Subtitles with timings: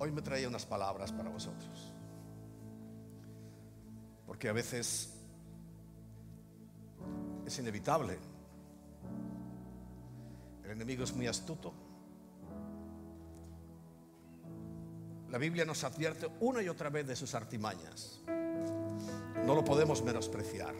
[0.00, 1.92] hoy me traía unas palabras para vosotros.
[4.26, 5.14] Porque a veces
[7.46, 8.18] es inevitable.
[10.64, 11.74] El enemigo es muy astuto.
[15.28, 18.22] La Biblia nos advierte una y otra vez de sus artimañas.
[19.44, 20.74] No lo podemos menospreciar.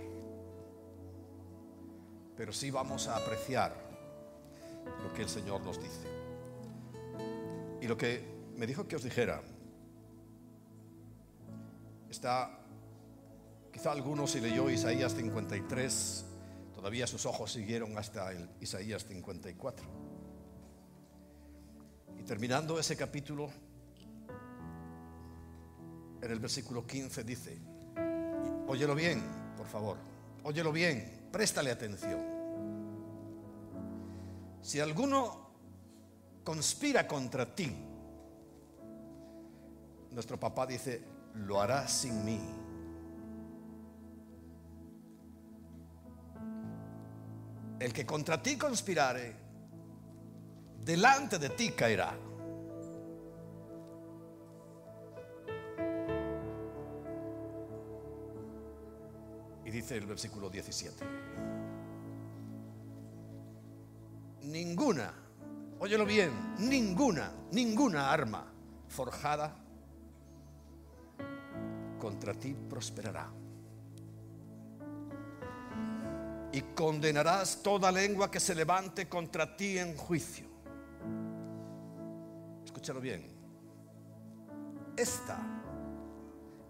[2.36, 3.76] Pero sí vamos a apreciar
[5.02, 6.08] lo que el Señor nos dice.
[7.82, 9.40] Y lo que me dijo que os dijera
[12.10, 12.60] está,
[13.72, 16.26] quizá algunos si leyó Isaías 53,
[16.74, 19.86] todavía sus ojos siguieron hasta el Isaías 54.
[22.18, 23.48] Y terminando ese capítulo,
[26.20, 27.58] en el versículo 15 dice,
[28.68, 29.22] óyelo bien,
[29.56, 29.96] por favor,
[30.44, 32.20] óyelo bien, préstale atención.
[34.60, 35.48] Si alguno
[36.44, 37.86] conspira contra ti,
[40.12, 41.02] nuestro papá dice,
[41.34, 42.40] lo hará sin mí.
[47.78, 49.34] El que contra ti conspirare,
[50.84, 52.14] delante de ti caerá.
[59.64, 61.04] Y dice el versículo 17.
[64.42, 65.14] Ninguna,
[65.78, 68.52] óyelo bien, ninguna, ninguna arma
[68.88, 69.59] forjada
[72.00, 73.30] contra ti prosperará.
[76.52, 80.46] Y condenarás toda lengua que se levante contra ti en juicio.
[82.64, 83.24] Escúchalo bien.
[84.96, 85.38] Esta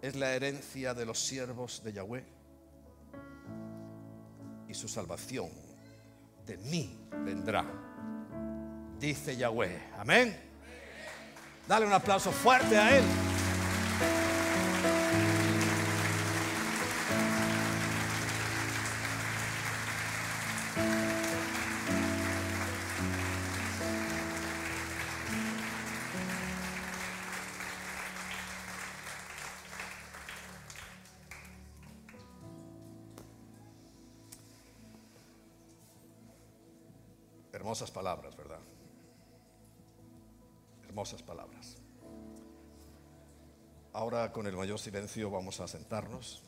[0.01, 2.25] es la herencia de los siervos de Yahweh
[4.67, 5.49] y su salvación
[6.45, 7.65] de mí vendrá,
[8.99, 9.91] dice Yahweh.
[9.97, 10.35] Amén.
[11.67, 13.30] Dale un aplauso fuerte a Él.
[37.81, 38.59] Hermosas palabras, ¿verdad?
[40.83, 41.77] Hermosas palabras.
[43.91, 46.43] Ahora con el mayor silencio vamos a sentarnos.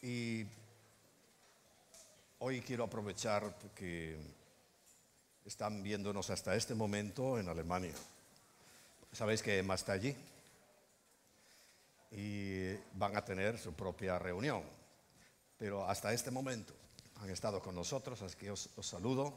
[0.00, 0.46] Y
[2.38, 4.16] hoy quiero aprovechar que
[5.44, 7.92] están viéndonos hasta este momento en Alemania.
[9.12, 10.16] Sabéis que Emma está allí
[12.16, 14.62] y van a tener su propia reunión.
[15.58, 16.72] Pero hasta este momento
[17.16, 19.34] han estado con nosotros, así que os, saludo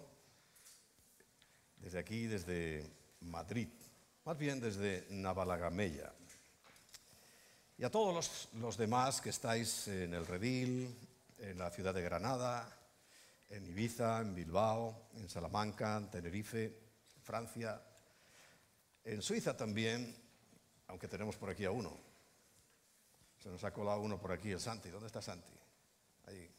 [1.77, 2.85] desde aquí, desde
[3.21, 3.69] Madrid,
[4.25, 6.13] más bien desde Navalagamella.
[7.79, 10.95] Y a todos los, los, demás que estáis en el Redil,
[11.39, 12.67] en la ciudad de Granada,
[13.49, 17.81] en Ibiza, en Bilbao, en Salamanca, en Tenerife, en Francia,
[19.03, 20.15] en Suiza también,
[20.87, 22.06] aunque tenemos por aquí a uno,
[23.47, 24.89] se nos ha colado uno por aquí, el Santi.
[24.89, 25.53] ¿Dónde está Santi?
[26.25, 26.51] Ahí.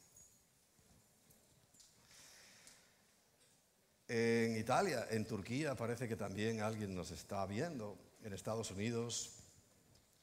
[4.09, 7.99] En Italia, en Turquía, parece que también alguien nos está viendo.
[8.22, 9.32] En Estados Unidos,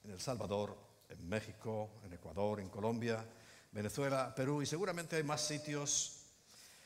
[0.03, 0.75] en El Salvador,
[1.09, 3.23] en México, en Ecuador, en Colombia,
[3.71, 6.23] Venezuela, Perú y seguramente hay más sitios,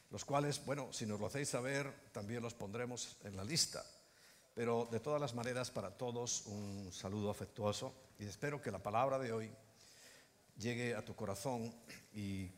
[0.10, 3.86] los cuales, bueno, si nos lo hacéis saber, también los pondremos en la lista.
[4.54, 9.18] Pero de todas las maneras, para todos un saludo afectuoso y espero que la palabra
[9.18, 9.50] de hoy
[10.60, 11.74] llegue a tu corazón
[12.14, 12.52] y,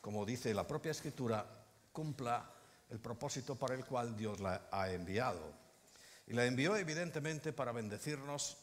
[0.00, 1.46] como dice la propia escritura,
[1.92, 2.50] cumpla
[2.90, 5.52] el propósito para el cual Dios la ha enviado.
[6.26, 8.56] Y la envió evidentemente para bendecirnos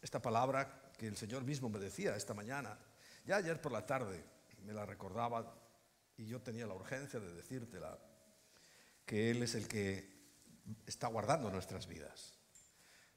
[0.00, 2.78] esta palabra que el Señor mismo me decía esta mañana.
[3.24, 4.24] Ya ayer por la tarde
[4.64, 5.54] me la recordaba
[6.16, 7.98] y yo tenía la urgencia de decírtela,
[9.04, 10.18] que Él es el que
[10.86, 12.34] está guardando nuestras vidas.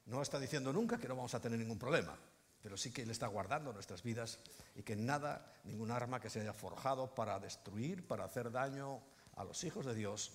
[0.06, 2.16] No está diciendo nunca que no vamos a tener ningún problema,
[2.62, 4.38] pero sí que Él está guardando nuestras vidas
[4.74, 9.00] y que nada, ningún arma que se haya forjado para destruir, para hacer daño
[9.36, 10.32] a los hijos de Dios,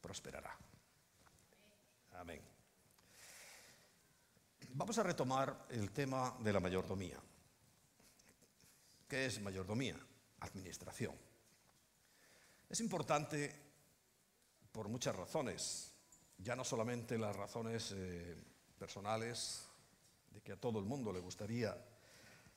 [0.00, 0.56] prosperará.
[2.14, 2.40] Amén.
[4.70, 7.18] Vamos a retomar el tema de la mayordomía.
[9.08, 9.96] ¿Qué es mayordomía?
[10.40, 11.14] Administración.
[12.68, 13.54] Es importante
[14.72, 15.92] por muchas razones,
[16.38, 18.36] ya no solamente las razones eh,
[18.78, 19.65] personales,
[20.36, 21.74] de que a todo el mundo le gustaría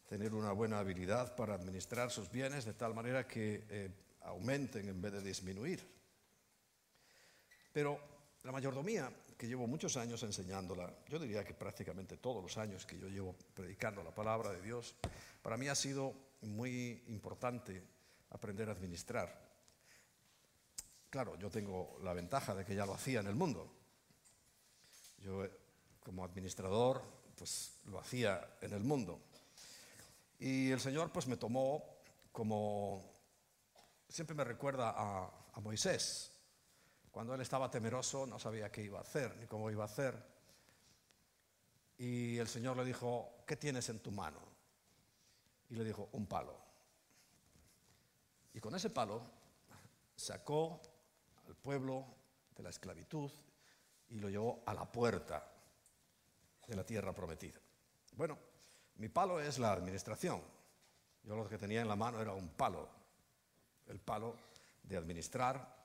[0.06, 3.90] tener una buena habilidad para administrar sus bienes de tal manera que eh,
[4.24, 5.88] aumenten en vez de disminuir.
[7.72, 7.98] Pero
[8.44, 13.00] la mayordomía, que llevo muchos años enseñándola, yo diría que prácticamente todos los años que
[13.00, 14.96] yo llevo predicando la palabra de Dios,
[15.42, 17.82] para mí ha sido muy importante
[18.32, 19.48] aprender a administrar.
[21.10, 23.72] Claro, yo tengo la ventaja de que ya lo hacía en el mundo.
[25.20, 25.48] Yo
[26.04, 29.22] como administrador, pues lo hacía en el mundo.
[30.40, 31.84] Y el Señor pues me tomó
[32.34, 33.14] como,
[34.10, 36.34] siempre me recuerda a, a Moisés,
[37.10, 40.22] cuando él estaba temeroso no sabía qué iba a hacer ni cómo iba a hacer.
[41.98, 44.40] Y el Señor le dijo, ¿qué tienes en tu mano?
[45.70, 46.58] Y le dijo, un palo.
[48.54, 49.22] Y con ese palo
[50.16, 50.82] sacó
[51.48, 52.06] al pueblo
[52.56, 53.32] de la esclavitud
[54.10, 55.49] y lo llevó a la puerta
[56.70, 57.60] de la tierra prometida.
[58.14, 58.38] Bueno,
[58.98, 60.42] mi palo es la administración.
[61.24, 62.88] Yo lo que tenía en la mano era un palo,
[63.88, 64.36] el palo
[64.84, 65.76] de administrar.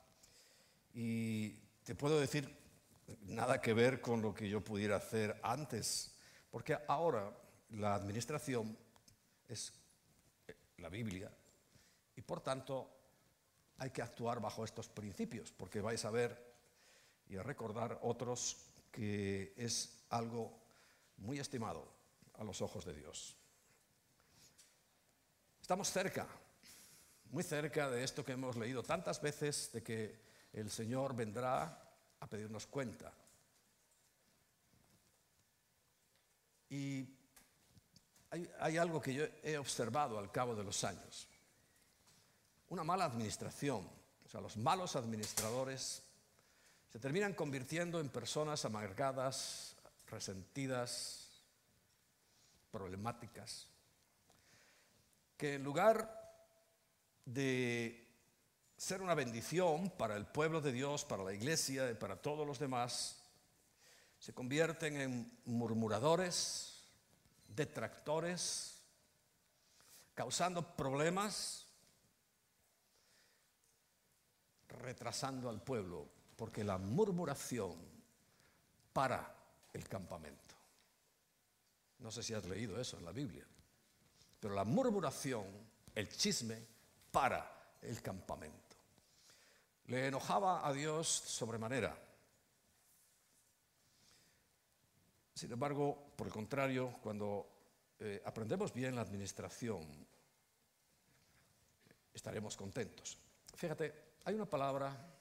[0.93, 1.49] Y
[1.83, 2.55] te puedo decir,
[3.21, 6.15] nada que ver con lo que yo pudiera hacer antes,
[6.51, 7.35] porque ahora
[7.71, 8.77] la administración
[9.47, 9.73] es
[10.77, 11.31] la Biblia
[12.15, 12.91] y por tanto
[13.77, 16.55] hay que actuar bajo estos principios, porque vais a ver
[17.27, 18.57] y a recordar otros
[18.91, 20.64] que es algo
[21.17, 21.87] muy estimado
[22.33, 23.35] a los ojos de Dios.
[25.61, 26.27] Estamos cerca,
[27.31, 30.19] muy cerca de esto que hemos leído tantas veces, de que
[30.53, 31.85] el Señor vendrá
[32.19, 33.11] a pedirnos cuenta.
[36.69, 37.07] Y
[38.59, 41.27] hay, algo que yo he observado al cabo de los años.
[42.69, 43.87] Una mala administración,
[44.25, 46.03] o sea, los malos administradores
[46.91, 49.74] se terminan convirtiendo en personas amargadas,
[50.07, 51.41] resentidas,
[52.71, 53.67] problemáticas,
[55.37, 56.23] que en lugar
[57.25, 58.05] de
[58.77, 62.59] ser una bendición para el pueblo de Dios, para la iglesia y para todos los
[62.59, 63.21] demás,
[64.19, 66.83] se convierten en murmuradores,
[67.47, 68.81] detractores,
[70.13, 71.67] causando problemas,
[74.67, 77.75] retrasando al pueblo, porque la murmuración
[78.93, 79.34] para
[79.75, 80.55] el campamento.
[81.99, 83.45] No sé si has leído eso en la Biblia,
[84.39, 85.45] pero la murmuración,
[85.93, 86.65] el chisme,
[87.11, 88.75] para el campamento.
[89.87, 91.97] Le enojaba a Dios sobremanera.
[95.33, 97.47] Sin embargo, por el contrario, cuando
[97.99, 99.85] eh, aprendemos bien la administración,
[102.13, 103.17] estaremos contentos.
[103.53, 103.93] Fíjate,
[104.23, 105.14] hay una palabra,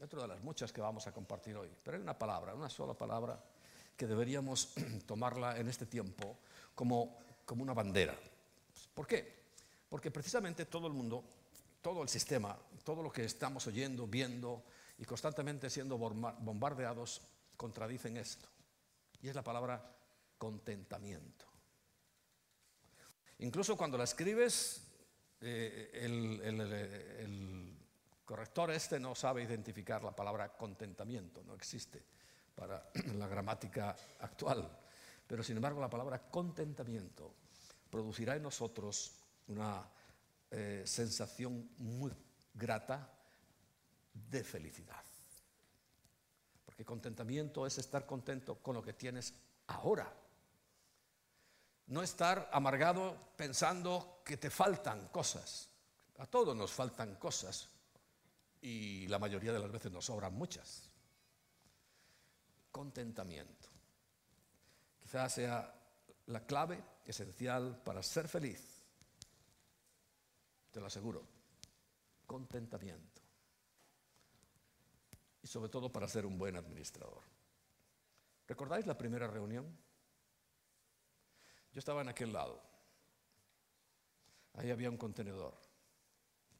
[0.00, 2.94] dentro de las muchas que vamos a compartir hoy, pero hay una palabra, una sola
[2.94, 3.38] palabra,
[3.96, 4.72] que deberíamos
[5.06, 6.38] tomarla en este tiempo
[6.74, 8.16] como, como una bandera.
[8.94, 9.40] ¿Por qué?
[9.88, 11.22] Porque precisamente todo el mundo
[11.82, 14.64] todo el sistema, todo lo que estamos oyendo, viendo
[14.98, 17.22] y constantemente siendo bombardeados,
[17.56, 18.48] contradicen esto.
[19.22, 19.96] Y es la palabra
[20.38, 21.46] contentamiento.
[23.38, 24.82] Incluso cuando la escribes,
[25.40, 27.69] eh, el,
[28.30, 32.00] corrector este no sabe identificar la palabra contentamiento, no existe
[32.54, 34.70] para la gramática actual.
[35.26, 37.34] Pero sin embargo la palabra contentamiento
[37.90, 39.10] producirá en nosotros
[39.48, 39.84] una
[40.48, 42.12] eh, sensación muy
[42.54, 43.12] grata
[44.12, 45.02] de felicidad.
[46.64, 49.34] Porque contentamiento es estar contento con lo que tienes
[49.66, 50.08] ahora.
[51.88, 55.68] No estar amargado pensando que te faltan cosas.
[56.18, 57.79] A todos nos faltan cosas
[58.60, 60.90] y la mayoría de las veces nos sobran muchas.
[62.70, 63.68] Contentamiento.
[65.00, 65.74] Quizás sea
[66.26, 68.80] la clave esencial para ser feliz
[70.70, 71.26] te lo aseguro.
[72.26, 73.20] Contentamiento.
[75.42, 77.22] Y sobre todo para ser un buen administrador.
[78.46, 79.66] ¿Recordáis la primera reunión?
[81.72, 82.60] Yo estaba en aquel lado.
[84.54, 85.54] Ahí había un contenedor.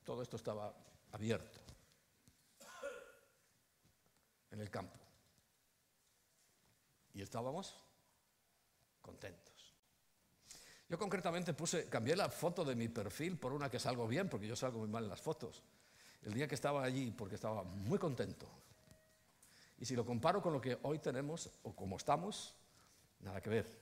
[0.04, 0.74] Todo esto estaba
[1.12, 1.59] abierto.
[4.50, 4.98] En el campo.
[7.14, 7.74] Y estábamos
[9.00, 9.74] contentos.
[10.88, 14.48] Yo concretamente puse, cambié la foto de mi perfil por una que salgo bien, porque
[14.48, 15.62] yo salgo muy mal en las fotos.
[16.22, 18.48] El día que estaba allí, porque estaba muy contento.
[19.78, 22.54] Y si lo comparo con lo que hoy tenemos, o como estamos,
[23.20, 23.78] nada que ver.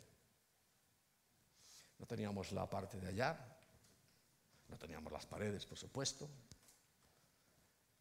[1.99, 3.57] No teníamos la parte de allá,
[4.69, 6.29] no teníamos las paredes, por supuesto,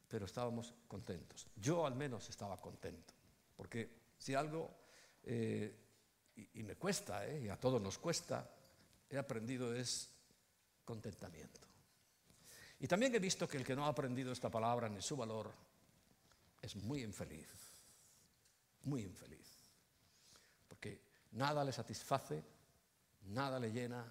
[0.07, 1.47] pero estábamos contentos.
[1.55, 3.13] Yo al menos estaba contento,
[3.55, 4.71] porque si algo,
[5.23, 5.75] eh,
[6.35, 8.49] y, me cuesta, eh, y a todos nos cuesta,
[9.09, 10.09] he aprendido es
[10.85, 11.61] contentamiento.
[12.79, 15.51] Y también he visto que el que no ha aprendido esta palabra ni su valor
[16.61, 17.47] es muy infeliz,
[18.83, 19.71] muy infeliz,
[20.67, 22.43] porque nada le satisface,
[23.27, 24.05] nada le llena,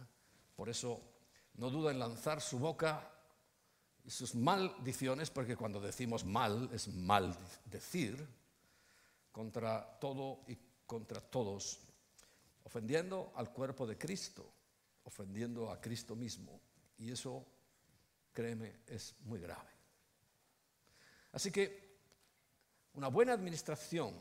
[0.55, 1.00] por eso
[1.55, 3.15] no duda en lanzar su boca
[4.07, 8.25] y sus maldiciones, porque cuando decimos mal es mal decir,
[9.33, 11.81] contra todo y contra todos,
[12.63, 14.49] ofendiendo al cuerpo de Cristo,
[15.03, 16.61] ofendiendo a Cristo mismo.
[16.99, 17.45] Y eso,
[18.33, 19.71] créeme, es muy grave.
[21.33, 21.99] Así que
[22.95, 24.15] una buena administración,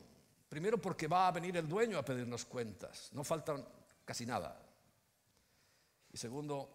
[0.50, 3.56] primero porque va a venir el dueño a pedirnos cuentas, no falta
[4.04, 4.60] casi nada.
[6.12, 6.70] Y segundo,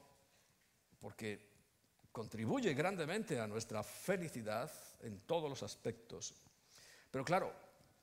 [1.00, 1.49] porque
[2.12, 6.34] contribuye grandemente a nuestra felicidad en todos los aspectos.
[7.10, 7.52] Pero claro,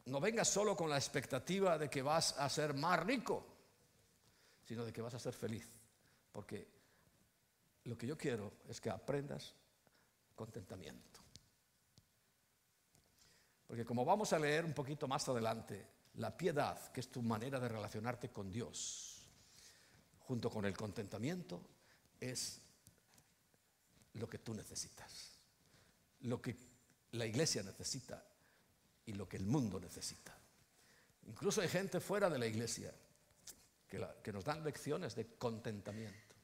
[0.05, 3.45] no vengas solo con la expectativa de que vas a ser más rico,
[4.65, 5.67] sino de que vas a ser feliz.
[6.31, 6.67] Porque
[7.83, 9.53] lo que yo quiero es que aprendas
[10.35, 11.19] contentamiento.
[13.65, 15.85] Porque como vamos a leer un poquito más adelante,
[16.15, 19.21] la piedad, que es tu manera de relacionarte con Dios,
[20.19, 21.61] junto con el contentamiento,
[22.19, 22.61] es
[24.13, 25.37] lo que tú necesitas,
[26.21, 26.55] lo que
[27.11, 28.23] la iglesia necesita
[29.05, 30.37] y lo que el mundo necesita.
[31.27, 32.93] Incluso hay gente fuera de la iglesia
[33.87, 36.35] que, nos dan lecciones de contentamiento,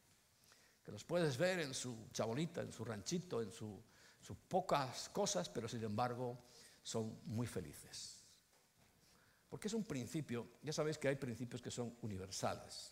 [0.84, 5.67] que los puedes ver en su chabolita, en su ranchito, en sus pocas cosas, pero
[5.67, 6.38] sin embargo
[6.82, 8.24] son muy felices.
[9.50, 12.91] Porque es un principio, ya sabéis que hay principios que son universales.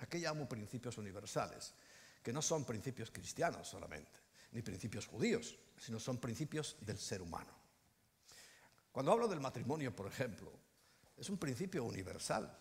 [0.00, 1.74] ¿A qué llamo principios universales?
[2.22, 4.18] Que no son principios cristianos solamente,
[4.52, 7.54] ni principios judíos, sino son principios del ser humano.
[8.92, 10.52] Cuando hablo del matrimonio, por ejemplo,
[11.16, 12.56] es un principio universal.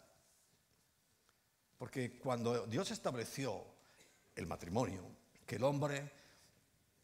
[1.77, 3.65] Porque cuando Dios estableció
[4.35, 5.01] el matrimonio,
[5.45, 6.11] que el hombre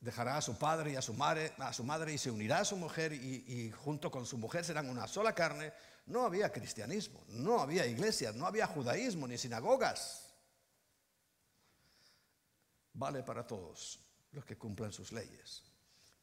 [0.01, 2.65] dejará a su padre y a su madre, a su madre y se unirá a
[2.65, 5.73] su mujer y, y, junto con su mujer serán una sola carne,
[6.07, 10.24] no había cristianismo, no había iglesias, no había judaísmo ni sinagogas.
[12.95, 13.99] Vale para todos
[14.31, 15.63] los que cumplan sus leyes.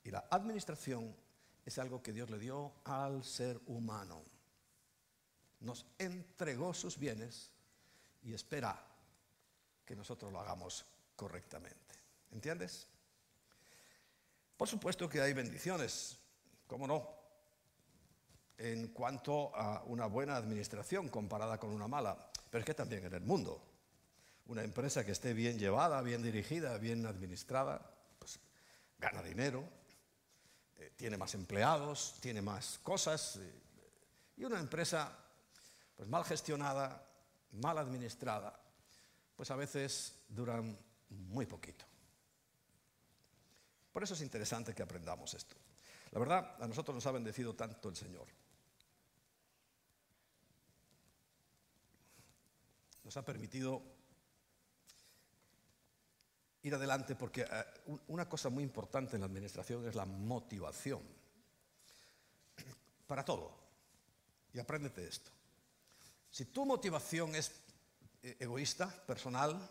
[0.05, 1.15] Y la administración
[1.65, 4.25] es algo que Dios le dio al ser humano.
[5.61, 7.51] Nos entregó sus bienes
[8.23, 8.85] y espera
[9.85, 11.95] que nosotros lo hagamos correctamente.
[12.33, 12.89] ¿Entiendes?
[14.57, 16.19] Por supuesto que hay bendiciones,
[16.67, 17.09] ¿cómo no?
[18.57, 23.15] En cuanto a una buena administración comparada con una mala, pero es que también en
[23.15, 23.72] el mundo,
[24.47, 27.81] una empresa que esté bien llevada, bien dirigida, bien administrada,
[28.19, 28.39] pues
[28.99, 29.65] gana dinero,
[30.79, 33.37] eh, tiene más empleados, tiene más cosas.
[33.37, 33.61] Eh,
[34.37, 35.17] y una empresa
[35.97, 37.07] pues mal gestionada,
[37.53, 38.59] mal administrada,
[39.37, 40.77] pues a veces duran
[41.11, 41.85] muy poquito.
[43.93, 45.55] Por eso es interesante que aprendamos esto.
[46.13, 48.27] La verdad, a nosotros nos ha bendecido tanto el Señor.
[53.05, 53.83] Nos ha permitido
[56.63, 57.65] ir adelante porque eh,
[58.09, 61.03] una cosa muy importante en la administración es la motivación.
[63.07, 63.53] Para todo.
[64.53, 65.31] Y apréndete esto.
[66.31, 67.53] Si tu motivación es
[68.23, 69.69] eh, egoísta, personal,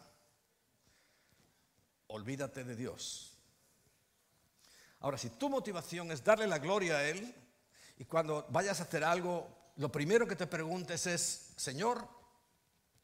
[2.07, 3.37] olvídate de Dios.
[4.99, 7.33] Ahora, si tu motivación es darle la gloria a Él,
[7.97, 12.07] y cuando vayas a hacer algo, lo primero que te preguntes es, Señor,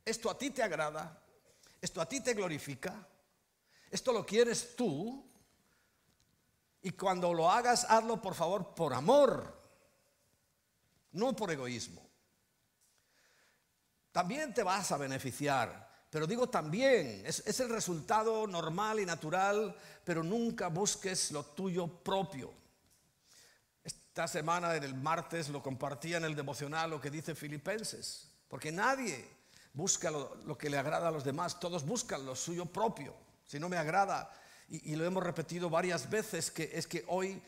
[0.04, 1.24] ¿esto a ti te agrada?
[1.82, 3.08] ¿Esto a ti te glorifica?
[3.90, 5.24] Esto lo quieres tú.
[6.82, 9.54] Y cuando lo hagas, hazlo por favor por amor,
[11.12, 12.08] no por egoísmo.
[14.12, 20.24] También te vas a beneficiar, pero digo también, es, el resultado normal y natural, pero
[20.24, 22.54] nunca busques lo tuyo propio.
[23.84, 28.72] Esta semana, en el martes, lo compartía en el devocional lo que dice Filipenses, porque
[28.72, 29.28] nadie
[29.74, 33.70] busca lo que le agrada a los demás, todos buscan lo suyo propio si no
[33.70, 34.32] me agrada,
[34.70, 37.42] y, lo hemos repetido varias veces, que es que hoy,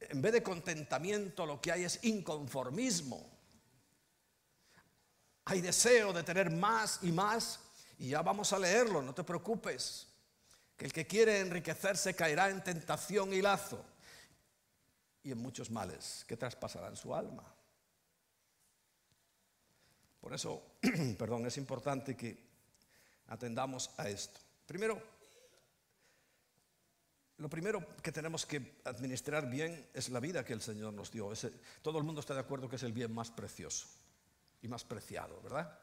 [0.00, 3.30] en vez de contentamiento, lo que hay es inconformismo.
[5.44, 7.60] Hay deseo de tener más y más,
[7.98, 10.08] y ya vamos a leerlo, no te preocupes,
[10.74, 13.84] que el que quiere enriquecerse caerá en tentación y lazo,
[15.22, 17.44] y en muchos males que traspasarán su alma.
[20.18, 20.62] Por eso,
[21.18, 22.42] perdón, es importante que
[23.26, 24.40] atendamos a esto.
[24.66, 25.13] Primero,
[27.38, 31.32] lo primero que tenemos que administrar bien es la vida que el Señor nos dio.
[31.82, 33.88] todo el mundo está de acuerdo que es el bien más precioso
[34.62, 35.78] y más preciado, ¿verdad?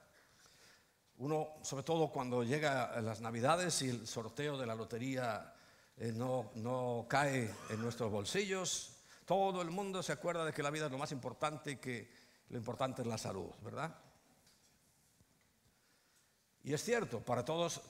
[1.17, 5.53] Uno, sobre todo cuando llega las Navidades y el sorteo de la lotería
[5.97, 8.97] eh, no, no cae en nuestros bolsillos.
[9.25, 12.09] Todo el mundo se acuerda de que la vida es lo más importante y que
[12.49, 13.95] lo importante es la salud, ¿verdad?
[16.63, 17.81] Y es cierto, para todos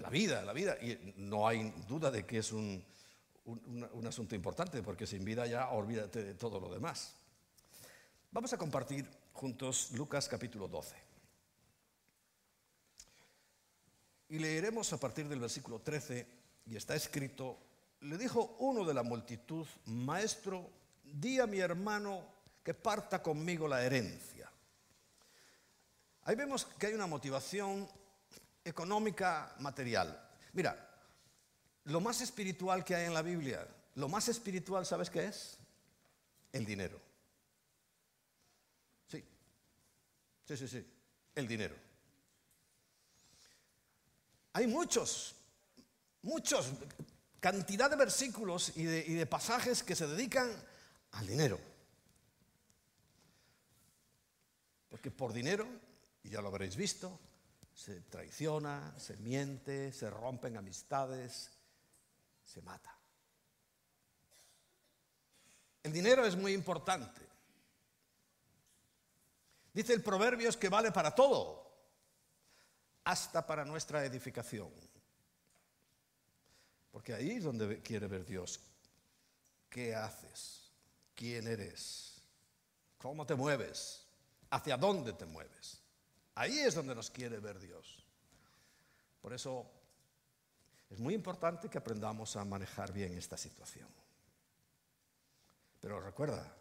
[0.00, 2.84] la, vida, la vida, y no hay duda de que es un,
[3.44, 7.14] un asunto importante, porque sin vida ya olvídate de todo lo demás.
[8.30, 10.96] Vamos a compartir juntos Lucas capítulo 12.
[14.28, 16.26] Y leeremos a partir del versículo 13,
[16.66, 17.58] y está escrito,
[18.00, 20.68] le dijo uno de la multitud, Maestro,
[21.04, 22.24] di a mi hermano
[22.62, 24.50] que parta conmigo la herencia.
[26.24, 27.88] Ahí vemos que hay una motivación
[28.66, 30.28] económica material.
[30.52, 30.90] Mira,
[31.84, 35.58] lo más espiritual que hay en la Biblia, lo más espiritual, ¿sabes qué es?
[36.52, 37.00] El dinero.
[39.06, 39.24] Sí,
[40.44, 40.86] sí, sí, sí,
[41.34, 41.76] el dinero.
[44.54, 45.36] Hay muchos,
[46.22, 46.72] muchos,
[47.38, 50.50] cantidad de versículos y de, y de pasajes que se dedican
[51.12, 51.60] al dinero.
[54.88, 55.68] Porque por dinero,
[56.24, 57.20] y ya lo habréis visto,
[57.76, 61.50] se traiciona, se miente, se rompen amistades,
[62.42, 62.98] se mata.
[65.82, 67.20] El dinero es muy importante.
[69.74, 71.70] Dice el proverbio es que vale para todo,
[73.04, 74.72] hasta para nuestra edificación.
[76.90, 78.58] Porque ahí es donde quiere ver Dios.
[79.68, 80.72] ¿Qué haces?
[81.14, 82.22] ¿Quién eres?
[82.96, 84.06] ¿Cómo te mueves?
[84.48, 85.85] ¿Hacia dónde te mueves?
[86.36, 88.04] Ahí es donde nos quiere ver Dios.
[89.20, 89.66] Por eso
[90.90, 93.88] es muy importante que aprendamos a manejar bien esta situación.
[95.80, 96.54] Pero recuerda,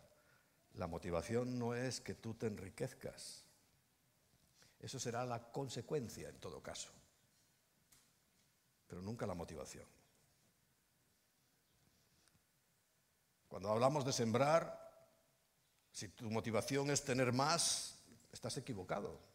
[0.75, 3.43] la motivación no es que tú te enriquezcas.
[4.79, 6.89] Eso será la consecuencia en todo caso.
[8.87, 9.85] Pero nunca la motivación.
[13.49, 15.09] Cuando hablamos de sembrar,
[15.91, 17.99] si tu motivación es tener más,
[18.31, 19.34] estás equivocado.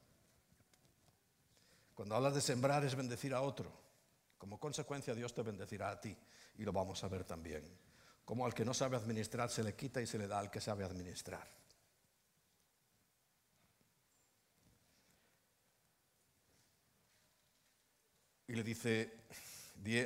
[2.00, 3.70] Cuando hablas de sembrar es bendecir a otro.
[4.38, 6.16] Como consecuencia Dios te bendecirá a ti
[6.56, 7.62] y lo vamos a ver también.
[8.24, 10.62] Como al que no sabe administrar se le quita y se le da al que
[10.62, 11.46] sabe administrar.
[18.46, 19.26] Y le dice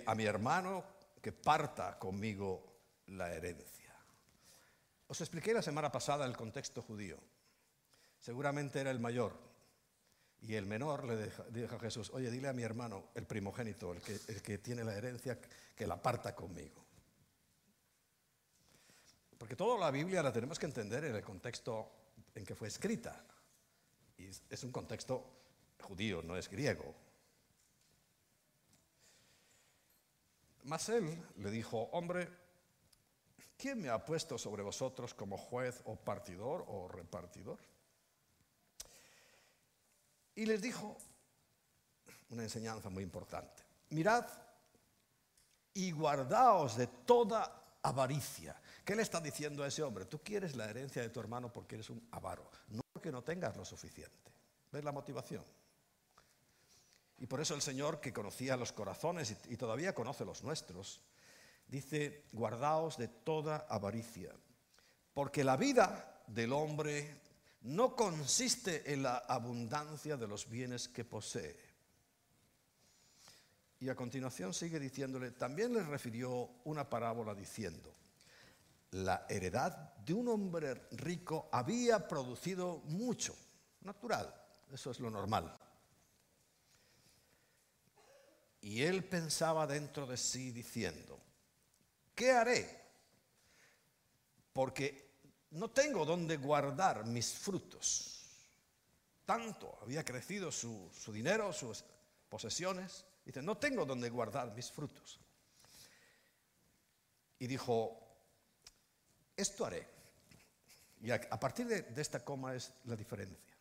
[0.04, 0.84] a mi hermano
[1.22, 2.74] que parta conmigo
[3.06, 3.94] la herencia.
[5.06, 7.20] Os expliqué la semana pasada el contexto judío.
[8.18, 9.53] Seguramente era el mayor,
[10.46, 14.02] y el menor le dijo a Jesús, oye, dile a mi hermano, el primogénito, el
[14.02, 15.38] que, el que tiene la herencia,
[15.74, 16.84] que la parta conmigo.
[19.38, 21.90] Porque toda la Biblia la tenemos que entender en el contexto
[22.34, 23.24] en que fue escrita.
[24.18, 25.24] Y es un contexto
[25.80, 26.94] judío, no es griego.
[30.64, 32.28] Mas él le dijo, hombre,
[33.56, 37.58] ¿quién me ha puesto sobre vosotros como juez o partidor o repartidor?
[40.34, 40.96] Y les dijo
[42.30, 43.62] una enseñanza muy importante.
[43.90, 44.26] Mirad
[45.74, 48.60] y guardaos de toda avaricia.
[48.84, 50.06] ¿Qué le está diciendo a ese hombre?
[50.06, 53.56] Tú quieres la herencia de tu hermano porque eres un avaro, no porque no tengas
[53.56, 54.32] lo suficiente.
[54.72, 55.44] ¿Ves la motivación?
[57.18, 61.00] Y por eso el Señor, que conocía los corazones y, todavía conoce los nuestros,
[61.66, 64.34] dice, guardaos de toda avaricia,
[65.12, 67.20] porque la vida del hombre
[67.64, 71.56] no consiste en la abundancia de los bienes que posee.
[73.80, 77.92] Y a continuación sigue diciéndole, también le refirió una parábola diciendo,
[78.92, 83.36] la heredad de un hombre rico había producido mucho,
[83.80, 84.32] natural,
[84.72, 85.58] eso es lo normal.
[88.60, 91.18] Y él pensaba dentro de sí diciendo,
[92.14, 92.84] ¿qué haré?
[94.52, 95.03] Porque
[95.54, 98.20] no tengo dónde guardar mis frutos.
[99.24, 101.84] Tanto había crecido su, dinero, sus
[102.28, 103.04] posesiones.
[103.24, 105.20] Dice, no tengo dónde guardar mis frutos.
[107.38, 107.98] Y dijo,
[109.36, 109.88] esto haré.
[111.00, 113.54] Y a, partir de, de esta coma es la diferencia.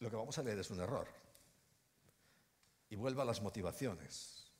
[0.00, 1.08] Lo que vamos a leer es un error.
[2.90, 4.52] Y vuelva a las motivaciones.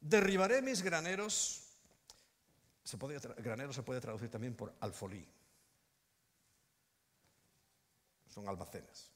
[0.00, 1.67] Derribaré mis graneros
[3.38, 5.26] granero se puede traducir también por alfolí.
[8.28, 9.10] Son almacenes.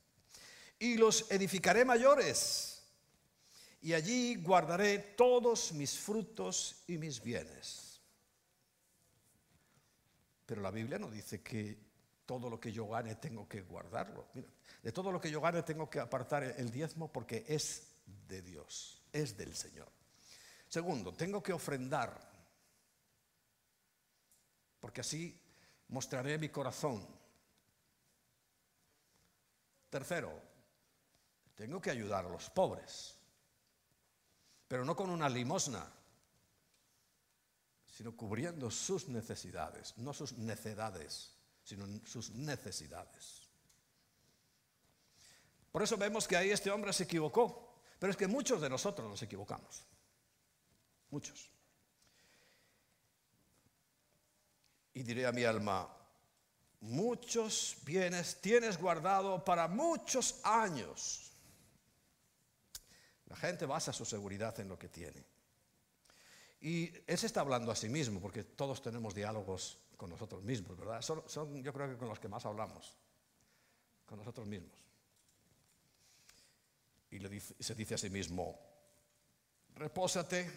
[0.79, 2.83] Y los edificaré mayores,
[3.83, 8.01] y allí guardaré todos mis frutos y mis bienes.
[10.47, 11.79] Pero la Biblia no dice que
[12.27, 14.29] todo lo que yo gane tengo que guardarlo.
[14.83, 17.89] de todo lo que yo gane tengo que apartar el diezmo porque es
[18.29, 19.89] de Dios, es del Señor.
[20.69, 22.32] Segundo, tengo que ofrendar,
[24.83, 25.41] porque así
[25.89, 27.07] mostraré mi corazón.
[29.89, 30.43] Tercero,
[31.55, 33.15] tengo que ayudar a los pobres,
[34.67, 35.89] pero no con una limosna,
[37.87, 43.49] sino cubriendo sus necesidades, no sus necedades, sino sus necesidades.
[45.71, 49.09] Por eso vemos que ahí este hombre se equivocó, pero es que muchos de nosotros
[49.09, 49.85] nos equivocamos,
[51.11, 51.53] muchos.
[54.95, 55.89] Y diré a mi alma,
[56.81, 61.33] muchos bienes tienes guardado para muchos años.
[63.27, 65.25] La gente basa su seguridad en lo que tiene.
[66.61, 70.77] Y él se está hablando a sí mismo, porque todos tenemos diálogos con nosotros mismos,
[70.77, 71.01] ¿verdad?
[71.01, 72.97] Son, yo creo que con los que más hablamos,
[74.05, 74.77] con nosotros mismos.
[77.11, 78.59] Y le se dice a sí mismo,
[79.75, 80.51] repósate,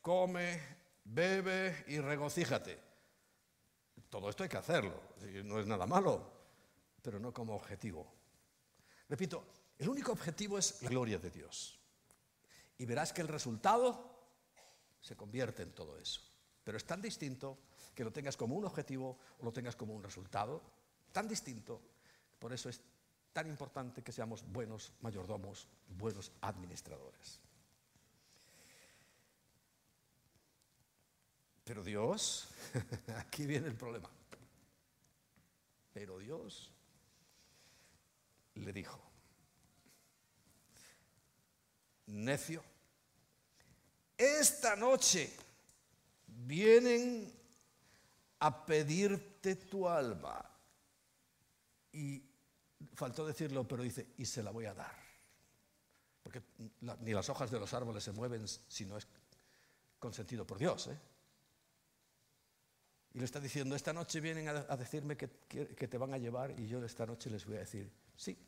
[0.00, 0.60] come,
[1.04, 2.89] bebe y regocíjate.
[4.10, 5.00] Todo esto hay que hacerlo,
[5.44, 6.30] no es nada malo,
[7.00, 8.12] pero no como objetivo.
[9.08, 9.46] Repito,
[9.78, 11.78] el único objetivo es la gloria de Dios.
[12.78, 14.10] Y verás que el resultado
[15.00, 16.20] se convierte en todo eso.
[16.64, 17.58] Pero es tan distinto
[17.94, 20.60] que lo tengas como un objetivo o lo tengas como un resultado,
[21.12, 21.80] tan distinto,
[22.38, 22.80] por eso es
[23.32, 27.40] tan importante que seamos buenos mayordomos, buenos administradores.
[31.64, 32.48] Pero Dios,
[33.16, 34.08] aquí viene el problema.
[35.92, 36.70] Pero Dios
[38.54, 39.00] le dijo,
[42.06, 42.62] necio,
[44.16, 45.34] esta noche
[46.26, 47.32] vienen
[48.40, 50.44] a pedirte tu alma.
[51.92, 52.22] Y
[52.94, 54.96] faltó decirlo, pero dice, y se la voy a dar.
[56.22, 56.42] Porque
[57.00, 59.06] ni las hojas de los árboles se mueven si no es
[59.98, 60.88] consentido por Dios.
[60.88, 60.98] ¿eh?
[63.12, 66.68] Y le está diciendo, esta noche vienen a, decirme que, te van a llevar y
[66.68, 68.38] yo esta noche les voy a decir, sí.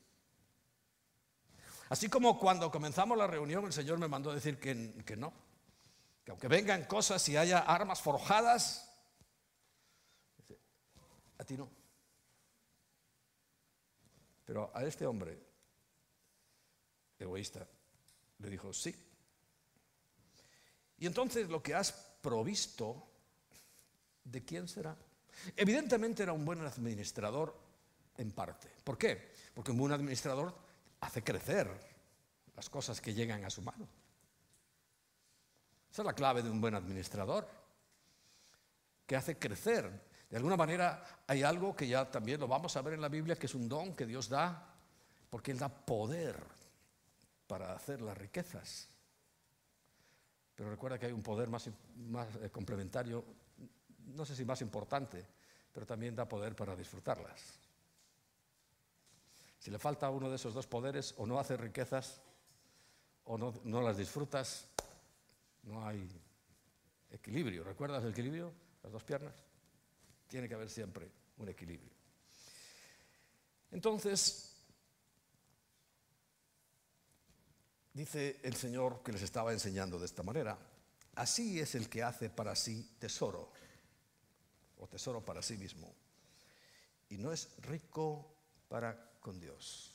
[1.89, 5.33] Así como cuando comenzamos la reunión el Señor me mandó a decir que no,
[6.25, 8.89] que aunque vengan cosas y haya armas forjadas,
[11.39, 11.69] a ti no.
[14.45, 15.39] Pero a este hombre,
[17.19, 17.67] egoísta,
[18.39, 18.95] le dijo, sí.
[20.99, 23.12] Y entonces lo que has provisto,
[24.25, 24.97] ¿de quién será?
[25.57, 27.57] Evidentemente era un buen administrador
[28.17, 28.69] en parte.
[28.85, 29.33] ¿Por qué?
[29.55, 30.55] Porque un buen administrador
[31.01, 31.69] hace crecer
[32.55, 33.89] las cosas que llegan a su mano.
[35.91, 37.49] Esa es la clave de un buen administrador,
[39.07, 39.91] que hace crecer.
[40.31, 43.37] De alguna manera hay algo que ya también lo vamos a ver en la Biblia,
[43.37, 44.75] que es un don que Dios da,
[45.29, 46.37] porque Él da poder
[47.47, 48.89] para hacer las riquezas.
[50.55, 53.25] Pero recuerda que hay un poder más, más eh, complementario,
[54.07, 55.25] no sé si más importante,
[55.73, 57.41] pero también da poder para disfrutarlas.
[59.59, 62.21] Si le falta uno de esos dos poderes, o no hace riquezas,
[63.25, 64.67] o no, no las disfrutas,
[65.63, 66.09] no hay
[67.11, 67.63] equilibrio.
[67.63, 68.53] ¿Recuerdas el equilibrio?
[68.83, 69.35] Las dos piernas.
[70.27, 71.93] Tiene que haber siempre un equilibrio.
[73.71, 74.53] Entonces,
[77.93, 80.59] dice el Señor que les estaba enseñando de esta manera,
[81.15, 83.53] así es el que hace para sí tesoro,
[84.83, 85.95] o tesoro para sí mismo,
[87.09, 88.35] y no es rico
[88.69, 89.95] para con Dios.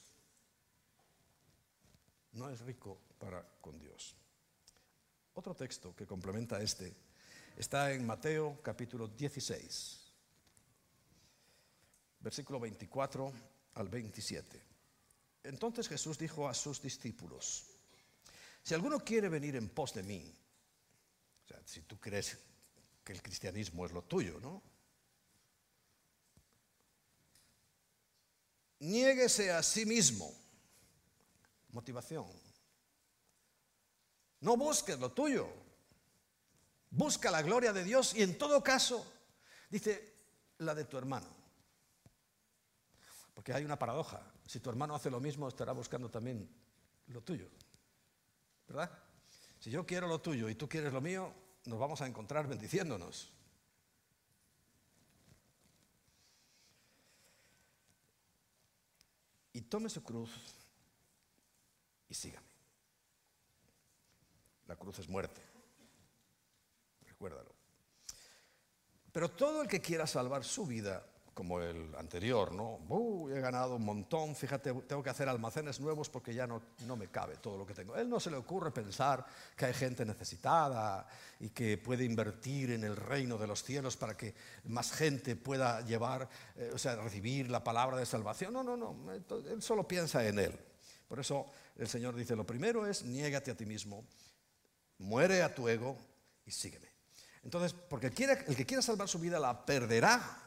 [2.31, 4.15] No es rico para con Dios.
[5.33, 6.95] Otro texto que complementa este
[7.57, 10.13] está en Mateo capítulo 16,
[12.21, 13.33] versículo 24
[13.73, 14.61] al 27.
[15.43, 17.65] Entonces Jesús dijo a sus discípulos,
[18.63, 20.33] si alguno quiere venir en pos de mí,
[21.43, 22.37] o sea, si tú crees
[23.03, 24.76] que el cristianismo es lo tuyo, ¿no?
[28.79, 30.33] Niéguese a sí mismo.
[31.69, 32.25] Motivación.
[34.41, 35.47] No busques lo tuyo.
[36.89, 39.05] Busca la gloria de Dios y en todo caso,
[39.69, 40.13] dice,
[40.59, 41.27] la de tu hermano.
[43.33, 44.21] Porque hay una paradoja.
[44.45, 46.49] Si tu hermano hace lo mismo, estará buscando también
[47.07, 47.47] lo tuyo.
[48.67, 48.91] ¿Verdad?
[49.59, 51.33] Si yo quiero lo tuyo y tú quieres lo mío,
[51.65, 53.31] nos vamos a encontrar bendiciéndonos.
[59.57, 60.29] Y tome su cruz
[62.07, 62.45] y sígame.
[64.67, 65.41] La cruz es muerte.
[67.01, 67.55] Recuérdalo.
[69.11, 71.03] Pero todo el que quiera salvar su vida,
[71.37, 73.29] como el anterior, ¿no?
[73.29, 77.09] He ganado un montón, fíjate, tengo que hacer almacenes nuevos porque ya no, no me
[77.09, 77.95] cabe todo lo que tengo.
[77.95, 79.23] Él no se le ocurre pensar
[79.55, 81.07] que hay gente necesitada
[81.39, 85.81] y que puede invertir en el reino de los cielos para que más gente pueda
[85.81, 88.51] llevar, eh, o sea, recibir la palabra de salvación.
[88.51, 90.59] No, no, no, él solo piensa en él.
[91.07, 94.03] Por eso el Señor dice, lo primero es niégate a ti mismo,
[94.97, 95.99] muere a tu ego
[96.47, 96.87] y sígueme.
[97.43, 100.46] Entonces, porque el que quiera salvar su vida la perderá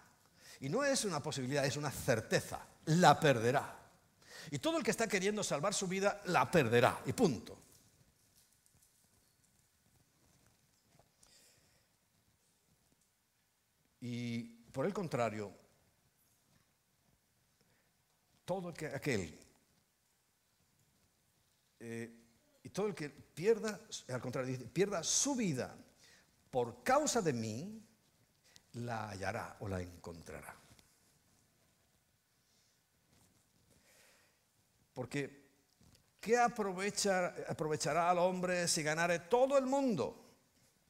[0.61, 2.61] y no es una posibilidad, es una certeza.
[2.87, 3.79] La perderá.
[4.51, 7.01] Y todo el que está queriendo salvar su vida, la perderá.
[7.07, 7.59] Y punto.
[14.03, 14.43] Y
[14.73, 15.53] por el contrario,
[18.45, 19.39] todo aquel
[21.79, 22.17] eh,
[22.63, 25.75] y todo el que pierda, al contrario, pierda su vida
[26.51, 27.83] por causa de mí,
[28.75, 30.55] la hallará o la encontrará.
[34.95, 35.49] Porque,
[36.21, 40.15] ¿qué aprovechará al hombre si ganare todo el mundo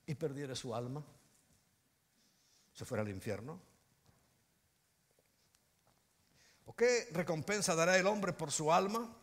[0.06, 1.04] y perdiere su alma?
[2.74, 3.60] ¿Se fuera al infierno?
[6.66, 9.16] ¿O qué recompensa dará el hombre por su alma?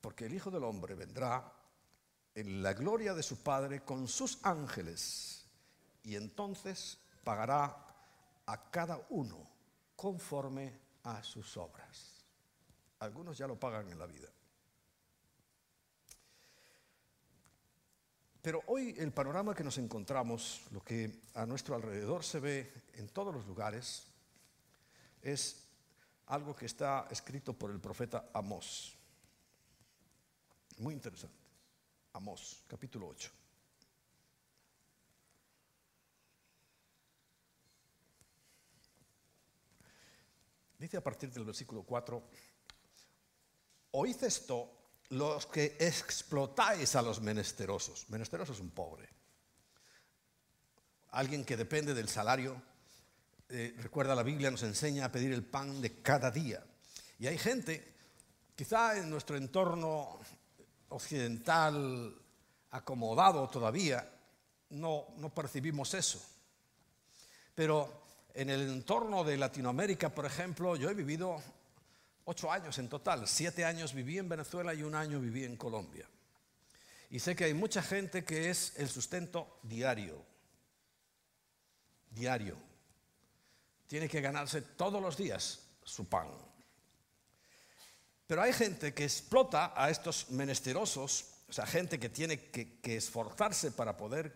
[0.00, 1.52] Porque el Hijo del Hombre vendrá
[2.36, 5.46] en la gloria de su Padre con sus ángeles
[6.04, 7.74] y entonces pagará
[8.44, 9.38] a cada uno
[9.96, 12.26] conforme a sus obras.
[12.98, 14.28] Algunos ya lo pagan en la vida.
[18.42, 23.08] Pero hoy el panorama que nos encontramos, lo que a nuestro alrededor se ve en
[23.08, 24.08] todos los lugares,
[25.22, 25.66] es
[26.26, 28.94] algo que está escrito por el profeta Amós.
[30.78, 31.45] Muy interesante.
[32.16, 33.30] Amós, capítulo 8.
[40.78, 42.22] Dice a partir del versículo 4,
[44.00, 48.08] oíd esto los que explotáis a los menesterosos.
[48.08, 49.10] Menesteroso es un pobre.
[51.10, 52.56] Alguien que depende del salario.
[53.50, 56.64] Eh, recuerda la Biblia nos enseña a pedir el pan de cada día.
[57.18, 57.94] Y hay gente,
[58.56, 60.18] quizá en nuestro entorno
[60.88, 62.14] occidental
[62.70, 64.08] acomodado todavía,
[64.70, 66.20] no, no percibimos eso.
[67.54, 68.02] Pero
[68.34, 71.42] en el entorno de Latinoamérica, por ejemplo, yo he vivido
[72.26, 73.26] ocho años en total.
[73.26, 76.06] Siete años viví en Venezuela y un año viví en Colombia.
[77.10, 80.22] Y sé que hay mucha gente que es el sustento diario.
[82.10, 82.56] Diario.
[83.86, 86.28] Tiene que ganarse todos los días su pan.
[88.26, 93.70] Pero hay gente que explota a estos menesterosos, o sea, gente que tiene que, esforzarse
[93.70, 94.34] para poder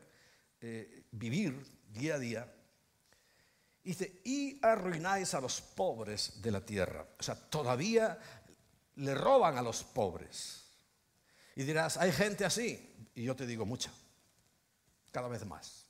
[0.61, 2.55] eh, vivir día a día.
[3.83, 7.07] Dice, y arruináis a los pobres de la tierra.
[7.19, 8.19] O sea, todavía
[8.97, 10.65] le roban a los pobres.
[11.57, 13.09] Y dirás, hay gente así.
[13.15, 13.91] Y yo te digo, mucha.
[15.11, 15.87] Cada vez más.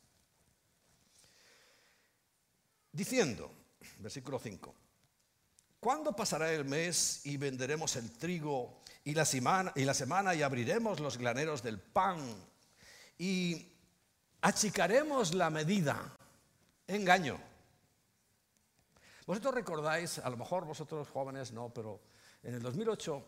[2.92, 3.52] Diciendo,
[3.98, 4.74] versículo 5,
[5.80, 9.72] ¿Cuándo pasará el mes y venderemos el trigo y la, semana,
[10.34, 12.18] y abriremos los graneros del pan
[13.16, 13.66] y
[14.42, 16.18] achicaremos la medida?
[16.86, 17.40] Engaño.
[19.26, 22.02] Vosotros recordáis, a lo mejor vosotros jóvenes no, pero
[22.42, 23.24] en el 2008,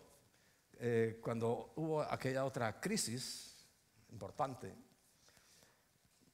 [0.75, 3.67] eh, cuando hubo aquella otra crisis
[4.11, 4.75] importante,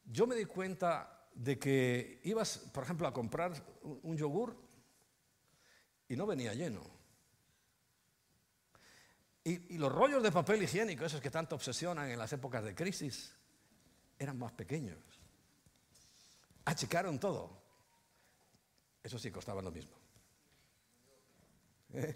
[0.05, 3.53] yo me di cuenta de que ibas, por ejemplo, a comprar
[4.03, 4.68] un yogur
[6.09, 6.83] y no venía lleno.
[9.45, 13.35] Y, los rollos de papel higiénico, esos que tanto obsesionan en las épocas de crisis,
[14.19, 14.99] eran más pequeños.
[16.67, 17.63] Achicaron todo.
[19.03, 19.97] Eso sí, costaba lo mismo.
[21.95, 22.15] ¿Eh?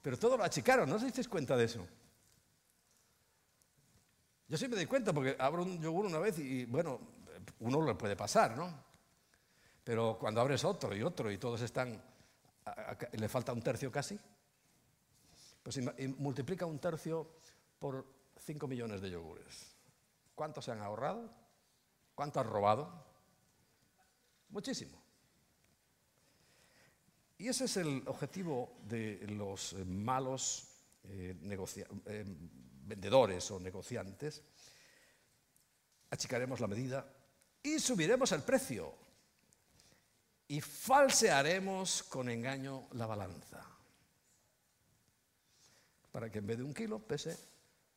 [0.00, 1.86] Pero todo lo achicaron, ¿no os dais cuenta de eso?
[4.48, 7.00] Yo sí me doy cuenta porque abro un yogur una vez y, bueno,
[7.58, 8.85] uno le puede pasar, ¿no?
[9.86, 12.02] Pero cuando abres otro y otro y todos están,
[13.12, 14.18] le falta un tercio casi,
[15.62, 15.78] pues
[16.18, 17.36] multiplica un tercio
[17.78, 18.04] por
[18.36, 19.76] 5 millones de yogures.
[20.34, 21.30] ¿Cuántos se han ahorrado?
[22.16, 23.06] ¿Cuánto has robado?
[24.48, 25.00] Muchísimo.
[27.38, 30.66] Y ese es el objetivo de los eh, malos
[31.04, 31.36] eh,
[32.06, 32.24] eh,
[32.86, 34.42] vendedores o negociantes.
[36.10, 37.08] Achicaremos la medida
[37.62, 39.05] y subiremos el precio
[40.48, 43.64] y falsearemos con engaño la balanza.
[46.12, 47.36] Para que en vez de un kilo pese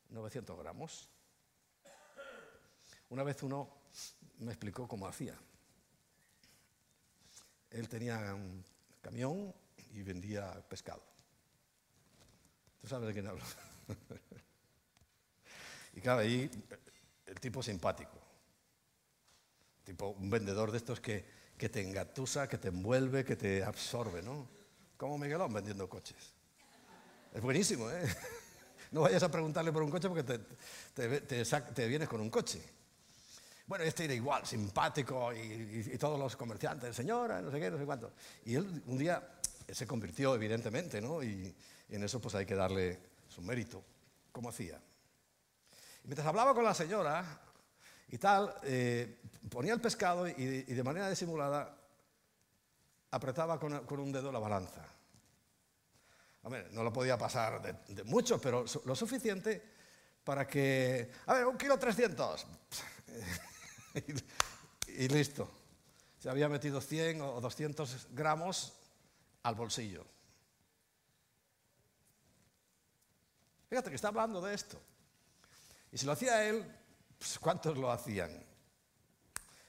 [0.09, 1.09] 900 gramos.
[3.09, 3.69] Una vez uno
[4.39, 5.35] me explicó cómo hacía.
[7.71, 8.63] Él tenía un
[9.01, 9.53] camión
[9.93, 11.03] y vendía pescado.
[12.81, 13.43] ¿Tú sabes de quién hablo?
[15.93, 16.49] y claro, ahí
[17.25, 18.17] el tipo simpático.
[19.83, 24.21] Tipo un vendedor de estos que, que te engatusa, que te envuelve, que te absorbe,
[24.21, 24.47] ¿no?
[24.95, 26.33] Como Miguelón vendiendo coches.
[27.33, 28.03] Es buenísimo, ¿eh?
[28.91, 32.59] No vayas a preguntarle por un coche porque te, vienes con un coche.
[33.67, 37.85] Bueno, este era igual, simpático y, todos los comerciantes, señora, no sé qué, no sé
[37.85, 38.13] cuánto.
[38.45, 39.21] Y él un día
[39.71, 41.21] se convirtió, evidentemente, ¿no?
[41.21, 41.55] Y,
[41.89, 43.83] en eso pues hay que darle su mérito.
[44.31, 44.81] ¿Cómo hacía?
[46.03, 47.41] Y mientras hablaba con la señora
[48.11, 51.75] y tal, eh, ponía el pescado y, de manera disimulada
[53.11, 54.85] apretaba con, un dedo la balanza.
[56.71, 59.63] no lo podía pasar de, mucho, pero lo suficiente
[60.23, 62.45] para que, a ver, un kilo trescientos.
[64.87, 65.49] y, listo.
[66.19, 68.73] Se había metido 100 o 200 gramos
[69.43, 70.05] al bolsillo.
[73.69, 74.81] Fíjate que está hablando de esto.
[75.91, 76.65] Y si lo hacía él,
[77.19, 78.32] pues, ¿cuántos lo hacían?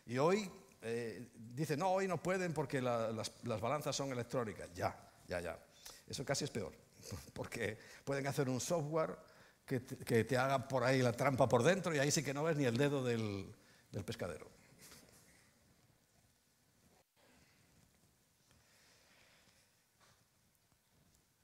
[0.06, 0.50] Y hoy
[0.82, 4.72] eh, dice, no, hoy no pueden porque las, balanzas son electrónicas.
[4.72, 5.58] Ya, ya, ya.
[6.06, 6.72] Eso casi es peor,
[7.34, 9.18] porque pueden hacer un software
[9.66, 12.56] que te, haga por ahí la trampa por dentro y ahí sí que no ves
[12.56, 13.54] ni el dedo del
[14.04, 14.48] pescadero.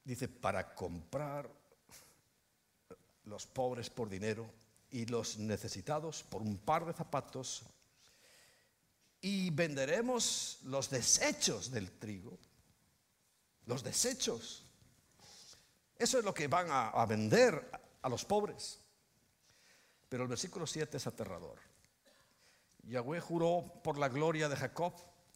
[0.03, 1.49] Dice, para comprar
[3.25, 4.49] los pobres por dinero
[4.91, 7.65] y los necesitados por un par de zapatos,
[9.21, 12.39] y venderemos los desechos del trigo,
[13.67, 14.65] los desechos.
[15.99, 17.71] Eso es lo que van a, vender
[18.03, 18.79] a los pobres.
[20.09, 21.59] Pero el versículo 7 es aterrador.
[22.85, 24.95] Yahweh juró por la gloria de Jacob,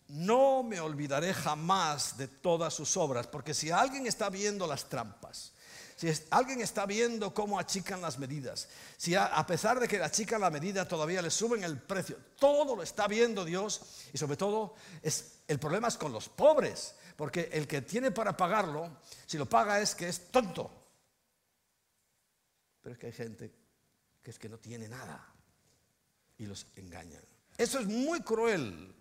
[0.08, 5.52] no me olvidaré jamás de todas sus obras, porque si alguien está viendo las trampas,
[6.00, 10.48] si alguien está viendo cómo achican las medidas, si a, pesar de que achican la
[10.48, 14.76] medida todavía le suben el precio, todo lo está viendo Dios y sobre todo
[15.46, 19.78] el problema es con los pobres, porque el que tiene para pagarlo, si lo paga
[19.78, 20.70] es que es tonto.
[22.80, 23.52] Pero es que hay gente
[24.22, 25.22] que es que no tiene nada
[26.38, 27.22] y los engañan.
[27.58, 28.94] Eso es muy cruel,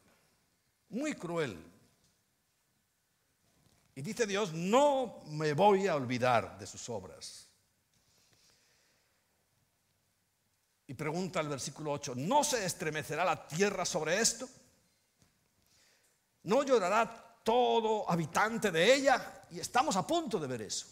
[0.89, 1.63] muy cruel.
[3.99, 7.49] Y dice Dios, no me voy a olvidar de sus obras.
[10.87, 14.47] Y pregunta el versículo 8, ¿no se estremecerá la tierra sobre esto?
[16.43, 19.43] ¿No llorará todo habitante de ella?
[19.51, 20.87] Y estamos a punto de ver eso.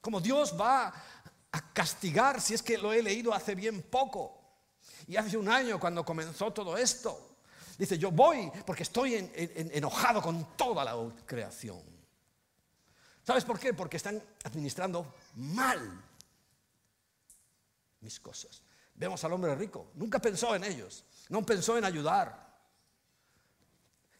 [0.00, 0.94] Como Dios va
[1.50, 4.40] a castigar, si es que lo he leído hace bien poco,
[5.08, 7.29] y hace un año cuando comenzó todo esto,
[7.80, 11.80] Dice, yo voy porque estoy enojado con toda la creación.
[13.22, 13.72] ¿Sabes por qué?
[13.72, 16.04] Porque están administrando mal
[18.00, 18.62] mis cosas.
[18.94, 22.54] Vemos al hombre rico, nunca pensó en ellos, no pensó en ayudar.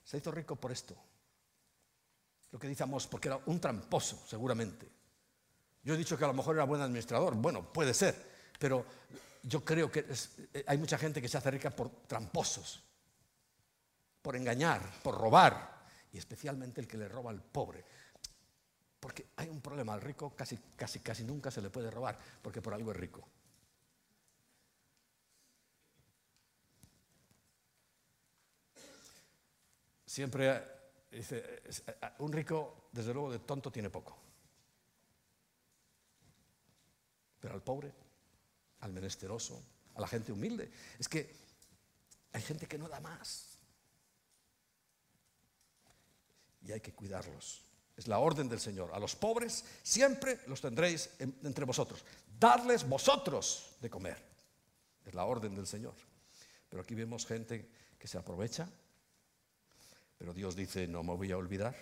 [0.05, 0.97] Se hizo rico por esto.
[2.53, 4.91] Lo que dice Amos, porque era un tramposo, seguramente.
[5.83, 7.35] Yo he dicho que a lo mejor era buen administrador.
[7.35, 8.27] Bueno, puede ser,
[8.59, 8.87] pero
[9.43, 10.07] yo creo que
[10.55, 12.85] eh, hay mucha gente que se hace rica por tramposos
[14.23, 17.85] por engañar, por robar, y especialmente el que le roba al pobre.
[18.99, 22.61] Porque hay un problema, al rico casi, casi, casi nunca se le puede robar, porque
[22.61, 23.27] por algo es rico.
[30.05, 30.63] Siempre
[31.11, 31.63] dice,
[32.19, 34.19] un rico, desde luego, de tonto tiene poco.
[37.39, 37.95] Pero al pobre,
[38.81, 39.63] al menesteroso,
[39.95, 41.35] a la gente humilde, es que
[42.33, 43.50] hay gente que no da más
[46.63, 47.63] y hay que cuidarlos.
[47.97, 48.93] Es la orden del Señor.
[48.95, 52.05] A los pobres siempre los tendréis entre vosotros.
[52.39, 54.17] Dadles vosotros de comer.
[55.05, 55.95] Es la orden del Señor.
[56.69, 57.69] Pero aquí vemos gente
[57.99, 58.69] que se aprovecha.
[60.17, 61.75] Pero Dios dice, no me voy a olvidar.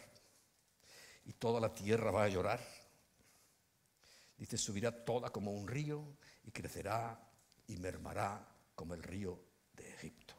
[1.25, 2.61] Y toda la tierra va a llorar.
[4.37, 7.21] Dice, subirá toda como un río y crecerá
[7.67, 9.39] y mermará como el río
[9.75, 10.38] de Egipto.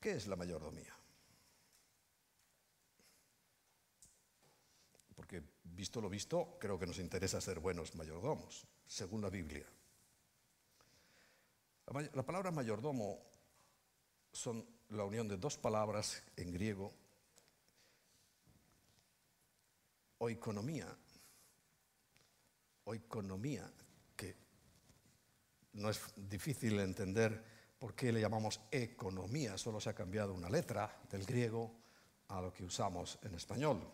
[0.00, 0.96] ¿Qué es la mayordomía?
[5.14, 9.66] Porque visto lo visto, creo que nos interesa ser buenos mayordomos, según la Biblia.
[12.14, 13.20] La, palabra mayordomo
[14.32, 16.94] son la unión de dos palabras en griego,
[20.18, 20.96] oikonomía,
[22.84, 23.70] oikonomía,
[24.16, 24.36] que
[25.74, 27.49] no es difícil entender
[27.80, 31.74] por qué le llamamos economía, solo se ha cambiado una letra del griego
[32.28, 33.90] a lo que usamos en español,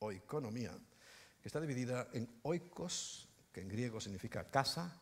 [0.00, 0.76] o economía,
[1.40, 5.00] que está dividida en oikos, que en griego significa casa,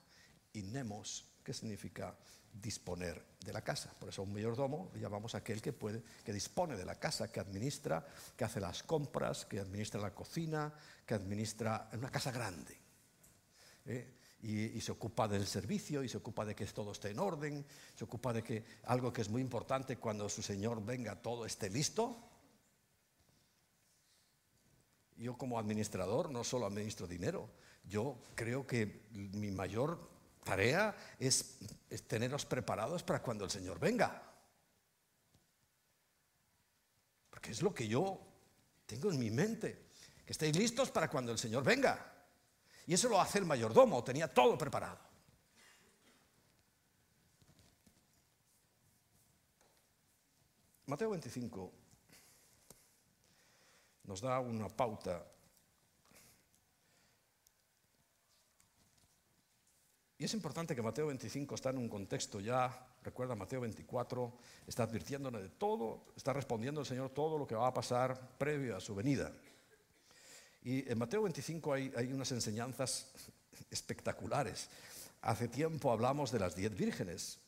[0.52, 2.14] y nemos, que significa
[2.52, 3.94] disponer de la casa.
[3.98, 7.40] Por eso un mayordomo le llamamos aquel que puede, que dispone de la casa, que
[7.40, 10.70] administra, que hace las compras, que administra la cocina,
[11.06, 12.76] que administra una casa grande.
[13.86, 14.15] ¿eh?
[14.46, 17.66] Y, se ocupa del servicio y se ocupa de que todo esté en orden,
[17.96, 21.68] se ocupa de que algo que es muy importante cuando su Señor venga todo esté
[21.68, 22.16] listo.
[25.16, 27.50] Yo como administrador no solo administro dinero,
[27.88, 30.08] yo creo que mi mayor
[30.44, 31.58] tarea es,
[32.06, 34.22] tenernos preparados para cuando el Señor venga.
[37.30, 38.20] Porque es lo que yo
[38.86, 39.86] tengo en mi mente,
[40.24, 42.15] que estéis listos para cuando el Señor venga.
[42.86, 44.98] Y eso lo hace el mayordomo, tenía todo preparado.
[50.86, 51.72] Mateo 25
[54.04, 55.26] nos da una pauta
[60.18, 64.32] Y es importante que Mateo 25 está en un contexto ya, recuerda Mateo 24,
[64.66, 68.76] está advirtiéndole de todo, está respondiendo el Señor todo lo que va a pasar previo
[68.76, 69.30] a su venida.
[70.66, 73.12] Y en Mateo 25 hay, hay unas enseñanzas
[73.70, 74.68] espectaculares.
[75.22, 77.38] Hace tiempo hablamos de las diez vírgenes.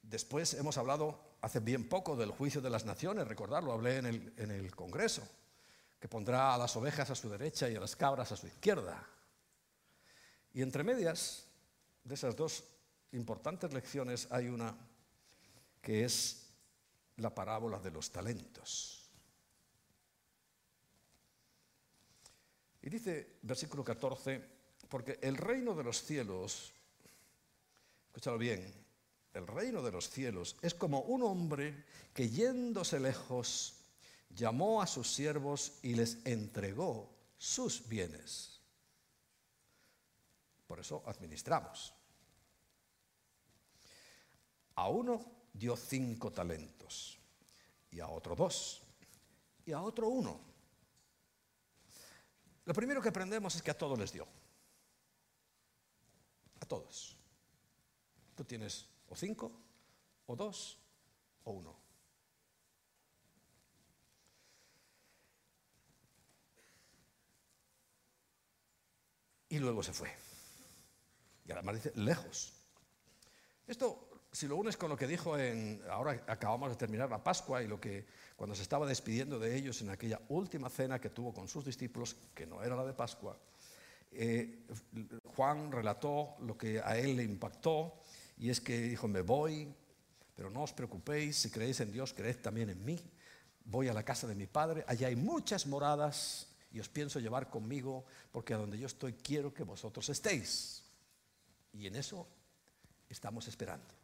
[0.00, 4.32] Después hemos hablado hace bien poco del juicio de las naciones, recordarlo, hablé en el,
[4.38, 5.20] en el Congreso,
[6.00, 9.06] que pondrá a las ovejas a su derecha y a las cabras a su izquierda.
[10.54, 11.44] Y entre medias
[12.04, 12.64] de esas dos
[13.12, 14.74] importantes lecciones hay una
[15.82, 16.54] que es
[17.18, 19.01] la parábola de los talentos.
[22.82, 24.42] Y dice versículo 14,
[24.88, 26.72] porque el reino de los cielos,
[28.08, 28.82] escúchalo bien,
[29.32, 33.76] el reino de los cielos es como un hombre que yéndose lejos
[34.30, 37.08] llamó a sus siervos y les entregó
[37.38, 38.60] sus bienes.
[40.66, 41.94] Por eso administramos.
[44.74, 47.18] A uno dio cinco talentos
[47.90, 48.82] y a otro dos
[49.64, 50.51] y a otro uno.
[52.64, 54.26] Lo primero que aprendemos es que a todos les dio.
[56.60, 57.16] A todos.
[58.34, 59.52] Tú tienes o cinco,
[60.26, 60.78] o dos,
[61.44, 61.82] o uno.
[69.48, 70.10] Y luego se fue.
[71.44, 72.54] Y además dice lejos.
[73.66, 77.62] Esto, si lo unes con lo que dijo en, ahora acabamos de terminar la Pascua
[77.62, 78.06] y lo que
[78.36, 82.16] cuando se estaba despidiendo de ellos en aquella última cena que tuvo con sus discípulos,
[82.34, 83.36] que no era la de Pascua,
[84.12, 84.66] eh,
[85.34, 88.00] Juan relató lo que a él le impactó
[88.38, 89.72] y es que dijo, me voy,
[90.34, 93.00] pero no os preocupéis, si creéis en Dios, creed también en mí.
[93.64, 97.48] Voy a la casa de mi padre, allá hay muchas moradas y os pienso llevar
[97.48, 100.82] conmigo porque a donde yo estoy quiero que vosotros estéis.
[101.72, 102.26] Y en eso
[103.08, 103.94] estamos esperando.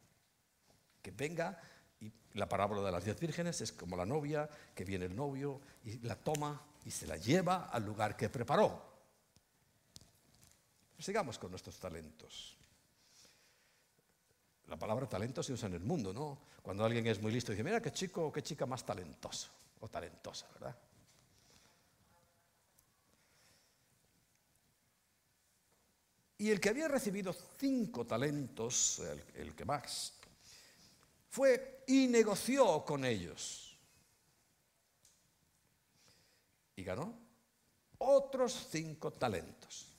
[1.02, 1.60] Que venga,
[2.00, 5.60] y la parábola de las diez vírgenes es como la novia, que viene el novio
[5.84, 8.88] y la toma y se la lleva al lugar que preparó.
[10.98, 12.56] Sigamos con nuestros talentos.
[14.66, 16.38] La palabra talento se usa en el mundo, ¿no?
[16.62, 19.48] Cuando alguien es muy listo dice, mira qué chico o qué chica más talentoso
[19.80, 20.76] o talentosa, ¿verdad?
[26.40, 29.02] Y el que había recibido cinco talentos,
[29.34, 30.14] el, que más,
[31.28, 33.78] fue y negoció con ellos.
[36.76, 37.18] Y ganó
[37.98, 39.92] otros cinco talentos.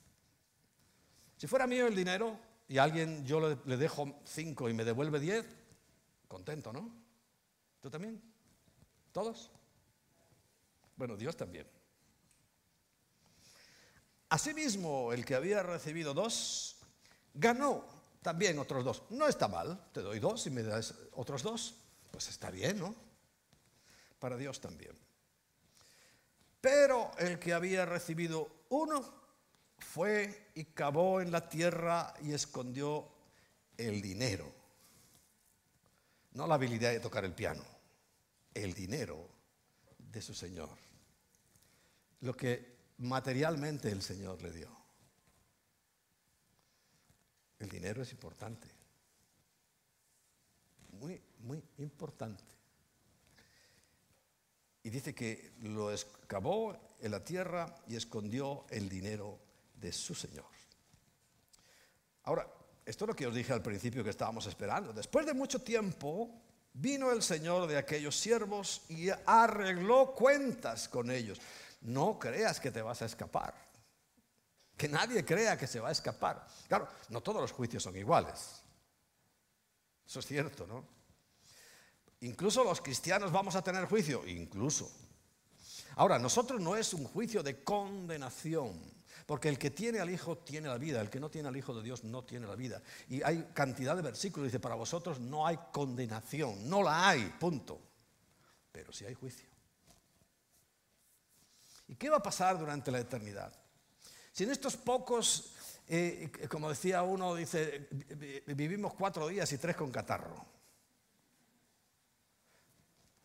[1.38, 5.20] Si fuera mío el dinero y alguien yo le, le dejo cinco y me devuelve
[5.20, 5.46] diez,
[6.28, 6.90] contento, ¿no?
[7.82, 8.22] ¿Tú también?
[9.12, 9.52] ¿Todos?
[10.96, 11.68] Bueno, Dios también.
[14.30, 16.78] Asimismo, el que había recibido dos,
[17.34, 19.04] ganó también otros dos.
[19.10, 21.76] No está mal, te doy dos y me das otros dos,
[22.12, 22.96] pues está bien, ¿no?
[24.20, 24.98] Para Dios también.
[26.62, 29.20] Pero el que había recibido uno
[29.78, 33.08] fue y cavó en la tierra y escondió
[33.78, 34.54] el dinero.
[36.34, 37.64] No la habilidad de tocar el piano,
[38.54, 39.28] el dinero
[39.98, 40.70] de su Señor.
[42.22, 44.79] Lo que materialmente el Señor le dio.
[47.60, 48.68] El dinero es importante.
[50.94, 52.44] Muy, muy importante.
[54.84, 59.40] Y dice que lo excavó en la tierra y escondió el dinero
[59.76, 60.46] de su Señor.
[62.24, 62.48] Ahora,
[62.86, 64.94] esto es lo que os dije al principio que estábamos esperando.
[64.94, 66.42] Después de mucho tiempo,
[66.74, 71.40] vino el Señor de aquellos siervos y arregló cuentas con ellos.
[71.82, 73.69] No creas que te vas a escapar.
[74.80, 76.48] Que nadie crea que se va a escapar.
[76.70, 78.62] Claro, no todos los juicios son iguales.
[80.08, 80.88] Eso es cierto, ¿no?
[82.22, 84.90] Incluso los cristianos vamos a tener juicio, incluso.
[85.98, 88.80] Ahora, nosotros no es un juicio de condenación,
[89.26, 91.76] porque el que tiene al Hijo tiene la vida, el que no tiene al Hijo
[91.76, 92.82] de Dios no tiene la vida.
[93.10, 97.82] Y hay cantidad de versículos, dice, para vosotros no hay condenación, no la hay, punto.
[98.72, 99.50] Pero sí hay juicio.
[101.90, 103.52] ¿Y qué va a pasar durante la eternidad?
[104.40, 105.52] Si en estos pocos,
[105.90, 107.90] eh, como decía uno, dice,
[108.48, 110.46] vivimos cuatro días y tres con catarro.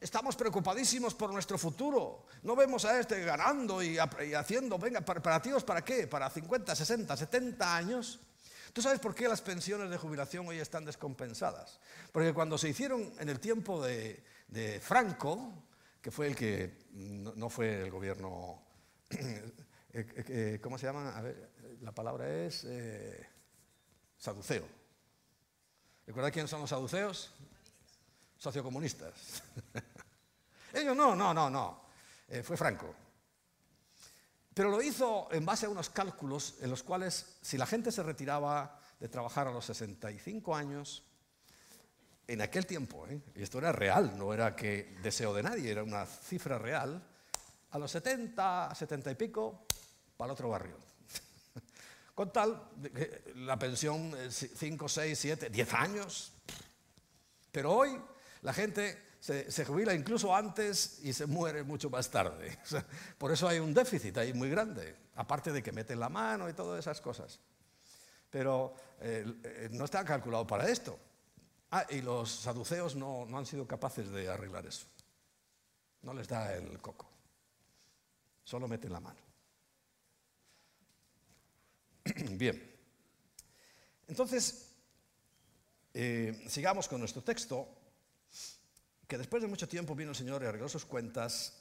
[0.01, 2.27] Estamos preocupadísimos por nuestro futuro.
[2.43, 6.09] No vemos a este ganando y, haciendo, venga, preparativos para qué?
[6.09, 8.19] Para 50, 60, 70 años.
[8.73, 11.79] ¿Tú sabes por qué las pensiones de jubilación hoy están descompensadas?
[12.11, 14.21] Porque cuando se hicieron en el tiempo de,
[14.83, 15.63] Franco,
[16.03, 18.65] que fue el que no, fue el gobierno,
[19.95, 21.17] eh, eh, eh, ¿cómo se llama?
[21.17, 22.67] A ver, la palabra es
[24.19, 24.67] saduceo.
[26.05, 27.33] ¿Recuerda quiénes son los saduceos?
[28.37, 29.43] Sociocomunistas.
[30.73, 31.85] Ellos no, no, no, no.
[32.43, 32.93] Fue Franco.
[34.53, 38.03] Pero lo hizo en base a unos cálculos en los cuales si la gente se
[38.03, 41.05] retiraba de trabajar a los 65 años,
[42.27, 46.07] en aquel tiempo, y esto era real, no era que deseo de nadie, era una
[46.07, 47.07] cifra real,
[47.71, 49.67] a los 70, 70 y pico,
[50.17, 50.77] para otro barrio.
[52.15, 52.71] Con tal,
[53.37, 56.33] la pensión 5, 6, 7, 10 años.
[57.51, 58.01] Pero hoy
[58.43, 62.59] la gente se, jubila incluso antes y se muere mucho más tarde.
[63.19, 66.53] por eso hay un déficit ahí muy grande, aparte de que meten la mano y
[66.53, 67.41] todas esas cosas.
[68.31, 70.99] Pero eh, eh, no está calculado para esto.
[71.71, 74.87] Ah, y los saduceos no, no han sido capaces de arreglar eso.
[76.03, 77.09] No les da el coco.
[78.45, 79.21] Solo meten la mano.
[82.31, 82.71] Bien.
[84.09, 84.73] Entonces,
[85.93, 87.69] eh, sigamos con nuestro texto
[89.07, 91.61] que después de mucho tiempo vino el Señor y arregló sus cuentas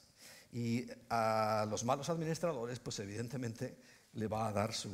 [0.52, 3.76] y a los malos administradores, pues evidentemente
[4.14, 4.90] le va a dar su,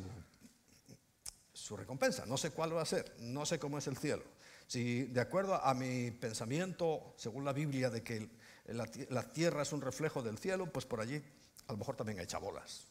[1.53, 2.25] su recompensa.
[2.25, 4.23] No sé cuál va a ser, no sé cómo es el cielo.
[4.67, 8.29] Si de acuerdo a mi pensamiento, según la Biblia, de que
[8.67, 11.21] la, tierra es un reflejo del cielo, pues por allí
[11.67, 12.87] a lo mejor también hay chabolas.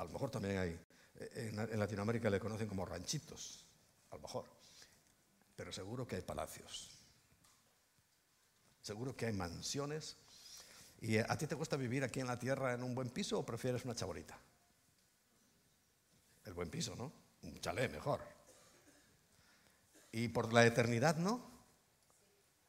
[0.00, 0.80] A lo mejor también hay,
[1.34, 3.66] en Latinoamérica le conocen como ranchitos,
[4.10, 4.60] a lo mejor
[5.60, 6.88] pero seguro que hay palacios.
[8.80, 10.16] Seguro que hay mansiones.
[11.02, 13.44] ¿Y a ti te gusta vivir aquí en la tierra en un buen piso o
[13.44, 14.38] prefieres una chabolita?
[16.46, 17.12] El buen piso, ¿no?
[17.42, 18.22] Un chalet mejor.
[20.12, 21.46] ¿Y por la eternidad no?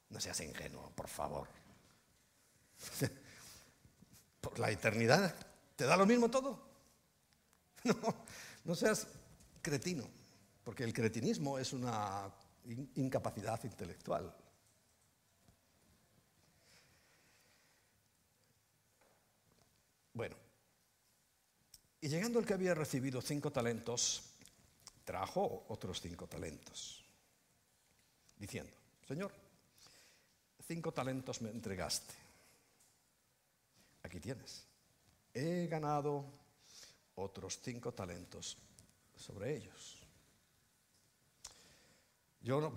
[0.09, 1.47] No seas ingenuo, por favor.
[4.41, 5.33] ¿Por la eternidad
[5.77, 6.70] te da lo mismo todo?
[7.85, 8.25] No,
[8.63, 9.07] no seas
[9.61, 10.07] cretino,
[10.63, 12.31] porque el cretinismo es una
[12.95, 14.35] incapacidad intelectual.
[20.13, 20.35] Bueno,
[22.01, 24.23] y llegando el que había recibido cinco talentos,
[25.05, 27.03] trajo otros cinco talentos,
[28.37, 28.75] diciendo,
[29.07, 29.31] Señor,
[30.67, 32.13] cinco talentos me entregaste,
[34.03, 34.65] aquí tienes,
[35.33, 36.40] he ganado
[37.15, 38.57] otros cinco talentos
[39.15, 39.97] sobre ellos.
[42.41, 42.73] Yo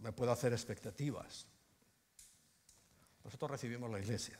[0.00, 1.46] me puedo hacer expectativas.
[3.24, 4.38] Nosotros recibimos la iglesia.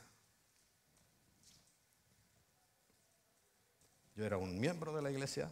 [4.15, 5.51] Yo era un miembro de la iglesia,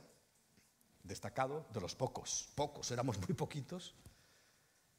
[1.03, 3.93] destacado, de los pocos, pocos, éramos muy poquitos,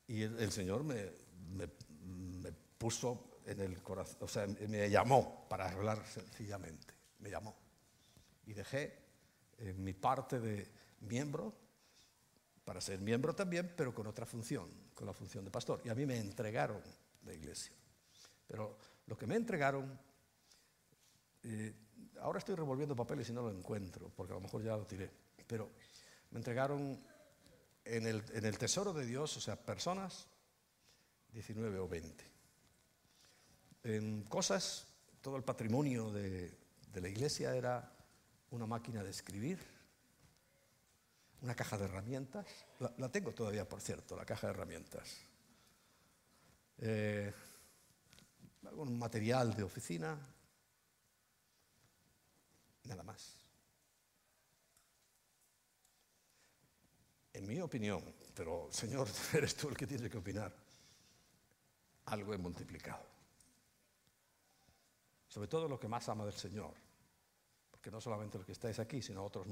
[0.06, 1.68] y el, Señor me,
[2.76, 7.63] puso en el corazón, o sea, me llamó para hablar sencillamente, me llamó.
[8.46, 8.98] Y dejé
[9.58, 10.70] eh, mi parte de
[11.00, 11.54] miembro
[12.64, 15.82] para ser miembro también, pero con otra función, con la función de pastor.
[15.84, 16.80] Y a mí me entregaron
[17.24, 17.72] la iglesia.
[18.46, 19.98] Pero lo que me entregaron,
[21.42, 21.74] eh,
[22.20, 25.10] ahora estoy revolviendo papeles y no lo encuentro, porque a lo mejor ya lo tiré,
[25.46, 25.70] pero
[26.30, 26.98] me entregaron
[27.84, 30.26] en el, en el tesoro de Dios, o sea, personas,
[31.32, 32.24] 19 o 20.
[33.84, 34.86] En cosas,
[35.20, 36.50] todo el patrimonio de,
[36.92, 37.93] de la iglesia era
[38.54, 39.58] una máquina de escribir,
[41.42, 42.46] una caja de herramientas.
[42.98, 45.16] La, tengo todavía, por cierto, la caja de herramientas.
[46.78, 47.32] Eh,
[48.66, 50.18] algún material de oficina.
[52.84, 53.44] Nada más.
[57.34, 58.02] en mi opinión,
[58.34, 60.54] pero Señor, eres tú el que tiene que opinar,
[62.06, 63.04] algo he multiplicado.
[65.28, 66.74] Sobre todo lo que más ama del Señor,
[67.84, 69.46] porque no solamente los que estáis aquí, sino otros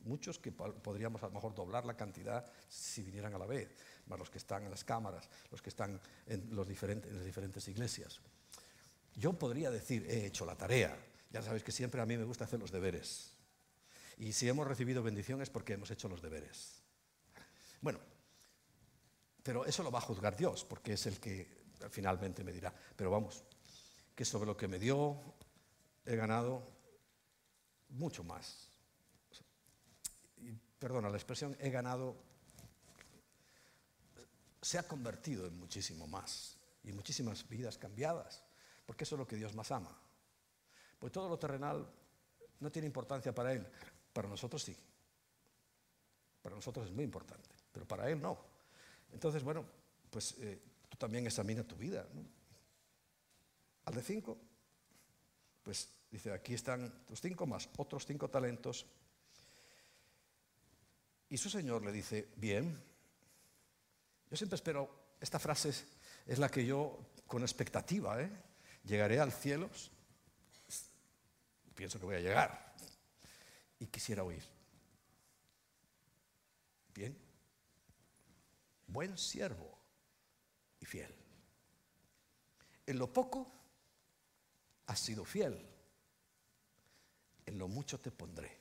[0.00, 3.74] muchos que podríamos a lo mejor doblar la cantidad si vinieran a la vez,
[4.08, 8.20] más los que están en las cámaras, los que están en, las diferentes iglesias.
[9.14, 11.02] Yo podría decir, he hecho la tarea.
[11.30, 13.32] Ya sabéis que siempre a mí me gusta hacer los deberes.
[14.18, 16.82] Y si hemos recibido bendiciones porque hemos hecho los deberes.
[17.80, 18.00] Bueno,
[19.42, 22.74] pero eso lo va a juzgar Dios, porque es el que finalmente me dirá.
[22.94, 23.44] Pero vamos,
[24.14, 25.18] que sobre lo que me dio
[26.04, 26.76] he ganado
[27.90, 28.68] mucho más.
[30.38, 32.16] Y, perdona la expresión, he ganado,
[34.62, 38.44] se ha convertido en muchísimo más y muchísimas vidas cambiadas
[38.88, 39.94] porque eso es lo que Dios más ama.
[40.98, 41.86] Pues todo lo terrenal
[42.58, 43.66] no tiene importancia para Él,
[44.14, 44.74] para nosotros sí.
[46.40, 48.38] Para nosotros es muy importante, pero para Él no.
[49.12, 49.62] Entonces, bueno,
[50.10, 50.58] pues eh,
[50.88, 52.08] tú también examina tu vida.
[53.84, 54.38] Al de cinco,
[55.62, 58.86] pues dice, aquí están tus cinco más otros cinco talentos.
[61.28, 62.82] Y su Señor le dice, bien,
[64.30, 65.70] yo siempre espero, esta frase
[66.26, 68.30] es la que yo, con expectativa, ¿eh?
[68.84, 69.68] llegaré al cielo,
[71.74, 72.74] pienso que voy a llegar,
[73.78, 74.42] y quisiera oír.
[76.94, 77.16] Bien,
[78.86, 79.78] buen siervo
[80.80, 81.14] y fiel.
[82.86, 83.52] En lo poco
[84.86, 85.64] has sido fiel,
[87.48, 88.58] en lo mucho te pondré.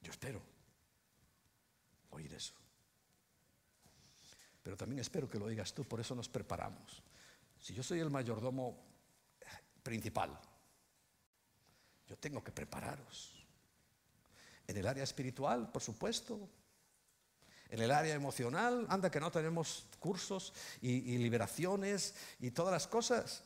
[0.00, 0.40] Yo espero
[2.10, 2.54] oír eso.
[4.62, 7.02] Pero también espero que lo digas tú, por eso nos preparamos.
[7.58, 8.78] Si yo soy el mayordomo
[9.82, 10.38] principal,
[12.06, 13.46] yo tengo que prepararos.
[14.66, 16.48] En el área espiritual, por supuesto.
[17.70, 23.42] En el área emocional, anda que no tenemos cursos y, liberaciones y todas las cosas.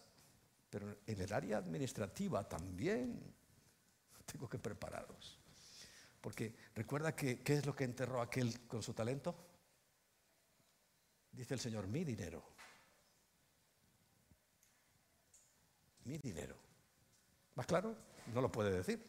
[0.70, 3.34] Pero en el área administrativa también
[4.26, 5.38] tengo que prepararos.
[6.20, 9.34] Porque recuerda que, ¿qué es lo que enterró aquel con su talento?
[11.32, 12.42] Dice el Señor, mi dinero.
[16.04, 16.56] Mi dinero.
[17.54, 17.96] ¿Más claro?
[18.34, 19.04] No lo puede decir.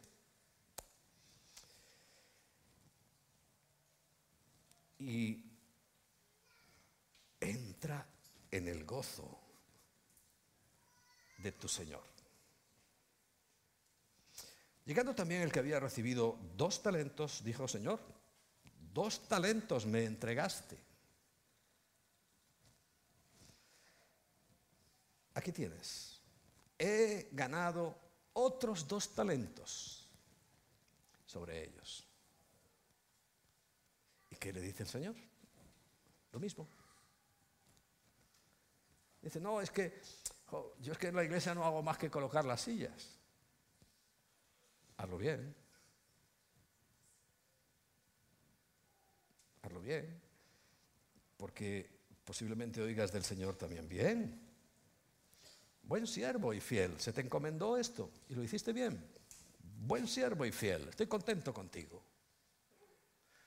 [4.98, 5.44] Y
[7.40, 8.06] entra
[8.50, 9.39] en el gozo
[11.42, 12.02] de tu Señor.
[14.84, 18.00] Llegando también el que había recibido dos talentos, dijo, Señor,
[18.92, 20.90] dos talentos me entregaste.
[25.40, 26.20] aquí tienes,
[26.78, 27.96] he ganado
[28.34, 30.06] otros dos talentos
[31.26, 32.06] sobre ellos.
[34.30, 35.16] ¿Y qué le dice el Señor?
[36.32, 36.68] Lo mismo.
[39.22, 40.00] Dice, no, es que
[40.80, 43.18] yo es que en la iglesia no hago más que colocar las sillas.
[44.96, 45.54] Hazlo bien.
[49.62, 50.20] Hazlo bien.
[51.36, 54.40] Porque posiblemente oigas del Señor también bien.
[55.82, 59.04] Buen siervo y fiel, se te encomendó esto y lo hiciste bien.
[59.60, 62.00] Buen siervo y fiel, estoy contento contigo.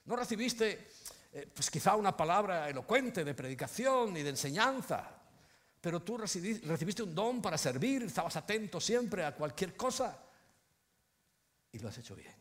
[0.05, 0.89] No recibiste,
[1.31, 5.22] eh, pues quizá una palabra elocuente de predicación y de enseñanza,
[5.83, 10.17] pero tú recibiste un don para servir, estabas atento siempre a cualquier cosa
[11.73, 12.33] y lo has hecho bien.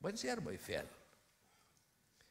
[0.00, 0.86] Buen siervo y fiel.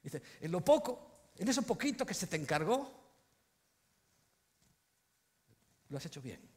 [0.03, 2.93] Dice, en lo poco, en eso poquito que se te encargó,
[5.89, 6.47] lo has hecho bien.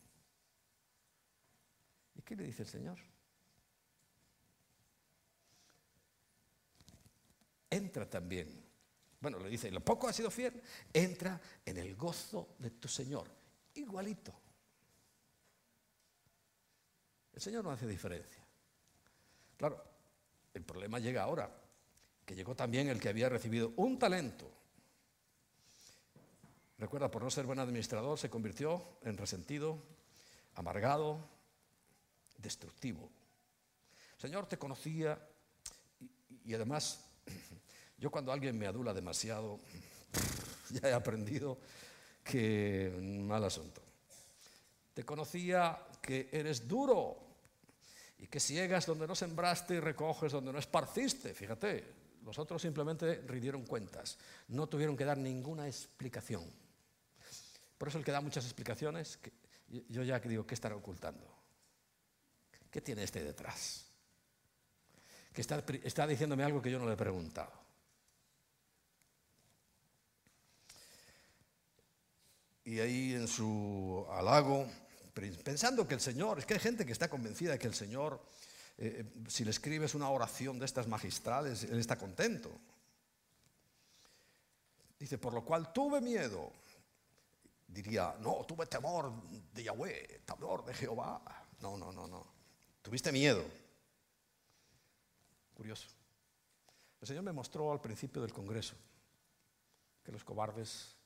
[2.16, 2.98] ¿Y qué le dice el Señor?
[7.70, 8.69] Entra también.
[9.20, 10.62] Bueno, le dice, lo poco ha sido fiel,
[10.92, 13.28] entra en el gozo de tu Señor.
[13.74, 14.32] Igualito.
[17.32, 18.44] El Señor no hace diferencia.
[19.56, 19.84] Claro,
[20.54, 21.50] el problema llega ahora,
[22.24, 24.50] que llegó también el que había recibido un talento.
[26.78, 29.82] Recuerda, por no ser buen administrador, se convirtió en resentido,
[30.54, 31.20] amargado,
[32.38, 33.10] destructivo.
[34.16, 35.18] Señor, te conocía
[36.44, 37.04] y, además,
[38.00, 39.60] yo cuando alguien me adula demasiado,
[40.70, 41.58] ya he aprendido
[42.24, 43.82] que mal asunto.
[44.94, 47.16] Te conocía que eres duro
[48.18, 51.34] y que ciegas donde no sembraste y recoges donde no esparciste.
[51.34, 51.84] Fíjate,
[52.24, 56.44] los otros simplemente rindieron cuentas, no tuvieron que dar ninguna explicación.
[57.78, 59.18] Por eso el que da muchas explicaciones,
[59.88, 61.26] yo ya digo, ¿qué estará ocultando?
[62.70, 63.90] ¿Qué tiene este detrás?
[65.32, 67.52] que está, está diciéndome algo que yo no le he preguntado.
[72.70, 74.64] Y ahí en su halago,
[75.42, 78.22] pensando que el Señor, es que hay gente que está convencida de que el Señor,
[78.78, 82.48] eh, eh, si le escribes una oración de estas magistrales, Él está contento.
[85.00, 86.52] Dice, por lo cual tuve miedo.
[87.66, 89.20] Diría, no, tuve temor
[89.52, 91.20] de Yahweh, temor de Jehová.
[91.58, 92.24] No, no, no, no.
[92.82, 93.42] Tuviste miedo.
[95.54, 95.88] Curioso.
[97.00, 98.76] El Señor me mostró al principio del Congreso
[100.04, 100.99] que los cobardes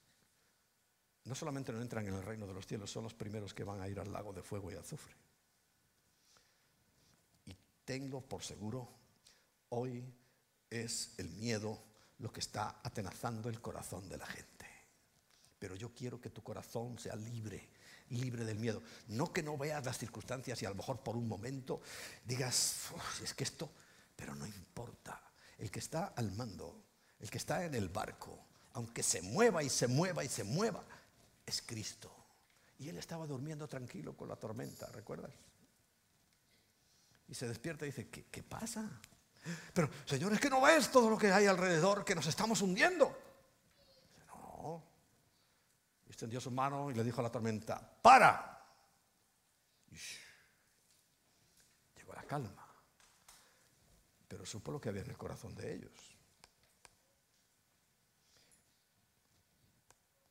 [1.24, 3.80] no solamente no entran en el reino de los cielos, son los primeros que van
[3.80, 5.14] a ir al lago de fuego y azufre.
[7.46, 8.88] Y tengo por seguro,
[9.70, 10.04] hoy
[10.70, 11.82] es el miedo
[12.18, 14.66] lo que está atenazando el corazón de la gente.
[15.58, 17.70] Pero yo quiero que tu corazón sea libre,
[18.10, 18.82] libre del miedo.
[19.08, 21.80] No que no veas las circunstancias y a lo mejor por un momento
[22.24, 22.90] digas,
[23.22, 23.70] es que esto,
[24.14, 25.22] pero no importa.
[25.56, 26.82] El que está al mando,
[27.18, 28.38] el que está en el barco,
[28.74, 30.84] aunque se mueva y se mueva y se mueva,
[31.46, 32.14] es Cristo.
[32.78, 35.32] Y él estaba durmiendo tranquilo con la tormenta, ¿recuerdas?
[37.28, 39.00] Y se despierta y dice, ¿qué, pasa?
[39.72, 43.16] Pero, Señor, es que no ves todo lo que hay alrededor, que nos estamos hundiendo.
[44.26, 44.82] No.
[46.06, 48.62] Y extendió su mano y le dijo a la tormenta, para.
[51.96, 52.68] llegó la calma.
[54.28, 56.13] Pero supo lo que había en el corazón de ellos.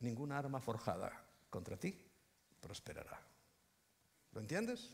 [0.04, 1.10] Ninguna arma forjada
[1.50, 1.98] contra ti
[2.60, 3.20] prosperará.
[4.34, 4.92] ¿Lo entiendes?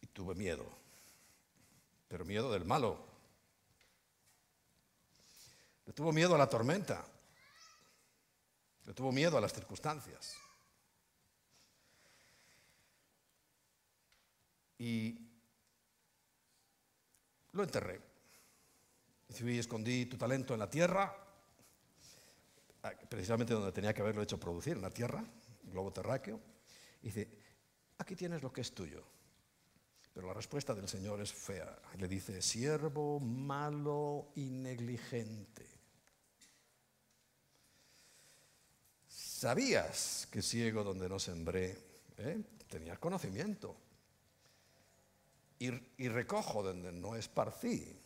[0.00, 0.66] Y tuve miedo,
[2.08, 3.06] pero miedo del malo.
[5.86, 7.04] Le tuvo miedo a la tormenta,
[8.86, 10.36] le tuvo miedo a las circunstancias.
[14.78, 15.18] Y
[17.52, 18.09] lo enterré.
[19.38, 21.14] Y escondí tu talento en la tierra,
[22.82, 25.24] ah, precisamente donde tenía que haberlo hecho producir, en la tierra,
[25.64, 26.40] globo terráqueo.
[27.02, 27.28] Y dice,
[27.98, 29.04] aquí tienes lo que es tuyo.
[30.12, 31.78] Pero la respuesta del Señor es fea.
[31.96, 35.66] Le dice, siervo malo y negligente.
[39.06, 41.78] Sabías que ciego donde no sembré,
[42.18, 42.42] ¿eh?
[42.68, 43.76] tenías conocimiento.
[45.58, 47.96] Y, y recojo donde no esparcí.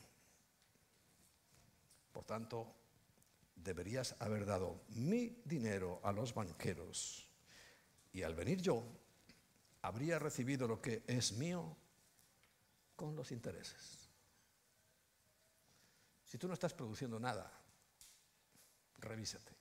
[2.14, 2.72] Por tanto,
[3.56, 7.28] deberías haber dado mi dinero a los banqueros
[8.12, 8.84] y al venir yo,
[9.82, 11.76] habría recibido lo que es mío
[12.94, 14.08] con los intereses.
[16.24, 17.50] Si tú no estás produciendo nada,
[18.98, 19.52] revísate.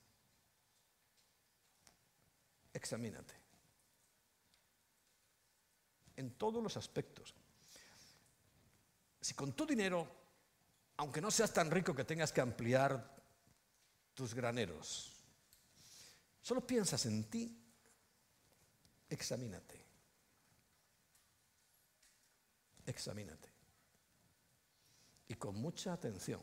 [2.72, 3.34] Examínate.
[6.18, 7.34] En todos los aspectos.
[9.20, 10.23] Si con tu dinero
[10.98, 13.14] aunque no seas tan rico que tengas que ampliar
[14.14, 15.12] tus graneros,
[16.42, 17.64] solo piensas en ti,
[19.10, 19.84] examínate.
[22.86, 23.50] Examínate.
[25.28, 26.42] Y con mucha atención.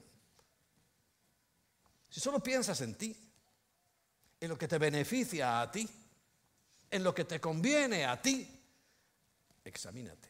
[2.08, 3.16] Si solo piensas en ti,
[4.40, 5.88] en lo que te beneficia a ti,
[6.90, 8.48] en lo que te conviene a ti,
[9.64, 10.29] examínate.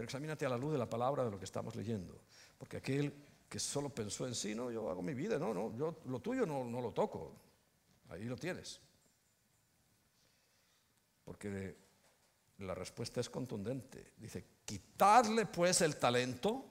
[0.00, 2.22] Pero examínate a la luz de la palabra de lo que estamos leyendo.
[2.56, 3.12] Porque aquel
[3.46, 6.46] que solo pensó en sí, no, yo hago mi vida, no, no, yo lo tuyo
[6.46, 7.36] no, no lo toco.
[8.08, 8.80] Ahí lo tienes.
[11.22, 11.76] Porque
[12.60, 14.14] la respuesta es contundente.
[14.16, 16.64] Dice, quitarle pues el talento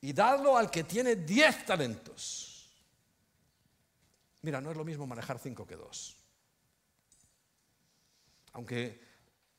[0.00, 2.70] y darlo al que tiene diez talentos.
[4.42, 6.16] Mira, no es lo mismo manejar cinco que dos.
[8.52, 9.00] Aunque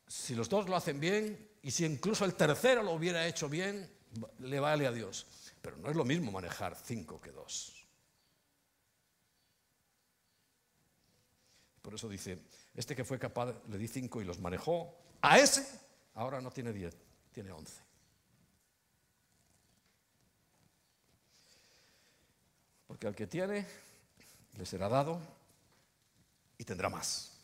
[0.08, 3.90] si los dos lo hacen bien, y si incluso el tercero lo hubiera hecho bien,
[4.40, 5.28] le vale a Dios.
[5.62, 7.86] Pero no es lo mismo manejar cinco que dos.
[11.82, 12.40] Por eso dice,
[12.76, 15.68] este que fue capaz, le di cinco y los manejó, a ese
[16.16, 16.96] ahora no tiene diez,
[17.32, 17.82] tiene once.
[22.88, 23.66] Porque al que tiene,
[24.58, 25.20] le será dado
[26.58, 27.40] y tendrá más.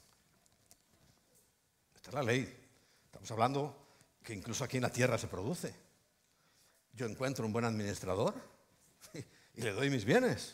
[1.96, 2.68] Esta es la ley.
[3.06, 3.87] Estamos hablando
[4.28, 5.74] que incluso aquí en la tierra se produce.
[6.92, 8.34] Yo encuentro un buen administrador
[9.54, 10.54] y le doy mis bienes.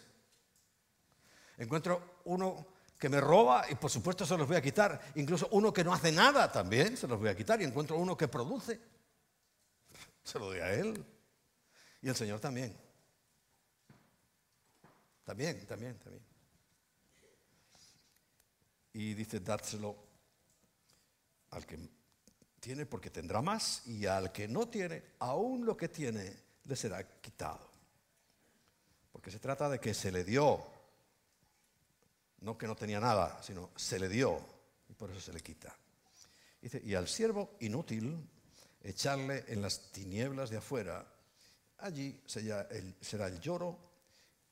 [1.58, 2.68] Encuentro uno
[3.00, 5.02] que me roba y por supuesto se los voy a quitar.
[5.16, 7.60] Incluso uno que no hace nada también se los voy a quitar.
[7.62, 8.80] Y encuentro uno que produce.
[10.24, 11.04] Se lo doy a él.
[12.00, 12.78] Y el Señor también.
[15.24, 16.24] También, también, también.
[18.94, 19.96] Y dice, dárselo
[21.50, 22.03] al que
[22.64, 26.34] tiene porque tendrá más y al que no tiene, aún lo que tiene
[26.64, 27.70] le será quitado.
[29.12, 30.64] Porque se trata de que se le dio,
[32.40, 34.40] no que no tenía nada, sino se le dio
[34.88, 35.76] y por eso se le quita.
[36.62, 38.30] Dice, y al siervo inútil
[38.82, 41.06] echarle en las tinieblas de afuera,
[41.80, 43.78] allí será el, será el lloro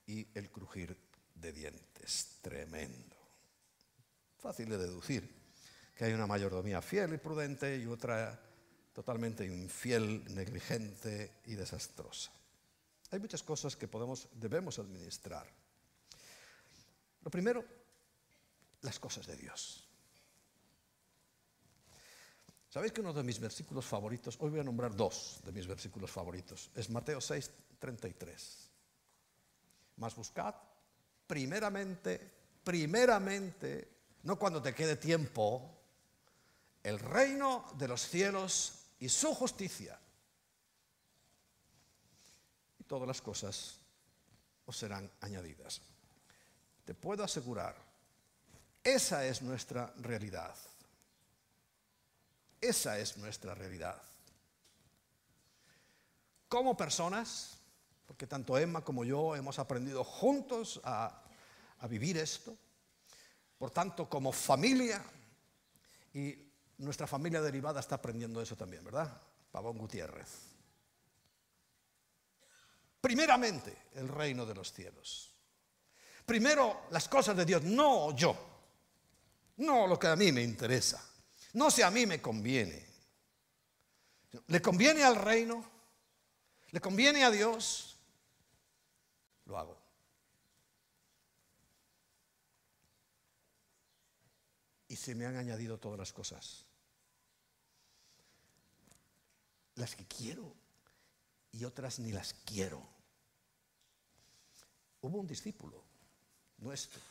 [0.06, 0.98] y el crujir
[1.34, 2.40] de dientes.
[2.42, 3.16] Tremendo.
[4.38, 5.41] Fácil de deducir
[6.02, 8.36] que hay una mayordomía fiel y prudente y otra
[8.92, 12.32] totalmente infiel, negligente y desastrosa.
[13.12, 15.46] Hay muchas cosas que podemos, debemos administrar.
[17.22, 17.64] Lo primero,
[18.82, 19.88] las cosas de Dios.
[22.68, 26.10] ¿Sabéis que uno de mis versículos favoritos, hoy voy a nombrar dos de mis versículos
[26.10, 28.72] favoritos, es Mateo 6, 33.
[29.98, 30.56] Más buscad
[31.28, 32.20] primeramente,
[32.64, 35.78] primeramente, no cuando te quede tiempo,
[36.84, 40.00] el reino de los cielos y su justicia.
[42.80, 43.78] Y todas las cosas
[44.66, 45.82] os serán añadidas.
[46.86, 47.76] Te puedo asegurar,
[48.84, 50.56] esa es nuestra realidad.
[52.60, 54.02] Esa es nuestra realidad.
[56.48, 57.58] Como personas,
[58.06, 61.18] porque tanto Emma como yo hemos aprendido juntos a,
[61.90, 62.56] vivir esto,
[63.58, 65.04] por tanto como familia,
[66.14, 66.51] y
[66.82, 69.22] nuestra familia derivada está aprendiendo eso también, ¿verdad?
[69.52, 70.30] Pavón Gutiérrez.
[73.00, 75.32] Primeramente, el reino de los cielos.
[76.26, 78.36] Primero, las cosas de Dios, no yo.
[79.58, 81.08] No lo que a mí me interesa.
[81.54, 82.84] No si a mí me conviene.
[84.48, 85.64] ¿Le conviene al reino?
[86.72, 87.98] ¿Le conviene a Dios?
[89.46, 89.78] Lo hago.
[94.88, 96.66] Y se me han añadido todas las cosas
[99.82, 100.56] las que quiero
[101.52, 102.88] y otras ni las quiero.
[105.02, 105.84] Hubo un discípulo
[106.60, 107.02] nuestro.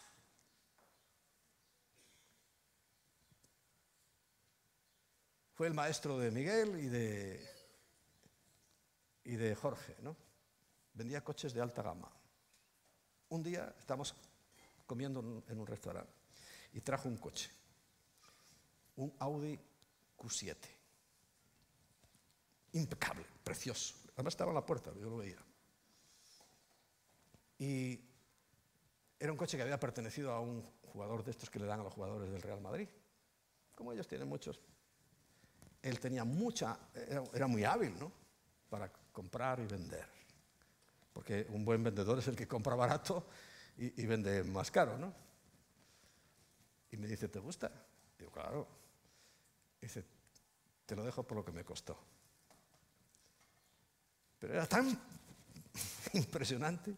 [5.53, 7.45] Fue el maestro de Miguel y de,
[9.25, 10.17] y de Jorge, ¿no?
[10.95, 12.11] Vendía coches de alta gama.
[13.31, 14.15] Un día estamos
[14.87, 16.13] comiendo en un restaurante
[16.73, 17.51] y trajo un coche,
[18.95, 19.59] un Audi
[20.17, 20.80] Q7
[22.73, 23.95] impecable, precioso.
[24.15, 25.39] Además estaba en la puerta, yo lo veía.
[27.59, 28.01] Y
[29.19, 30.63] era un coche que había pertenecido a un
[30.93, 32.89] jugador de estos que le dan a los jugadores del Real Madrid.
[33.75, 34.61] Como ellos tienen muchos.
[35.83, 38.13] Él tenía mucha, era, muy hábil, ¿no?
[38.69, 40.07] Para comprar y vender.
[41.13, 43.27] Porque un buen vendedor es el que compra barato
[43.77, 45.13] y, y vende más caro, ¿no?
[46.91, 47.71] Y me dice, ¿te gusta?
[48.19, 48.67] Digo, claro.
[49.81, 50.05] dice,
[50.87, 51.99] te lo dejo por lo que me costó.
[54.41, 54.89] Pero era tan
[56.15, 56.97] impresionante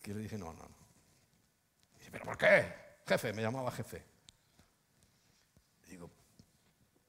[0.00, 0.76] que le dije, no, no, no.
[1.98, 2.74] Dice, ¿pero por qué?
[3.06, 4.02] Jefe, me llamaba jefe.
[5.86, 6.10] Digo,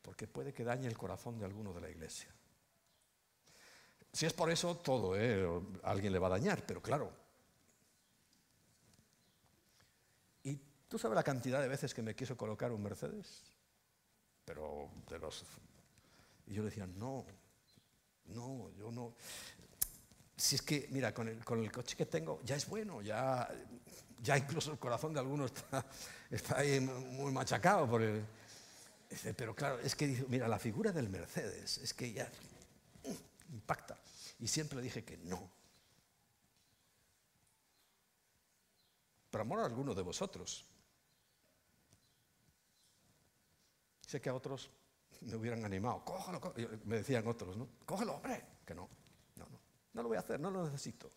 [0.02, 2.30] porque puede que dañe el corazón de alguno de la iglesia.
[4.12, 5.44] Si es por eso, todo, ¿eh?
[5.84, 7.12] alguien le va a dañar, pero claro.
[10.44, 13.44] ¿Y tú sabes la cantidad de veces que me quiso colocar un Mercedes?
[14.46, 15.44] Pero de los...
[16.46, 17.26] Y yo le decía, no,
[20.36, 23.48] Si es que, mira, con el, coche que tengo ya es bueno, ya,
[24.22, 25.52] ya incluso el corazón de algunos
[26.32, 28.26] está, ahí muy machacado por el...
[29.38, 32.30] Pero claro, es que, mira, la figura del Mercedes es que ya
[33.52, 33.98] impacta.
[34.40, 35.50] Y siempre dije que no.
[39.30, 40.66] Por amor a alguno de vosotros.
[44.06, 44.70] Sé que a otros
[45.22, 46.04] me hubieran animado.
[46.04, 46.54] Cógelo,
[46.86, 47.68] me decían otros, ¿no?
[47.86, 48.44] Cógelo, hombre.
[48.66, 48.90] Que no,
[49.94, 51.12] no, lo voy a hacer, no lo necesito.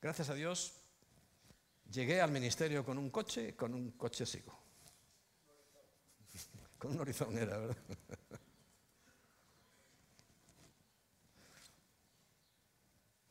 [0.00, 0.74] Gracias a Dios,
[1.90, 4.56] llegué al ministerio con un coche, con un coche sigo.
[6.78, 7.76] con un horizon era, ¿verdad?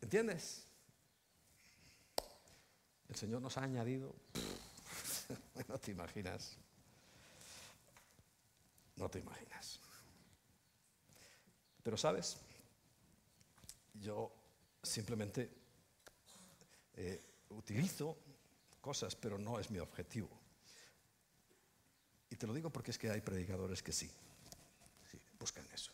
[0.01, 0.65] ¿Entiendes?
[3.09, 4.15] El Señor nos ha añadido,
[5.67, 6.57] no te imaginas.
[8.97, 9.79] No te imaginas.
[11.83, 12.37] Pero sabes,
[13.99, 14.31] yo
[14.81, 15.49] simplemente
[16.93, 18.17] eh, utilizo
[18.81, 20.29] cosas, pero no es mi objetivo.
[22.29, 24.09] Y te lo digo porque es que hay predicadores que sí,
[25.09, 25.91] sí buscan eso.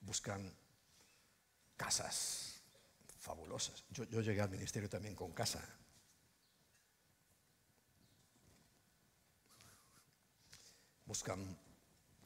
[0.00, 0.54] Buscan
[1.76, 2.60] casas
[3.18, 3.84] fabulosas.
[3.90, 5.62] Yo, yo llegué al ministerio también con casa.
[11.04, 11.56] Buscan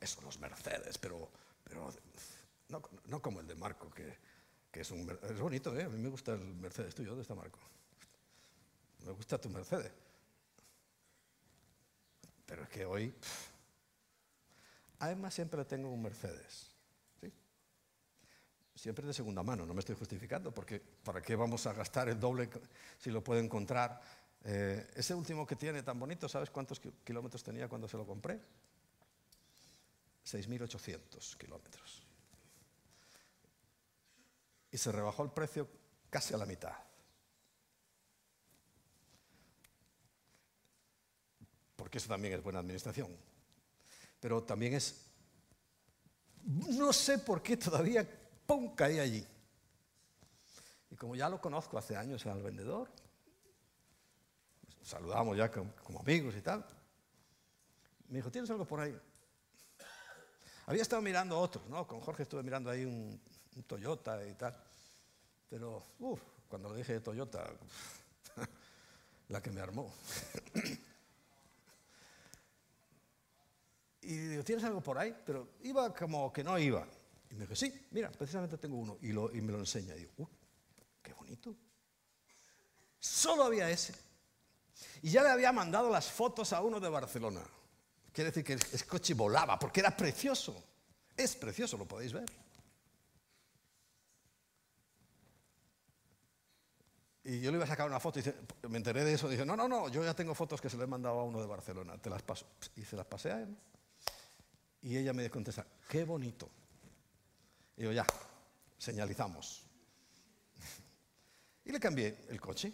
[0.00, 1.30] eso, los Mercedes, pero
[1.70, 1.88] pero
[2.68, 4.18] no, no como el de Marco, que,
[4.72, 5.84] que es un es bonito, ¿eh?
[5.84, 7.60] a mí me gusta el Mercedes tuyo, ¿dónde está Marco?
[9.06, 9.92] Me gusta tu Mercedes.
[12.44, 13.14] Pero es que hoy,
[14.98, 16.74] además siempre tengo un Mercedes.
[17.20, 17.32] ¿sí?
[18.74, 22.18] Siempre de segunda mano, no me estoy justificando, porque ¿para qué vamos a gastar el
[22.18, 22.50] doble
[22.98, 24.02] si lo puedo encontrar?
[24.42, 28.40] Eh, ese último que tiene tan bonito, ¿sabes cuántos kilómetros tenía cuando se lo compré?
[30.24, 32.02] 6.800 kilómetros.
[34.70, 35.68] Y se rebajó el precio
[36.08, 36.74] casi a la mitad.
[41.76, 43.16] Porque eso también es buena administración.
[44.20, 45.06] Pero también es,
[46.44, 48.06] no sé por qué todavía,
[48.46, 49.26] ¡pum!, caí allí.
[50.90, 52.90] Y como ya lo conozco hace años al vendedor,
[54.82, 56.64] saludamos ya como amigos y tal,
[58.08, 58.96] me dijo, ¿tienes algo por ahí?
[60.70, 61.84] Había estado mirando otros, ¿no?
[61.84, 63.20] Con Jorge estuve mirando ahí un,
[63.66, 64.56] Toyota y tal.
[65.48, 67.44] Pero, uff, cuando le dije de Toyota,
[69.30, 69.92] la que me armó.
[74.02, 75.12] y digo, ¿tienes algo por ahí?
[75.26, 76.86] Pero iba como que no iba.
[77.30, 78.96] Y me dijo, sí, mira, precisamente tengo uno.
[79.02, 79.96] Y, y me lo enseña.
[79.96, 80.30] Y digo, uff,
[81.02, 81.52] qué bonito.
[83.00, 83.92] Solo había ese.
[85.02, 87.42] Y ya le había mandado las fotos a uno de Barcelona.
[88.12, 90.62] Quiere decir que el coche volaba porque era precioso.
[91.16, 92.30] Es precioso, lo podéis ver.
[97.24, 99.28] Y yo le iba a sacar una foto y me enteré de eso.
[99.28, 101.40] Dije, no, no, no, yo ya tengo fotos que se le he mandado a uno
[101.40, 102.46] de Barcelona, te las paso.
[102.76, 103.56] Y se las pasé a él.
[104.82, 106.48] Y ella me contesta, qué bonito.
[107.76, 108.06] Y yo, ya,
[108.78, 109.66] señalizamos.
[111.64, 112.72] Y le cambié el coche.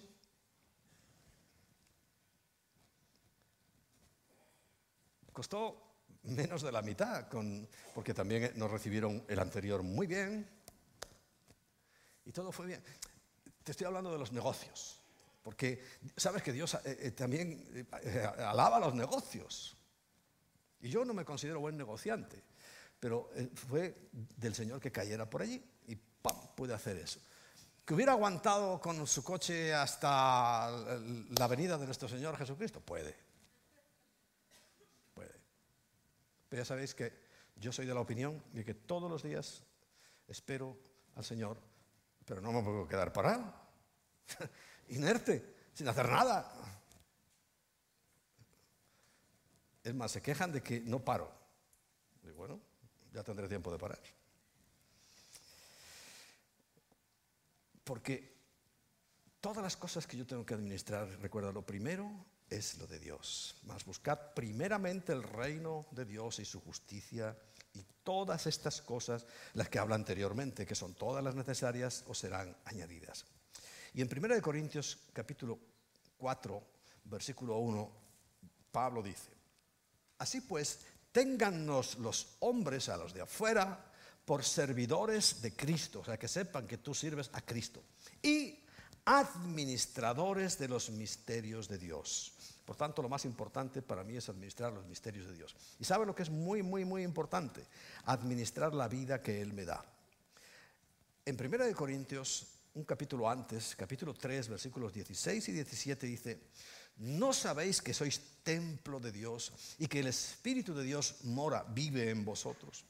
[5.37, 7.29] Costó menos de la mitad,
[7.95, 10.49] porque también nos recibieron el anterior muy bien
[12.25, 12.83] y todo fue bien.
[13.63, 15.03] Te estoy hablando de los negocios,
[15.43, 15.85] porque
[16.17, 19.77] sabes que Dios eh, eh, también eh, alaba los negocios.
[20.81, 22.43] Y yo no me considero buen negociante,
[22.99, 23.29] pero
[23.69, 26.55] fue del Señor que cayera por allí y ¡pam!
[26.57, 27.21] pude hacer eso.
[27.85, 30.71] Que hubiera aguantado con su coche hasta
[31.39, 33.26] la venida de nuestro Señor Jesucristo, puede.
[36.49, 37.13] Pero ya sabéis que
[37.57, 39.63] yo soy de la opinión de que todos los días
[40.29, 40.79] espero
[41.15, 41.59] al Señor,
[42.25, 43.53] pero no me puedo quedar parado,
[44.89, 46.53] inerte, sin hacer nada.
[49.83, 51.33] Es más, se quejan de que no paro.
[52.37, 52.61] Bueno,
[53.13, 54.01] ya tendré tiempo de parar.
[57.85, 58.37] Porque
[59.41, 62.11] todas las cosas que yo tengo que administrar, recuerda, lo primero
[62.49, 63.57] es lo de Dios.
[63.65, 67.37] Mas buscad primeramente el reino de Dios y su justicia
[67.75, 72.57] y todas estas cosas, las que habla anteriormente, que son todas las necesarias, os serán
[72.65, 73.27] añadidas.
[73.95, 75.59] Y en 1 Corintios capítulo
[76.17, 76.63] 4,
[77.05, 77.91] versículo 1,
[78.71, 79.31] Pablo dice,
[80.19, 80.81] así pues,
[81.13, 83.93] téngannos los hombres a los de afuera
[84.25, 87.83] por servidores de Cristo, o sea, que sepan que tú sirves a Cristo.
[88.23, 88.59] Y
[89.07, 92.33] administradores de los misterios de Dios.
[92.65, 95.55] Por tanto, lo más importante para mí es administrar los misterios de Dios.
[95.79, 97.65] ¿Y sabe lo que es muy, muy, muy importante?
[98.07, 99.85] Administrar la vida que Él me da.
[101.25, 106.41] En 1 Corintios, un capítulo antes, capítulo 3, versículos 16 y 17 dice,
[106.99, 112.11] ¿no sabéis que sois templo de Dios y que el Espíritu de Dios mora, vive
[112.11, 112.85] en vosotros?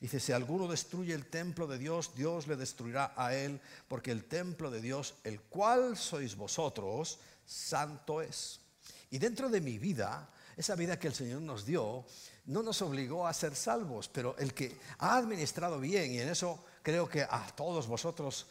[0.00, 4.24] Dice, si alguno destruye el templo de Dios, Dios le destruirá a él, porque el
[4.24, 8.60] templo de Dios, el cual sois vosotros, santo es.
[9.10, 12.04] Y dentro de mi vida, esa vida que el Señor nos dio,
[12.46, 16.64] no nos obligó a ser salvos, pero el que ha administrado bien, y en eso
[16.82, 18.46] creo que a todos vosotros,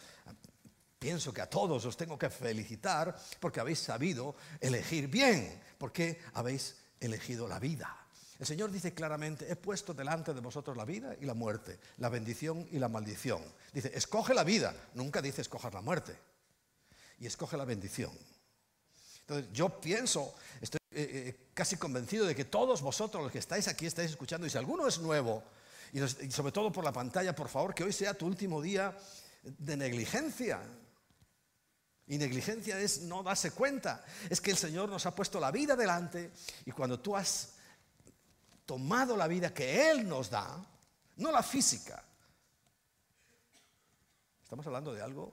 [0.99, 6.77] pienso que a todos os tengo que felicitar, porque habéis sabido elegir bien, porque habéis
[6.99, 8.04] elegido la vida.
[8.37, 12.09] El Señor dice claramente, he puesto delante de vosotros la vida y la muerte, la
[12.09, 13.41] bendición y la maldición.
[13.73, 16.17] Dice, escoge la vida, nunca dice escojas la muerte.
[17.19, 18.11] Y escoge la bendición.
[19.21, 23.69] Entonces, yo pienso, estoy eh, eh, casi convencido de que todos vosotros los que estáis
[23.69, 25.41] aquí estáis escuchando, y si alguno es nuevo,
[25.93, 28.97] y, sobre todo por la pantalla, por favor, que hoy sea tu último día
[29.43, 30.61] de negligencia.
[32.07, 34.03] Y negligencia es no darse cuenta.
[34.29, 36.31] Es que el Señor nos ha puesto la vida delante
[36.65, 37.54] y cuando tú has
[38.65, 40.65] tomado la vida que Él nos da,
[41.17, 42.03] no la física,
[44.43, 45.31] estamos hablando de algo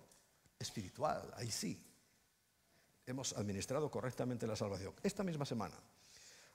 [0.58, 1.82] espiritual, ahí sí
[3.06, 4.94] hemos administrado correctamente la salvación.
[5.02, 5.76] Esta misma semana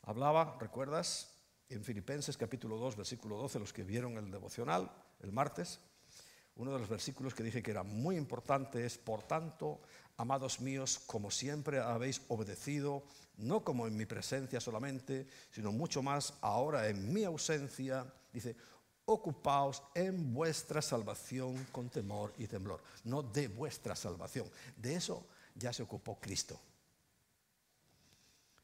[0.03, 1.37] hablaba, ¿recuerdas?
[1.69, 5.79] en Filipenses capítulo 2, versículo 12, los que vieron el devocional el martes,
[6.55, 9.81] uno de los versículos que dije que era muy importante es, por tanto,
[10.17, 13.03] amados míos, como siempre habéis obedecido,
[13.37, 18.55] no como en mi presencia solamente, sino mucho más ahora en mi ausencia, dice,
[19.05, 24.49] ocupaos en vuestra salvación con temor y temblor, no de vuestra salvación.
[24.75, 25.25] De eso
[25.55, 26.59] ya se ocupó Cristo.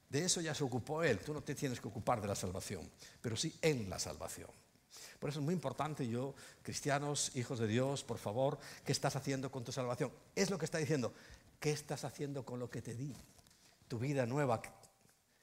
[0.09, 1.19] De eso ya se ocupó Él.
[1.19, 2.88] Tú no te tienes que ocupar de la salvación,
[3.21, 4.49] pero sí en la salvación.
[5.19, 9.49] Por eso es muy importante yo, cristianos, hijos de Dios, por favor, ¿qué estás haciendo
[9.49, 10.11] con tu salvación?
[10.36, 11.13] Es lo que está diciendo.
[11.59, 13.15] ¿Qué estás haciendo con lo que te di?
[13.93, 14.59] Tu vida nueva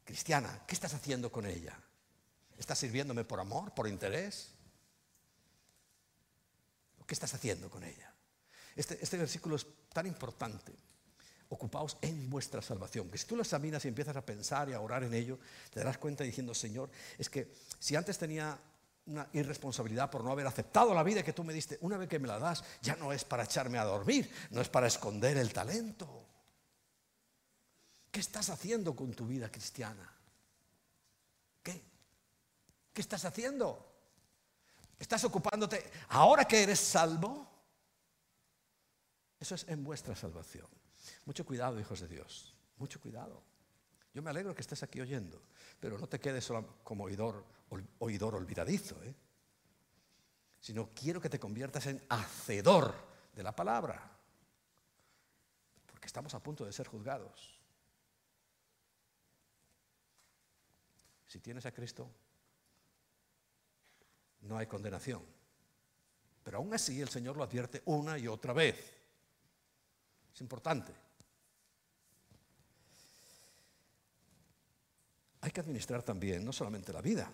[0.03, 1.78] cristiana, ¿qué estás haciendo con ella?
[2.59, 4.48] ¿Estás sirviéndome por amor, por interés?
[7.07, 8.12] ¿Qué estás haciendo con ella?
[8.74, 10.72] Este, este versículo es tan importante
[11.51, 13.09] ocupaos en vuestra salvación.
[13.09, 15.38] Que si tú lo examinas y empiezas a pensar y a orar en ello,
[15.72, 18.59] te darás cuenta diciendo, Señor, es que si antes tenía
[19.07, 22.18] una irresponsabilidad por no haber aceptado la vida que tú me diste, una vez que
[22.18, 25.53] me la das, ya no es para echarme a dormir, no es para esconder el
[25.53, 26.30] talento.
[28.11, 30.13] ¿Qué estás haciendo con tu vida cristiana?
[31.63, 31.83] ¿Qué?
[32.93, 33.87] ¿Qué estás haciendo?
[34.99, 37.49] ¿Estás ocupándote ahora que eres salvo?
[39.39, 40.67] Eso es en vuestra salvación.
[41.25, 42.55] Mucho cuidado, hijos de Dios.
[42.77, 43.43] Mucho cuidado.
[44.13, 45.41] Yo me alegro que estés aquí oyendo,
[45.79, 47.45] pero no te quedes solo como oidor,
[48.01, 49.15] oidor olvidadizo, ¿eh?
[50.61, 52.95] sino quiero que te conviertas en hacedor
[53.35, 54.19] de la palabra,
[55.87, 57.60] porque estamos a punto de ser juzgados.
[61.31, 62.11] Si tienes a Cristo,
[64.41, 65.22] no hay condenación.
[66.43, 68.74] Pero aún así el Señor lo advierte una y otra vez.
[70.35, 70.93] Es importante.
[75.43, 77.31] Hay que administrar también no solamente la vida,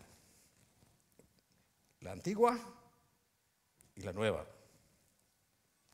[2.01, 2.59] la antigua
[3.95, 4.47] y la nueva,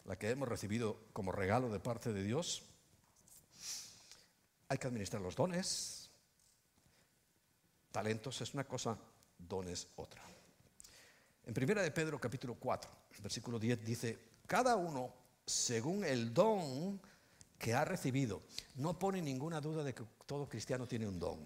[0.07, 2.65] la que hemos recibido como regalo de parte de Dios.
[4.69, 6.02] Hay que administrar los dones.
[7.93, 8.99] Talentos es una cosa,
[9.39, 10.23] dones otra.
[11.45, 12.91] En primera de Pedro capítulo 4,
[13.23, 15.15] versículo 10 dice, cada uno
[15.47, 17.01] según el don
[17.63, 18.43] que ha recibido.
[18.75, 21.39] No pone ninguna duda de que todo cristiano tiene un don.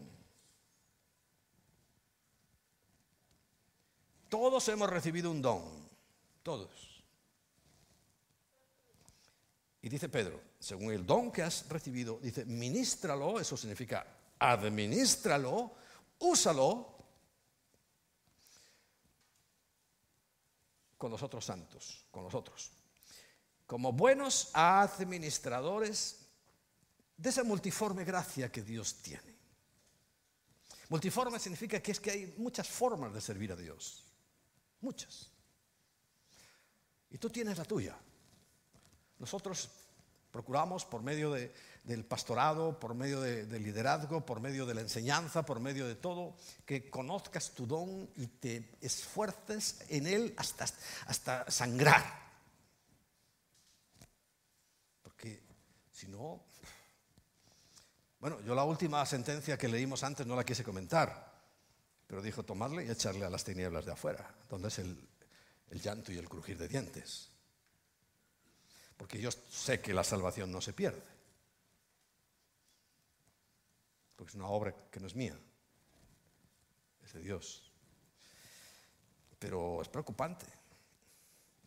[4.30, 5.62] Todos hemos recibido un don,
[6.42, 7.04] todos.
[9.82, 14.06] Y dice Pedro, según el don que has recibido, dice, ministralo, eso significa
[14.38, 15.76] administralo,
[16.18, 16.94] úsalo
[20.96, 22.72] con los otros santos, con los otros
[23.66, 26.28] como buenos administradores
[27.16, 29.34] de esa multiforme gracia que Dios tiene.
[30.88, 34.04] Multiforme significa que es que hay muchas formas de servir a Dios.
[34.80, 35.30] Muchas.
[37.10, 37.96] Y tú tienes la tuya.
[39.18, 39.68] Nosotros
[40.30, 41.32] procuramos por medio
[41.86, 46.36] del pastorado, por medio del liderazgo, por medio de la enseñanza, por medio de todo,
[46.66, 50.66] que conozcas tu don y te esfuerces en él hasta,
[51.06, 52.26] hasta sangrar.
[55.96, 56.44] Si no,
[58.20, 61.32] bueno, yo la última sentencia que leímos antes no la quise comentar,
[62.06, 65.08] pero dijo tomarle y echarle a las tinieblas de afuera, donde es el,
[65.70, 67.30] el llanto y el crujir de dientes.
[68.98, 71.15] Porque yo sé que la salvación no se pierde,
[74.16, 75.38] porque es una obra que no es mía,
[77.04, 77.70] es de Dios.
[79.38, 80.46] Pero es preocupante,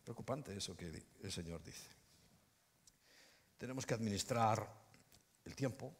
[0.03, 1.99] preocupante eso que el Señor dice
[3.59, 4.73] tenemos que administrar
[5.43, 5.93] el tiempo.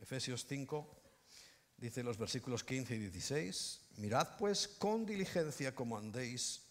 [0.00, 1.02] Efesios 5
[1.76, 6.62] dice los versículos 15 y 16, mirad pues con diligencia como andéis,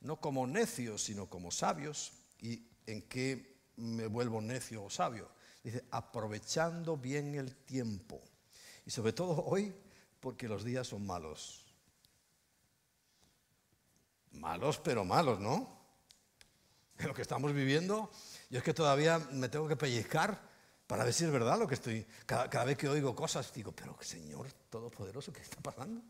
[0.00, 2.12] no como necios, sino como sabios.
[2.40, 5.28] ¿Y en qué me vuelvo necio o sabio?
[5.64, 8.22] Dice, aprovechando bien el tiempo.
[8.86, 9.74] Y sobre todo hoy,
[10.20, 11.64] porque los días son malos.
[14.32, 15.74] Malos, pero malos, ¿no?
[16.98, 18.10] En lo que estamos viviendo
[18.54, 20.40] yo es que todavía me tengo que pellizcar
[20.86, 22.06] para ver si es verdad lo que estoy.
[22.26, 26.00] Cada, vez que oigo cosas, digo, pero Señor Todopoderoso, ¿qué está pasando?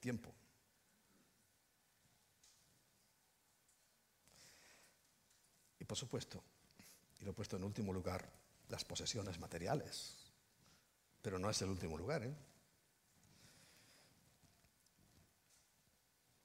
[0.00, 0.39] Tiempo.
[5.90, 6.40] Por supuesto,
[7.18, 8.24] y lo he puesto en último lugar,
[8.68, 10.14] las posesiones materiales.
[11.20, 12.32] Pero no es el último lugar, ¿eh?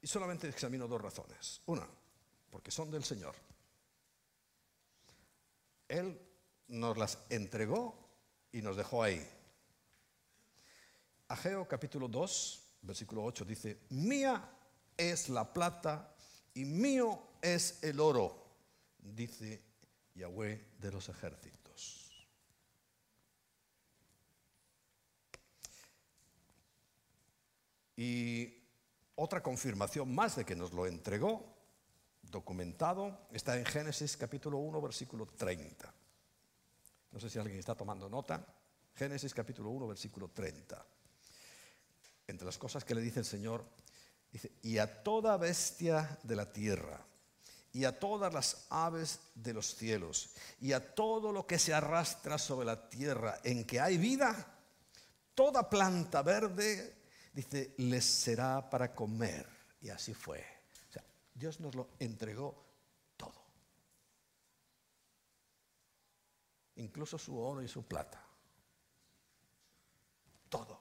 [0.02, 1.62] Y solamente examino dos razones.
[1.68, 1.88] Una,
[2.50, 3.36] porque son del Señor.
[5.90, 6.20] Él
[6.70, 7.96] nos las entregó
[8.52, 9.24] y nos dejó ahí.
[11.28, 14.44] Ageo capítulo 2, versículo 8 dice, mía
[14.98, 16.16] es la plata
[16.56, 18.45] y mío es el oro,
[19.14, 19.62] dice
[20.16, 22.06] Yahweh de los ejércitos.
[27.98, 28.54] Y
[29.16, 31.56] otra confirmación más de que nos lo entregó,
[32.24, 35.94] documentado, está en Génesis capítulo 1, versículo 30.
[37.12, 38.46] No sé si alguien está tomando nota.
[38.94, 40.86] Génesis capítulo 1, versículo 30.
[42.28, 43.64] Entre las cosas que le dice el Señor,
[44.32, 47.06] dice, y a toda bestia de la tierra,
[47.76, 50.30] y a todas las aves de los cielos,
[50.62, 54.48] y a todo lo que se arrastra sobre la tierra en que hay vida,
[55.34, 56.96] toda planta verde
[57.34, 59.46] dice, les será para comer.
[59.82, 60.40] Y así fue.
[60.88, 61.04] O sea,
[61.34, 62.56] Dios nos lo entregó
[63.18, 63.44] todo.
[66.78, 68.26] Incluso su oro y su plata.
[70.48, 70.80] Todo.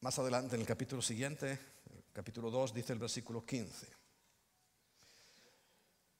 [0.00, 1.69] Más adelante, en el capítulo siguiente,
[2.20, 3.86] capítulo 2, dice el versículo 15.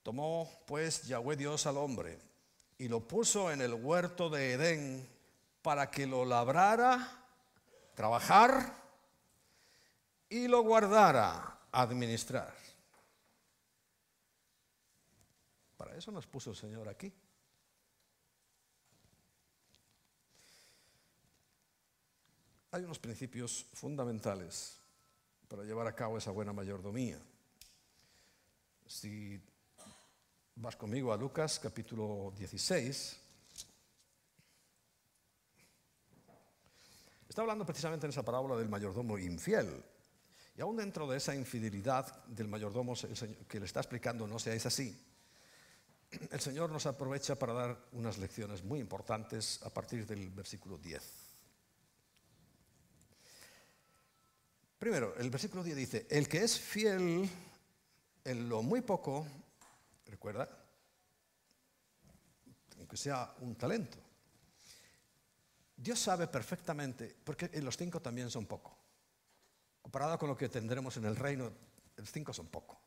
[0.01, 2.19] Tomó pues Yahweh Dios al hombre
[2.79, 5.07] y lo puso en el huerto de Edén
[5.61, 7.23] para que lo labrara,
[7.93, 8.75] trabajar
[10.27, 12.51] y lo guardara, administrar.
[15.77, 17.13] Para eso nos puso el Señor aquí.
[22.71, 24.80] Hay unos principios fundamentales
[25.51, 27.19] para llevar a cabo esa buena mayordomía.
[28.87, 29.37] Si
[30.55, 33.17] vas conmigo a Lucas capítulo 16,
[37.27, 39.81] Está hablando precisamente en esa parábola del mayordomo infiel.
[40.57, 42.93] Y aún dentro de esa infidelidad del mayordomo
[43.47, 44.93] que le está explicando no seáis así,
[46.29, 51.20] el Señor nos aprovecha para dar unas lecciones muy importantes a partir del versículo 10.
[54.81, 57.29] Primero, el versículo 10 dice, el que es fiel
[58.23, 59.27] en lo muy poco,
[60.07, 60.49] recuerda,
[62.79, 63.99] aunque sea un talento,
[65.77, 68.75] Dios sabe perfectamente, porque los cinco también son poco.
[69.83, 71.51] Comparado con lo que tendremos en el reino,
[71.97, 72.81] los cinco son poco.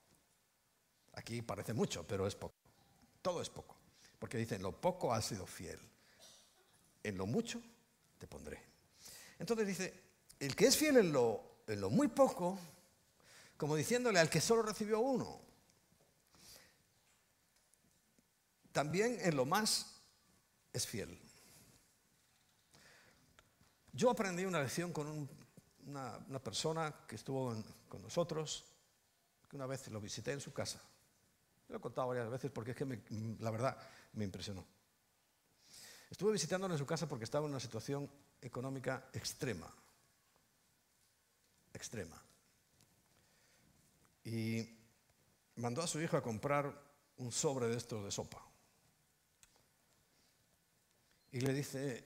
[1.12, 2.56] Aquí parece mucho, pero es poco.
[3.22, 3.76] Todo es poco.
[4.18, 5.78] Porque dicen, lo poco has sido fiel.
[7.04, 7.62] En lo mucho
[8.18, 8.60] te pondré.
[9.38, 9.94] Entonces dice,
[10.40, 12.58] el que es fiel en lo, en lo muy poco,
[13.56, 15.40] como diciéndole al que solo recibió uno,
[18.72, 20.00] también en lo más
[20.72, 21.18] es fiel.
[23.92, 25.28] Yo aprendí una lección con
[25.86, 27.54] una, persona que estuvo
[27.88, 28.64] con nosotros,
[29.48, 30.82] que una vez lo visité en su casa.
[31.68, 33.78] Lo he contado varias veces porque es que la verdad
[34.14, 34.66] me impresionó.
[36.10, 38.10] Estuve visitándolo en su casa porque estaba en una situación
[38.40, 39.72] económica extrema.
[41.74, 42.22] Extrema.
[44.24, 44.66] Y
[45.56, 46.72] mandó a su hijo a comprar
[47.18, 48.42] un sobre de estos de sopa.
[51.32, 52.04] Y le dice,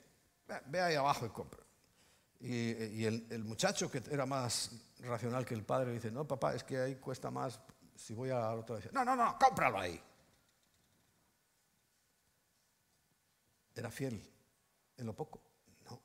[0.66, 1.62] ve ahí abajo y compra.
[2.40, 4.70] Y, el, muchacho que era más
[5.00, 7.60] racional que el padre dice, no, papá, es que ahí cuesta más
[7.96, 8.92] si voy a la otra vez.
[8.92, 10.00] No, no, no, cómpralo ahí.
[13.74, 14.22] Era fiel
[14.96, 15.42] en lo poco.
[15.84, 16.00] No.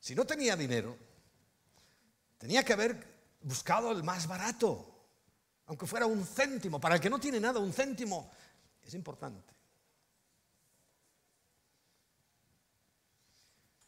[0.00, 0.96] Si no tenía dinero,
[2.44, 5.06] tenía que haber buscado el más barato,
[5.64, 6.78] aunque fuera un céntimo.
[6.78, 8.30] Para el que no tiene nada, un céntimo
[8.82, 9.54] es importante.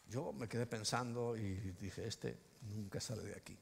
[0.07, 3.59] Yo me quedé pensando y dije, este nunca sale de aquí,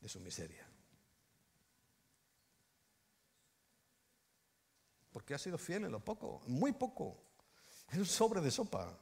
[0.00, 0.64] de su miseria.
[5.10, 7.20] Porque ha sido fiel en lo poco, muy poco.
[7.90, 8.96] Es un sobre de sopa.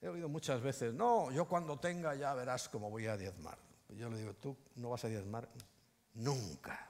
[0.00, 3.58] He oído muchas veces, no, yo cuando tenga ya verás cómo voy a diezmar.
[3.90, 5.48] Yo le digo, tú no vas a diezmar
[6.14, 6.88] nunca.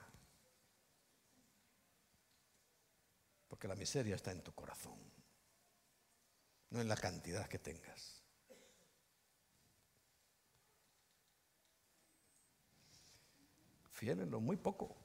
[3.49, 4.97] Porque la miseria está en tu corazón,
[6.69, 8.23] no en la cantidad que tengas.
[13.89, 14.95] Fiel en lo muy poco.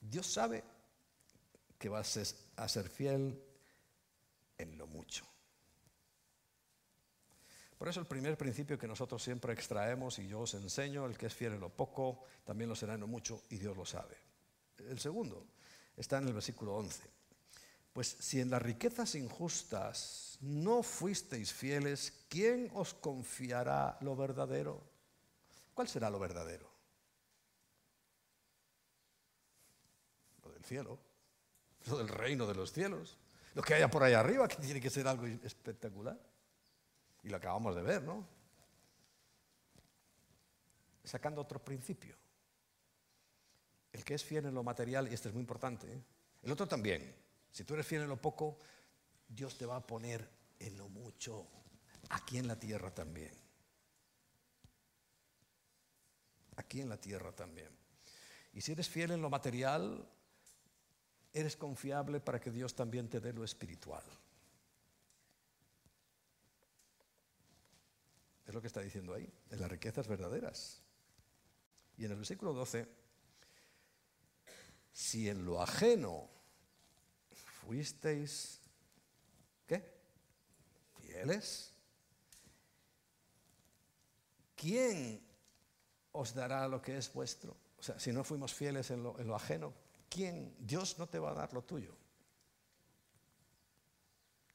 [0.00, 0.62] Dios sabe
[1.78, 3.42] que vas a ser fiel
[4.56, 5.26] en lo mucho.
[7.78, 11.26] Por eso el primer principio que nosotros siempre extraemos y yo os enseño, el que
[11.26, 14.16] es fiel en lo poco, también lo será en lo mucho y Dios lo sabe.
[14.78, 15.46] El segundo
[15.96, 17.02] está en el versículo 11.
[17.92, 24.82] Pues si en las riquezas injustas no fuisteis fieles, ¿quién os confiará lo verdadero?
[25.74, 26.70] ¿Cuál será lo verdadero?
[30.44, 30.98] Lo del cielo,
[31.86, 33.18] lo del reino de los cielos,
[33.54, 36.18] lo que haya por ahí arriba, que tiene que ser algo espectacular.
[37.26, 38.24] Y lo acabamos de ver, ¿no?
[41.02, 42.14] Sacando otro principio.
[43.92, 45.88] El que es fiel en lo material, y este es muy importante,
[46.40, 47.16] el otro también.
[47.50, 48.60] Si tú eres fiel en lo poco,
[49.26, 50.30] Dios te va a poner
[50.60, 51.48] en lo mucho,
[52.10, 53.36] aquí en la tierra también.
[56.54, 57.76] Aquí en la tierra también.
[58.52, 60.08] Y si eres fiel en lo material,
[61.32, 64.04] eres confiable para que Dios también te dé lo espiritual.
[68.46, 70.80] Es lo que está diciendo ahí, en las riquezas verdaderas.
[71.96, 72.88] Y en el versículo 12,
[74.92, 76.30] si en lo ajeno
[77.32, 78.60] fuisteis,
[79.66, 79.84] ¿qué?
[81.00, 81.72] Fieles.
[84.54, 85.26] ¿Quién
[86.12, 87.56] os dará lo que es vuestro?
[87.78, 89.74] O sea, si no fuimos fieles en lo, en lo ajeno,
[90.08, 90.54] ¿quién?
[90.60, 91.94] Dios no te va a dar lo tuyo.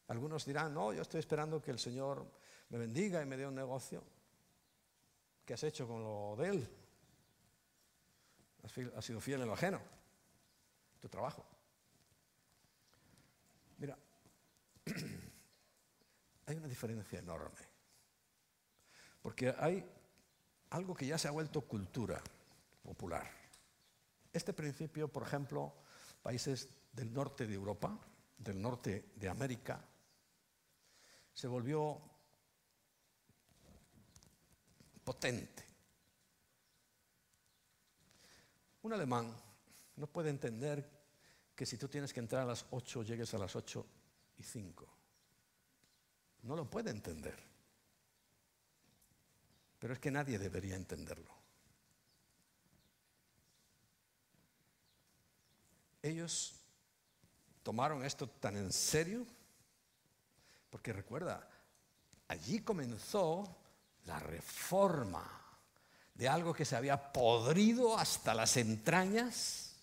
[0.08, 2.26] Algunos dirán, no, yo estoy esperando que el Señor
[2.72, 4.02] me bendiga y me dé un negocio.
[5.46, 6.70] ¿Qué has hecho con lo de Él?
[8.96, 9.82] Has sido fiel en lo ajeno,
[11.00, 11.46] tu trabajo.
[13.78, 13.98] Mira,
[16.46, 17.60] hay una diferencia enorme.
[19.22, 19.86] Porque hay
[20.70, 22.22] algo que ya se ha vuelto cultura
[22.84, 23.30] popular.
[24.32, 25.74] Este principio, por ejemplo,
[26.24, 28.00] países del norte de Europa,
[28.38, 29.84] del norte de América,
[31.34, 32.11] se volvió
[35.04, 35.66] potente.
[38.84, 39.36] Un alemán
[39.96, 40.90] no puede entender
[41.56, 43.86] que si tú tienes que entrar a las 8 llegues a las 8
[44.38, 44.88] y 5.
[46.44, 47.38] No lo puede entender.
[49.78, 51.32] Pero es que nadie debería entenderlo.
[56.02, 56.56] Ellos
[57.62, 59.26] tomaron esto tan en serio
[60.72, 61.48] porque recuerda,
[62.28, 63.56] allí comenzó
[64.06, 65.42] la reforma
[66.14, 69.76] de algo que se había podrido hasta las entrañas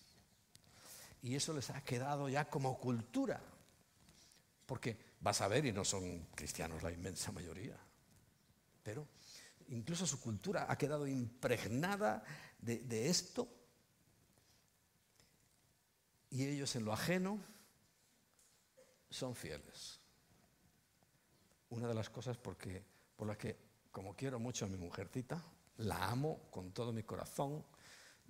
[1.21, 3.41] y eso les ha quedado ya como cultura.
[4.65, 7.77] Porque vas a ver, y no son cristianos la inmensa mayoría,
[8.83, 9.07] pero
[9.67, 12.23] incluso su cultura ha quedado impregnada
[12.59, 13.47] de, esto
[16.29, 17.39] y ellos en lo ajeno
[19.09, 19.99] son fieles
[21.69, 22.57] una de las cosas por
[23.27, 25.43] las que, como quiero mucho a mi mujercita,
[25.77, 27.63] la amo con todo mi corazón,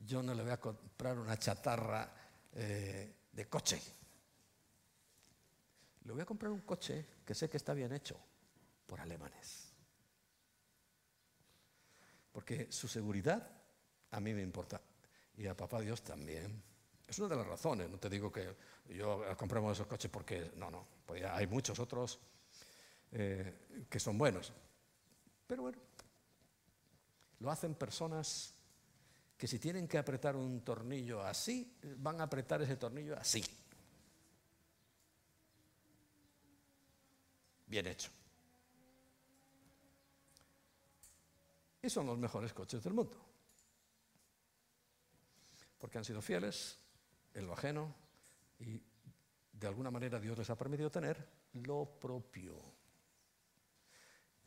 [0.05, 2.13] yo no le voy a comprar una chatarra
[2.53, 3.81] eh, de coche.
[6.05, 8.17] Le voy a comprar un coche que sé que está bien hecho
[8.85, 9.73] por alemanes.
[12.31, 13.49] Porque su seguridad
[14.11, 14.81] a mí me importa
[15.37, 16.63] y a papá Dios también.
[17.07, 18.55] Es una de las razones, no te digo que
[18.89, 22.19] yo compremos esos coches porque no, no, pues hay muchos otros
[23.11, 24.53] eh, que son buenos.
[25.49, 25.79] Pero bueno,
[27.39, 28.53] lo hacen personas
[29.35, 33.43] que si tienen que apretar un tornillo así, van a apretar ese tornillo así.
[37.65, 38.11] Bien hecho.
[41.81, 43.17] Y son los mejores coches del mundo.
[45.79, 46.77] Porque han sido fieles
[47.33, 47.95] en lo ajeno
[48.59, 48.79] y
[49.51, 52.78] de alguna manera Dios les ha permitido tener lo propio.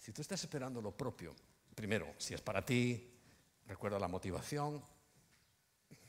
[0.03, 1.33] Si tú estás esperando lo propio,
[1.77, 3.09] primero, si es para ti,
[3.69, 4.83] recuerda la motivación,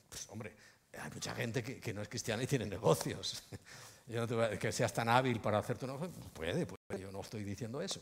[0.10, 0.56] pues hombre,
[0.98, 3.44] hay mucha gente que, no es cristiana y tiene negocios.
[4.08, 7.22] Yo no te que seas tan hábil para hacer tu negocio, puede, puede, yo no
[7.22, 8.02] estoy diciendo eso.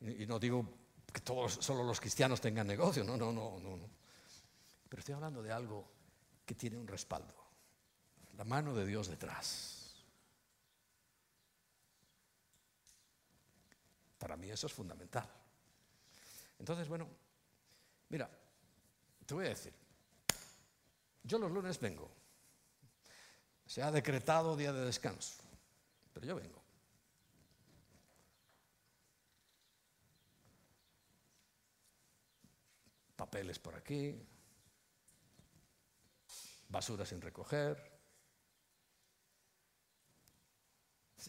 [0.00, 0.64] Y, y no digo
[1.12, 3.90] que todos, solo los cristianos tengan negocio, no, no, no, no, no.
[4.88, 5.86] Pero estoy hablando de algo
[6.46, 7.34] que tiene un respaldo,
[8.38, 9.79] la mano de Dios detrás.
[14.20, 15.26] Para mí eso es fundamental.
[16.58, 17.08] Entonces, bueno,
[18.10, 18.30] mira,
[19.24, 19.72] te voy a decir,
[21.22, 22.10] yo los lunes vengo.
[23.64, 25.42] Se ha decretado día de descanso,
[26.12, 26.62] pero yo vengo.
[33.16, 34.22] Papeles por aquí,
[36.68, 37.90] basura sin recoger.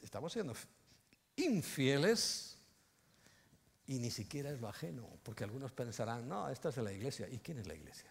[0.03, 0.53] Estamos siendo
[1.38, 2.51] infieles
[3.91, 7.27] y ni siquiera es lo ajeno, porque algunos pensarán, no, esta es la iglesia.
[7.27, 8.09] ¿Y quién es la iglesia?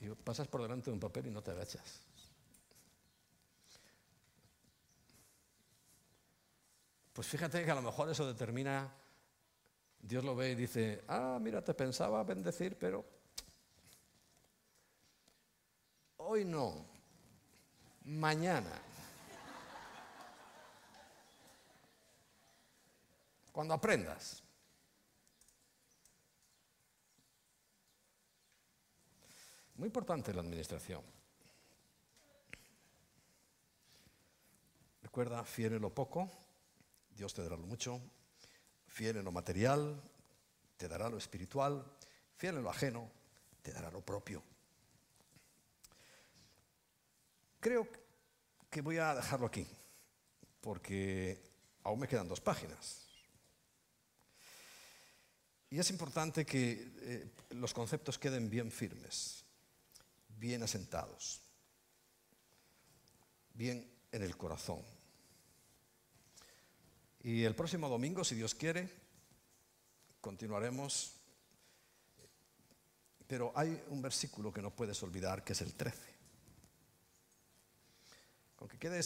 [0.00, 2.02] Y pasas por delante de un papel y no te agachas.
[7.12, 8.90] pues fíjate que a lo mejor eso determina,
[10.00, 13.04] Dios lo ve y dice, ah, mira, te pensaba bendecir, pero
[16.16, 16.84] hoy no,
[18.04, 18.89] mañana.
[23.52, 24.42] Cuando aprendas.
[29.74, 31.02] Muy importante la administración.
[35.02, 36.30] Recuerda, fiel en lo poco,
[37.16, 38.00] Dios te dará lo mucho.
[38.86, 40.02] Fiel en lo material,
[40.76, 41.84] te dará lo espiritual.
[42.36, 43.10] Fiel en lo ajeno,
[43.62, 44.42] te dará lo propio.
[47.58, 47.88] Creo
[48.70, 49.66] que voy a dejarlo aquí,
[50.60, 51.42] porque
[51.82, 53.09] aún me quedan dos páginas.
[55.70, 59.44] Y es importante que eh, los conceptos queden bien firmes
[60.40, 61.42] bien asentados,
[63.52, 64.82] bien en el corazón.
[67.22, 68.90] Y el próximo domingo, si Dios quiere,
[70.22, 71.16] continuaremos.
[73.26, 75.98] Pero hay un versículo que no puedes olvidar, que es el 13.
[78.56, 79.02] Con que quede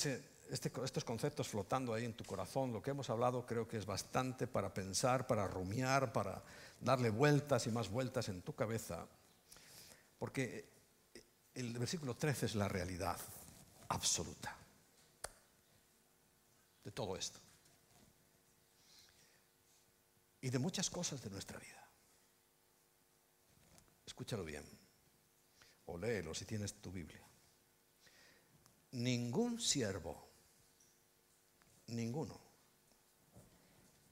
[0.50, 3.86] este, estos conceptos flotando ahí en tu corazón, lo que hemos hablado creo que es
[3.86, 6.42] bastante para pensar, para rumiar, para
[6.80, 9.06] darle vueltas y más vueltas en tu cabeza.
[10.18, 10.68] Porque
[11.54, 13.18] el versículo 13 es la realidad
[13.88, 14.56] absoluta
[16.84, 17.40] de todo esto.
[20.40, 21.88] Y de muchas cosas de nuestra vida.
[24.06, 24.64] Escúchalo bien.
[25.86, 27.22] O léelo si tienes tu Biblia.
[28.92, 30.28] Ningún siervo,
[31.88, 32.40] ninguno,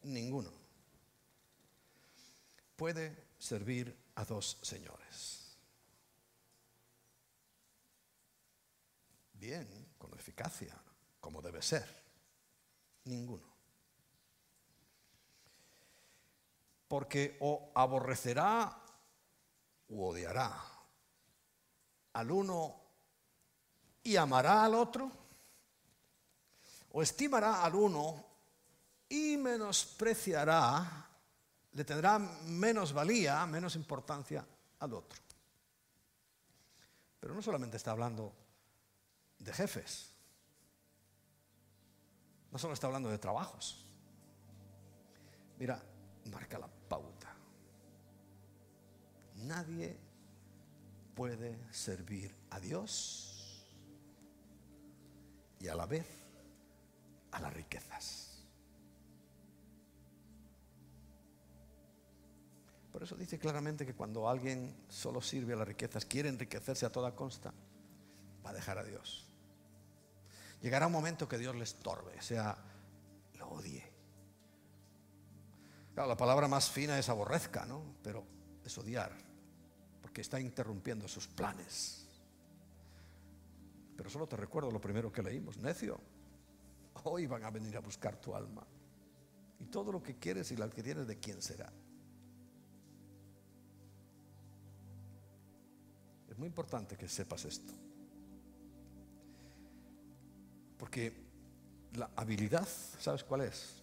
[0.02, 0.50] ninguno,
[2.76, 5.42] puede servir a dos señores.
[9.42, 10.72] bien, con eficacia,
[11.20, 11.84] como debe ser.
[13.04, 13.48] Ninguno.
[16.86, 18.80] Porque o aborrecerá
[19.88, 20.62] u odiará
[22.12, 22.80] al uno
[24.04, 25.10] y amará al otro,
[26.92, 28.24] o estimará al uno
[29.08, 31.08] y menospreciará,
[31.72, 34.44] le tendrá menos valía, menos importancia
[34.78, 35.18] al otro.
[37.20, 38.32] Pero no solamente está hablando
[39.38, 40.12] de jefes.
[42.50, 43.84] No solo está hablando de trabajos.
[45.58, 45.80] Mira,
[46.30, 47.34] marca la pauta.
[49.36, 49.96] Nadie
[51.14, 53.64] puede servir a Dios
[55.60, 56.21] y a la vez
[57.32, 58.32] a las riquezas.
[62.92, 66.92] Por eso dice claramente que cuando alguien solo sirve a las riquezas, quiere enriquecerse a
[66.92, 67.52] toda costa,
[68.44, 69.26] va a dejar a Dios.
[70.60, 72.56] Llegará un momento que Dios le estorbe, o sea,
[73.38, 73.90] lo odie.
[75.96, 77.82] La palabra más fina es aborrezca, ¿no?
[78.02, 78.24] Pero
[78.64, 79.12] es odiar,
[80.00, 82.06] porque está interrumpiendo sus planes.
[83.96, 85.98] Pero solo te recuerdo lo primero que leímos, necio.
[87.04, 88.66] Hoy van a venir a buscar tu alma.
[89.60, 91.72] Y todo lo que quieres y lo que tienes, ¿de quién será?
[96.28, 97.72] Es muy importante que sepas esto.
[100.78, 101.12] Porque
[101.94, 102.66] la habilidad,
[102.98, 103.82] ¿sabes cuál es?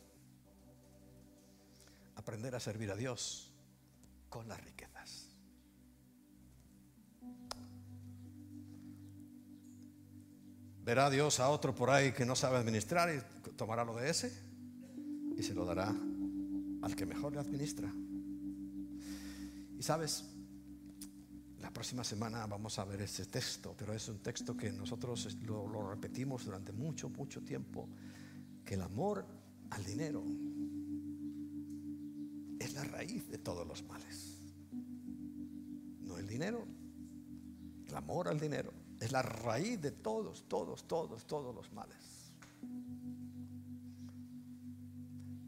[2.15, 3.53] Aprender a servir a Dios
[4.29, 4.88] con las riquezas.
[10.89, 14.33] Verá Dios a otro por ahí que no sabe administrar y tomará lo de ese
[15.37, 15.95] y se lo dará
[16.81, 17.93] al que mejor le administra.
[19.77, 20.25] Y sabes,
[21.59, 25.91] la próxima semana vamos a ver ese texto, pero es un texto que nosotros lo,
[25.91, 27.87] repetimos durante mucho, mucho tiempo,
[28.65, 29.27] que el amor
[29.69, 30.23] al dinero
[32.59, 34.39] es la raíz de todos los males.
[36.01, 36.65] No el dinero,
[37.85, 41.97] el amor al dinero es la raíz de todos, todos, todos, todos los males.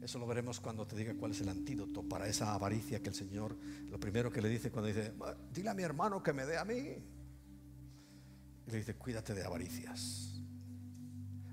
[0.00, 3.14] Eso lo veremos cuando te diga cuál es el antídoto para esa avaricia que el
[3.14, 3.56] Señor,
[3.88, 5.12] lo primero que le dice cuando dice,
[5.52, 6.74] dile a mi hermano que me dé a mí.
[8.66, 10.40] Y le dice, cuídate de avaricias.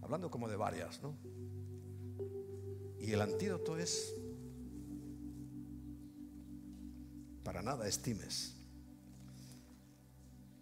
[0.02, 1.16] Hablando como de varias, ¿no?
[3.00, 4.16] Y el antídoto es,
[7.44, 8.59] para nada estimes.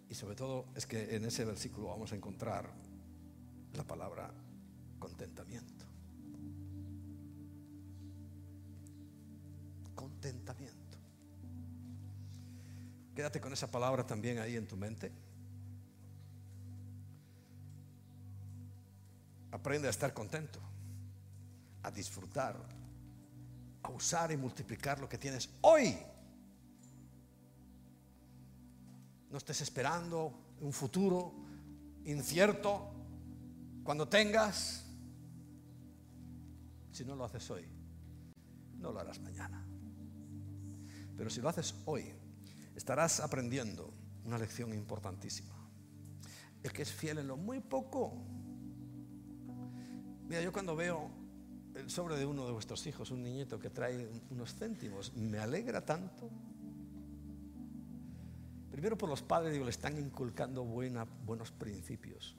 [0.09, 2.69] Y sobre todo es que en ese versículo vamos a encontrar
[3.73, 4.31] la palabra
[4.99, 5.87] contentamiento.
[9.97, 10.97] contentamiento.
[13.15, 15.11] Quédate con esa palabra también ahí en tu mente.
[19.51, 20.59] Aprende a estar contento,
[21.83, 22.55] a disfrutar,
[23.81, 25.97] a usar y multiplicar lo que tienes hoy.
[29.29, 31.33] No estés esperando un futuro
[32.05, 32.91] incierto
[33.83, 34.85] cuando tengas.
[36.91, 37.65] Si no lo haces hoy,
[38.79, 39.65] no lo harás mañana.
[41.15, 42.13] Pero si lo haces hoy,
[42.75, 43.93] estarás aprendiendo
[44.25, 45.55] una lección importantísima.
[46.63, 48.13] El que es fiel en lo muy poco.
[50.27, 51.09] Mira, yo cuando veo
[51.75, 55.85] el sobre de uno de vuestros hijos, un niñito que trae unos céntimos, me alegra
[55.85, 56.29] tanto.
[58.77, 62.37] Primero por los padres, digo, le están inculcando buenos principios.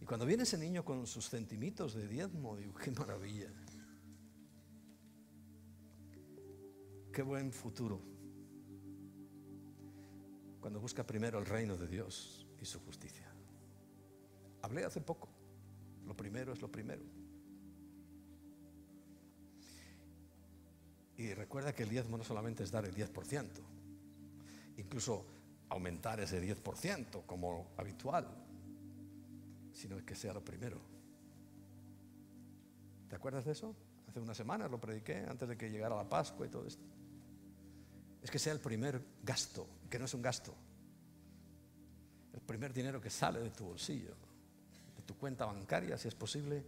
[0.00, 3.50] Y cuando viene ese niño con sus centimitos de diezmo, digo, qué maravilla.
[7.12, 8.00] Qué buen futuro.
[10.60, 13.26] Cuando busca primero el reino de Dios y su justicia.
[14.62, 15.28] Hablé hace poco.
[16.06, 17.02] Lo primero es lo primero.
[21.16, 23.48] Y recuerda que el diezmo no solamente es dar el 10%,
[24.76, 25.26] incluso
[25.68, 28.26] aumentar ese 10% como habitual,
[29.72, 30.80] sino que sea lo primero.
[33.08, 33.74] ¿Te acuerdas de eso?
[34.08, 36.84] Hace unas semanas lo prediqué antes de que llegara la Pascua y todo esto
[38.26, 40.52] es que sea el primer gasto, que no es un gasto.
[42.32, 44.16] El primer dinero que sale de tu bolsillo,
[44.96, 46.64] de tu cuenta bancaria, si es posible,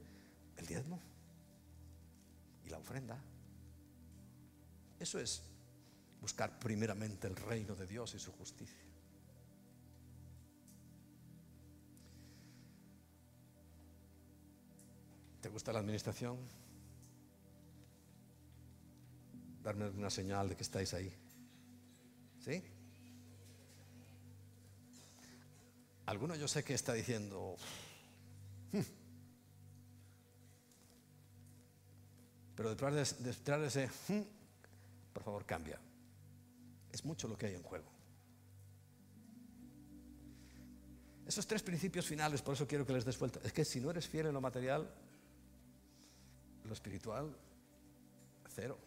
[0.56, 1.00] el diezmo
[2.64, 3.18] y la ofrenda.
[5.00, 5.42] Eso es
[6.20, 8.87] buscar primeramente el reino de Dios y su justicia.
[15.40, 16.36] ¿Te gusta la administración?
[19.62, 21.12] Darme una señal de que estáis ahí.
[22.40, 22.62] ¿Sí?
[26.06, 27.56] Alguno yo sé que está diciendo,
[28.72, 28.80] hmm".
[32.56, 34.22] pero detrás de, detrás de ese, hmm",
[35.12, 35.78] por favor, cambia.
[36.90, 37.92] Es mucho lo que hay en juego.
[41.26, 43.38] Esos tres principios finales, por eso quiero que les des vuelta.
[43.44, 44.90] Es que si no eres fiel en lo material,
[46.68, 47.34] lo espiritual,
[48.48, 48.78] cero.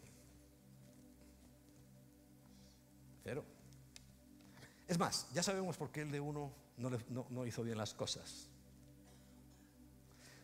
[3.23, 3.43] Cero.
[4.87, 8.49] Es más, ya sabemos por qué el de uno no, hizo bien las cosas.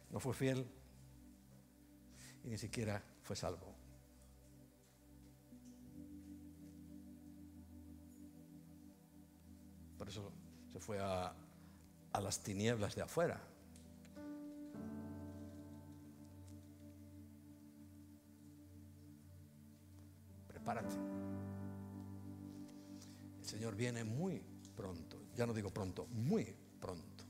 [0.10, 0.66] No fue fiel
[2.44, 3.76] y ni siquiera fue salvo.
[9.98, 10.32] Por eso
[10.72, 11.36] se fue a,
[12.14, 13.42] a las tinieblas de afuera.
[20.68, 20.98] Prepárate.
[23.42, 24.44] Señor viene muy
[24.76, 26.44] pronto, ya no digo pronto, muy
[26.82, 27.24] pronto.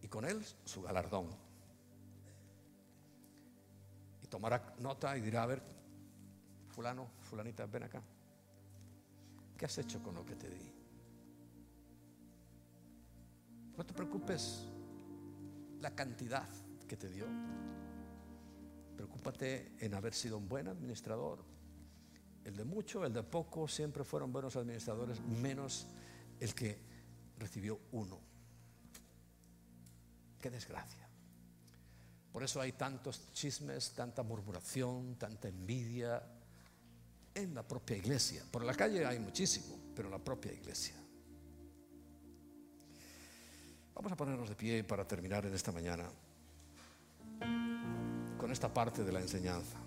[0.00, 1.28] Y con él su galardón.
[4.22, 5.62] Y tomará nota y dirá, a ver,
[6.70, 8.02] fulano, fulanita, ven acá.
[9.58, 10.72] ¿Qué has hecho con lo que te di?
[13.76, 14.66] No te preocupes
[15.80, 16.48] la cantidad
[16.88, 17.26] que te dio.
[18.96, 21.44] Preocúpate en haber sido un buen administrador,
[22.44, 25.86] el de mucho, el de poco, siempre fueron buenos administradores, menos
[26.40, 26.78] el que
[27.38, 28.20] recibió uno.
[30.40, 31.08] Qué desgracia.
[32.30, 36.22] Por eso hay tantos chismes, tanta murmuración, tanta envidia
[37.34, 38.42] en la propia iglesia.
[38.50, 40.96] Por la calle hay muchísimo, pero en la propia iglesia.
[43.94, 46.10] Vamos a ponernos de pie para terminar en esta mañana
[48.44, 49.78] con esta parte de la enseñanza.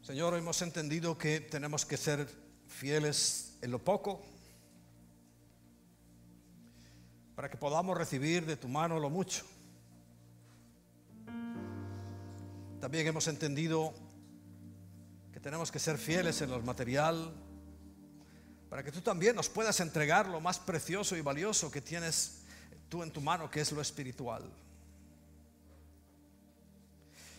[0.00, 2.26] Señor, hemos entendido que tenemos que ser
[2.66, 4.22] fieles en lo poco
[7.34, 9.44] para que podamos recibir de tu mano lo mucho.
[12.86, 13.92] También hemos entendido
[15.32, 17.34] que tenemos que ser fieles en lo material
[18.70, 22.42] para que tú también nos puedas entregar lo más precioso y valioso que tienes
[22.88, 24.44] tú en tu mano, que es lo espiritual.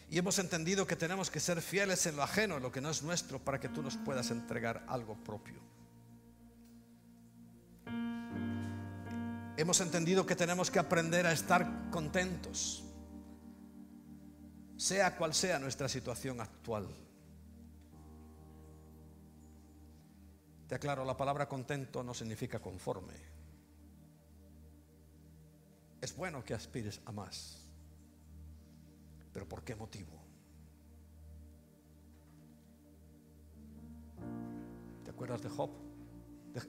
[0.10, 2.90] Y hemos entendido que tenemos que ser fieles en lo ajeno, en lo que no
[2.90, 5.62] es nuestro, para que tú nos puedas entregar algo propio.
[9.56, 12.84] Hemos entendido que tenemos que aprender a estar contentos,
[14.78, 16.88] sea cual sea nuestra situación actual.
[20.68, 23.14] Te aclaro, la palabra contento no significa conforme.
[26.00, 27.68] Es bueno que aspires a más
[29.38, 30.20] ¿Pero por qué motivo?
[35.04, 35.70] ¿Te acuerdas de Job?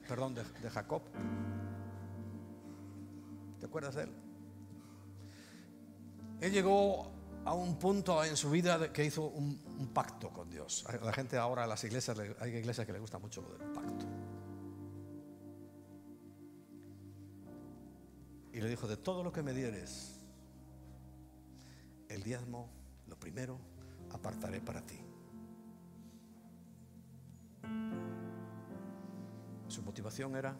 [0.07, 1.01] perdón, de, Jacob.
[3.59, 4.11] ¿Te acuerdas de él?
[6.41, 7.11] Él llegó
[7.49, 10.85] a un punto en su vida que hizo un, pacto con Dios.
[11.01, 14.05] La gente ahora, las iglesias, hay iglesias que le gusta mucho lo del pacto.
[18.53, 20.19] Y le dijo, de todo lo que me dieres,
[22.07, 22.69] el diezmo,
[23.07, 23.57] lo primero,
[24.11, 24.99] apartaré para ti.
[29.69, 30.55] Su motivación era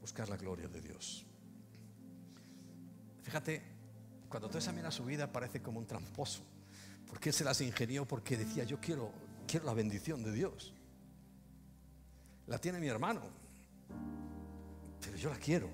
[0.00, 1.26] buscar la gloria de Dios.
[3.22, 3.75] Fíjate,
[4.28, 6.42] cuando tú examinas su vida parece como un tramposo,
[7.06, 9.12] porque él se las ingenió porque decía, yo quiero,
[9.46, 10.72] quiero la bendición de Dios.
[12.46, 13.22] La tiene mi hermano,
[15.00, 15.68] pero yo la quiero.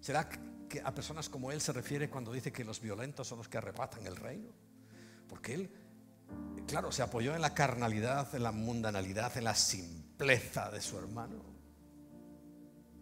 [0.00, 3.48] ¿Será que a personas como él se refiere cuando dice que los violentos son los
[3.48, 4.50] que arrebatan el reino?
[5.28, 5.70] Porque él
[6.66, 11.42] claro, se apoyó en la carnalidad, en la mundanalidad, en la simpleza de su hermano.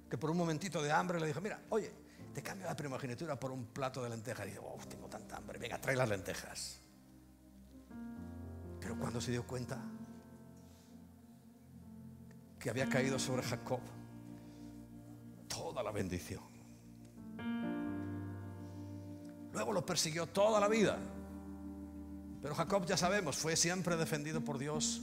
[0.09, 1.93] Que por un momentito de hambre le dijo, mira, oye,
[2.33, 4.47] te cambio la primogenitura por un plato de lentejas.
[4.47, 6.81] Y dice, oh, tengo tanta hambre, venga, trae las lentejas.
[8.81, 9.79] Pero cuando se dio cuenta
[12.59, 13.81] que había caído sobre Jacob
[15.49, 16.43] toda la bendición.
[19.53, 20.99] Luego lo persiguió toda la vida.
[22.41, 25.03] Pero Jacob, ya sabemos, fue siempre defendido por Dios.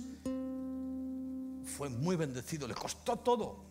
[1.77, 3.63] Fue muy bendecido, le costó todo.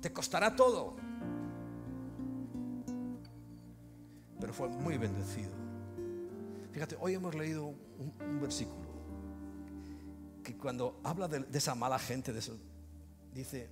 [0.00, 0.96] Te costará todo.
[4.40, 5.50] Pero fue muy bendecido.
[6.72, 8.86] Fíjate, hoy hemos leído un, versículo
[10.42, 12.32] que cuando habla de, esa mala gente,
[13.32, 13.70] dice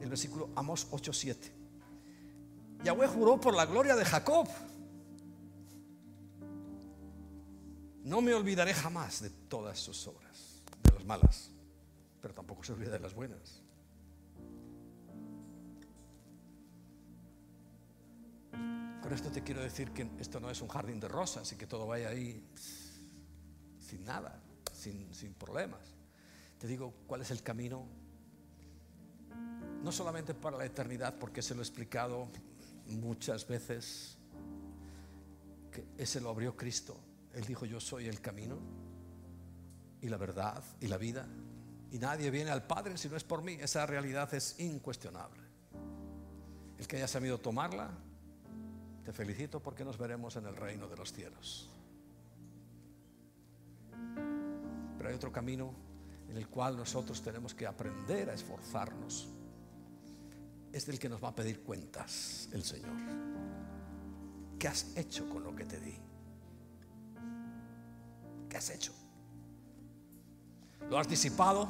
[0.00, 1.36] el versículo Amos 8:7.
[2.84, 4.48] Yahweh juró por la gloria de Jacob
[8.04, 11.50] No me olvidaré jamás de todas sus obras, de las malas,
[12.20, 13.61] pero tampoco se olvida de las buenas.
[19.02, 21.66] Con esto te quiero decir que esto no es un jardín de rosas y que
[21.66, 22.46] todo vaya ahí
[23.80, 24.40] sin nada,
[24.72, 25.80] sin, sin problemas.
[26.58, 27.86] Te digo cuál es el camino,
[29.82, 32.28] no solamente para la eternidad, porque se lo he explicado
[32.86, 34.16] muchas veces,
[35.72, 37.00] que ese lo abrió Cristo
[37.34, 38.58] él dijo, yo soy el camino
[40.00, 41.26] y la verdad y la vida.
[41.90, 43.54] Y nadie viene al Padre si no es por mí.
[43.60, 45.42] Esa realidad es incuestionable.
[46.78, 47.90] El que haya sabido tomarla,
[49.04, 51.68] te felicito porque nos veremos en el reino de los cielos.
[54.96, 55.74] Pero hay otro camino
[56.28, 59.28] en el cual nosotros tenemos que aprender a esforzarnos.
[60.72, 62.96] Es del que nos va a pedir cuentas el Señor.
[64.58, 65.98] ¿Qué has hecho con lo que te di?
[68.48, 68.92] ¿Qué has hecho?
[70.88, 71.68] ¿Lo has disipado?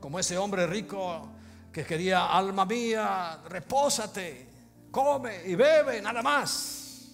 [0.00, 1.28] Como ese hombre rico
[1.72, 4.51] que quería, alma mía, repósate,
[4.92, 7.08] come y bebe, nada más.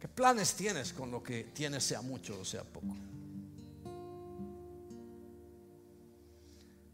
[0.00, 2.96] ¿Qué planes tienes con lo que tienes, sea mucho o sea poco?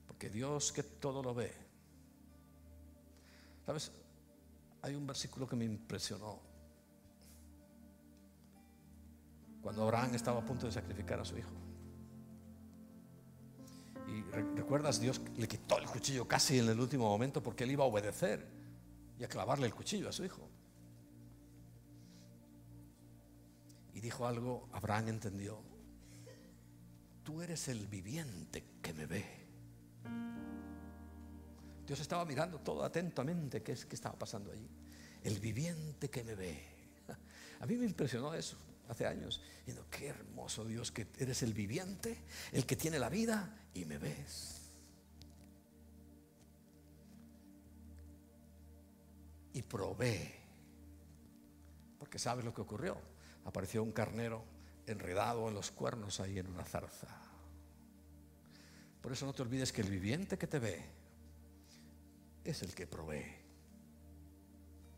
[0.06, 1.52] Porque Dios que todo lo ve.
[3.64, 3.92] ¿Sabes?
[4.82, 6.40] Hay un versículo que me impresionó
[9.62, 11.61] cuando Abraham estaba a punto de sacrificar a su hijo.
[14.08, 14.22] Y
[14.56, 17.86] recuerdas, Dios le quitó el cuchillo casi en el último momento porque él iba a
[17.86, 18.46] obedecer
[19.18, 20.48] y a clavarle el cuchillo a su hijo.
[23.94, 25.62] Y dijo algo, Abraham entendió,
[27.22, 29.24] tú eres el viviente que me ve.
[31.86, 34.68] Dios estaba mirando todo atentamente qué, qué estaba pasando allí.
[35.22, 36.58] El viviente que me ve.
[37.60, 38.56] A mí me impresionó eso
[38.92, 42.18] hace años, diciendo, qué hermoso Dios que eres el viviente,
[42.52, 44.60] el que tiene la vida y me ves.
[49.54, 50.34] Y probé,
[51.98, 52.96] porque sabes lo que ocurrió.
[53.44, 54.44] Apareció un carnero
[54.86, 57.08] enredado en los cuernos ahí en una zarza.
[59.00, 60.80] Por eso no te olvides que el viviente que te ve
[62.44, 63.36] es el que provee.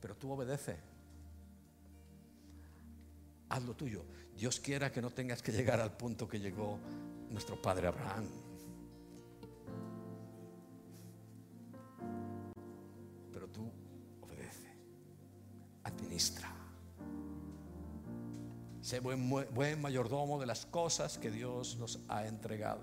[0.00, 0.93] Pero tú obedece
[3.54, 4.04] haz lo tuyo.
[4.36, 6.78] Dios quiera que no tengas que llegar al punto que llegó
[7.30, 8.26] nuestro padre Abraham.
[13.32, 13.70] Pero tú
[14.20, 14.68] obedece,
[15.84, 16.52] administra.
[18.80, 22.82] Sé buen, buen mayordomo de las cosas que Dios nos ha entregado.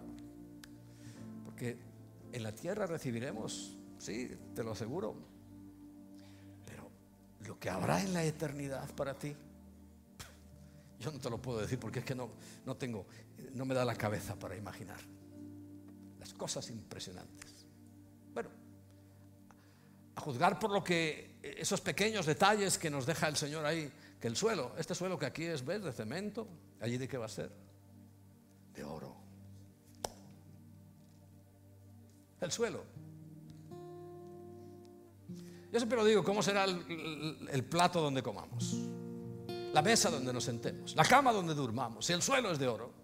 [1.46, 1.78] Porque
[2.32, 5.16] en la tierra recibiremos sí, te lo aseguro.
[6.66, 6.90] Pero
[7.42, 9.36] lo que habrá en la eternidad para ti,
[11.02, 12.30] yo no te lo puedo decir porque es que no,
[12.66, 13.06] no tengo,
[13.54, 15.00] no me da la cabeza para imaginar
[16.20, 17.66] las cosas impresionantes.
[18.34, 18.50] Bueno,
[20.16, 24.28] a juzgar por lo que esos pequeños detalles que nos deja el Señor ahí, que
[24.28, 25.84] el suelo, este suelo que aquí es, ¿ves?
[25.84, 26.48] De cemento,
[26.80, 27.52] allí de qué va a ser?
[28.76, 29.16] De oro.
[32.40, 32.84] El suelo.
[35.72, 38.91] Yo siempre lo digo, ¿cómo será el plato donde comamos?
[39.74, 43.02] La mesa donde nos sentemos, la cama donde durmamos, si el suelo es de oro.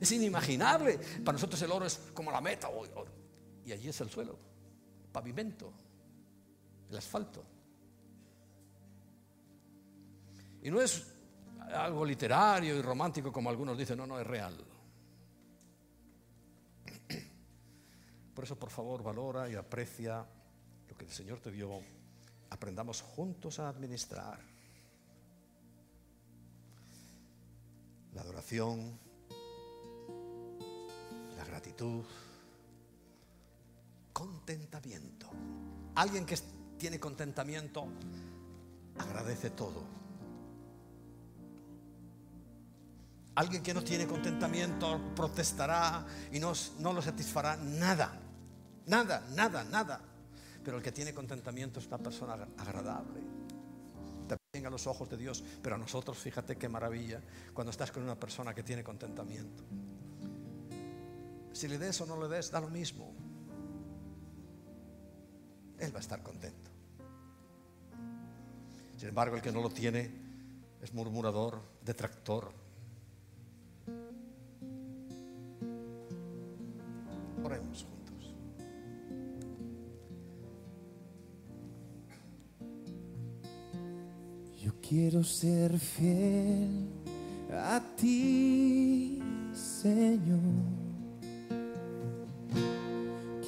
[0.00, 0.98] Es inimaginable.
[1.24, 2.68] Para nosotros el oro es como la meta.
[3.64, 4.38] Y allí es el suelo,
[5.12, 5.72] pavimento,
[6.90, 7.44] el asfalto.
[10.62, 11.06] Y no es
[11.72, 14.56] algo literario y romántico como algunos dicen, no, no, es real.
[18.34, 20.26] Por eso, por favor, valora y aprecia
[20.88, 21.80] lo que el Señor te dio.
[22.50, 24.53] Aprendamos juntos a administrar.
[28.14, 28.98] La adoración,
[31.36, 32.04] la gratitud,
[34.12, 35.28] contentamiento.
[35.96, 36.36] Alguien que
[36.78, 37.86] tiene contentamiento
[38.98, 39.82] agradece todo.
[43.36, 48.20] Alguien que no tiene contentamiento protestará y no, no lo satisfará nada.
[48.86, 50.00] Nada, nada, nada.
[50.62, 53.20] Pero el que tiene contentamiento es una persona agradable.
[54.54, 55.42] A los ojos de Dios.
[55.62, 57.20] Pero a nosotros, fíjate qué maravilla
[57.52, 59.64] cuando estás con una persona que tiene contentamiento.
[61.52, 63.12] Si le des o no le des, da lo mismo.
[65.78, 66.70] Él va a estar contento.
[68.96, 70.08] Sin embargo, el que no lo tiene
[70.80, 72.52] es murmurador, detractor,
[77.44, 77.86] Oremos
[84.88, 86.88] quiero ser fiel
[87.50, 89.18] a ti,
[89.52, 90.38] Señor.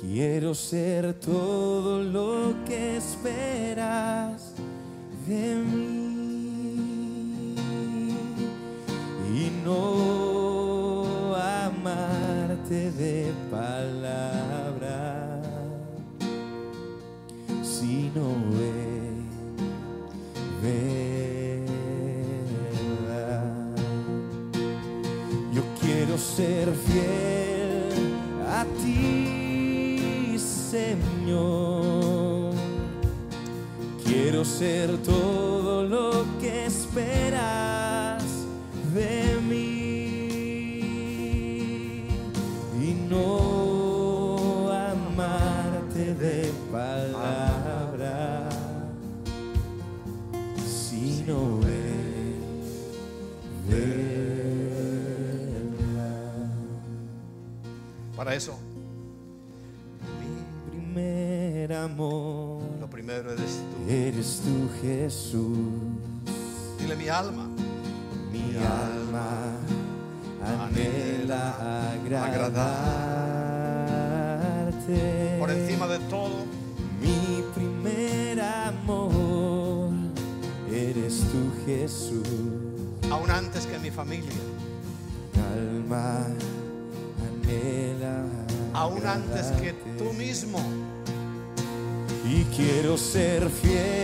[0.01, 4.55] Quiero ser todo lo que esperas
[5.27, 5.97] de mí
[9.35, 15.43] y no amarte de palabra,
[17.63, 18.23] sino
[26.17, 28.15] quiero ser fiel
[28.49, 32.55] a ti, Señor.
[34.05, 37.66] Quiero ser todo lo que esperas
[64.27, 65.59] eres tú, Jesús.
[66.81, 67.47] Dile mi alma.
[68.33, 69.55] Mi alma
[70.67, 71.55] anhela
[72.25, 73.07] agradarte.
[75.39, 76.45] Por encima de todo,
[77.01, 79.93] Mi primer amor
[80.71, 82.27] eres tú, Jesús.
[83.11, 84.33] aún antes que mi familia,
[85.35, 86.27] Mi alma
[87.29, 88.25] anhela
[88.75, 90.59] aún antes que tú mismo.
[92.29, 93.96] Y quiero ser fiel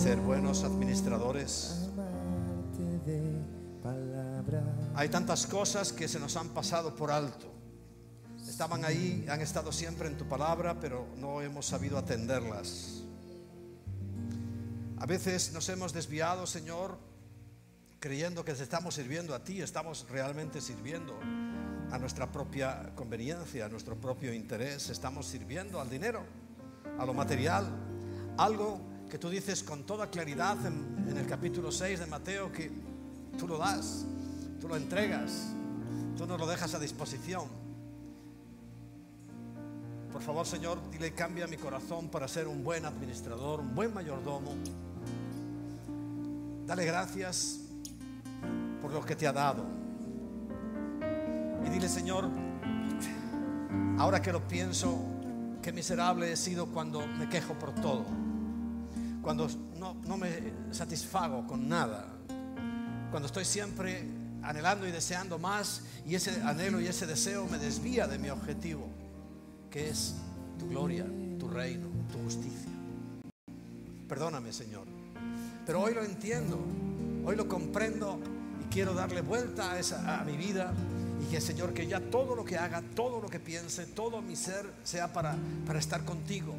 [0.00, 1.90] ser buenos administradores.
[4.94, 7.52] Hay tantas cosas que se nos han pasado por alto.
[8.48, 13.02] Estaban ahí, han estado siempre en tu palabra, pero no hemos sabido atenderlas.
[14.98, 16.96] A veces nos hemos desviado, Señor,
[17.98, 21.14] creyendo que te estamos sirviendo a ti, estamos realmente sirviendo
[21.90, 26.24] a nuestra propia conveniencia, a nuestro propio interés, estamos sirviendo al dinero,
[26.98, 27.68] a lo material,
[28.38, 32.70] algo que tú dices con toda claridad en, el capítulo 6 de Mateo que
[33.36, 34.06] tú lo das,
[34.60, 35.48] tú lo entregas,
[36.16, 37.48] tú nos lo dejas a disposición.
[40.12, 44.54] por favor, Señor, dile, cambia mi corazón para ser un buen administrador, un buen mayordomo.
[46.66, 47.58] Dale gracias
[48.80, 49.64] por lo que te ha dado.
[51.66, 52.28] Y dile, Señor,
[53.98, 54.98] ahora que lo pienso,
[55.62, 58.04] qué miserable he sido cuando me quejo por todo,
[59.22, 59.48] cuando
[59.78, 62.06] no, no me satisfago con nada,
[63.10, 64.04] cuando estoy siempre
[64.42, 68.88] anhelando y deseando más y ese anhelo y ese deseo me desvía de mi objetivo,
[69.70, 70.14] que es
[70.58, 71.06] tu gloria,
[71.38, 72.70] tu reino, tu justicia.
[74.08, 74.86] Perdóname, Señor.
[75.66, 76.58] Pero hoy lo entiendo,
[77.24, 78.18] hoy lo comprendo
[78.60, 80.72] y quiero darle vuelta a, esa, a mi vida
[81.22, 84.36] y que, Señor, que ya todo lo que haga, todo lo que piense, todo mi
[84.36, 85.36] ser sea para,
[85.66, 86.54] para estar contigo.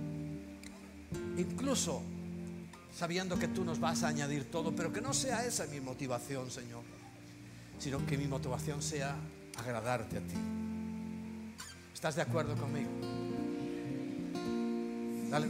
[1.38, 2.03] Incluso
[2.97, 6.51] sabiendo que tú nos vas a añadir todo, pero que no sea esa mi motivación,
[6.51, 6.84] Señor,
[7.80, 9.15] sino que mi motivación sea
[9.57, 10.35] agradarte a ti.
[11.93, 12.89] ¿Estás de acuerdo conmigo?
[15.30, 15.47] Dale.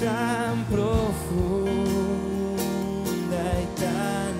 [0.00, 2.06] tan profunda
[3.60, 4.35] y tan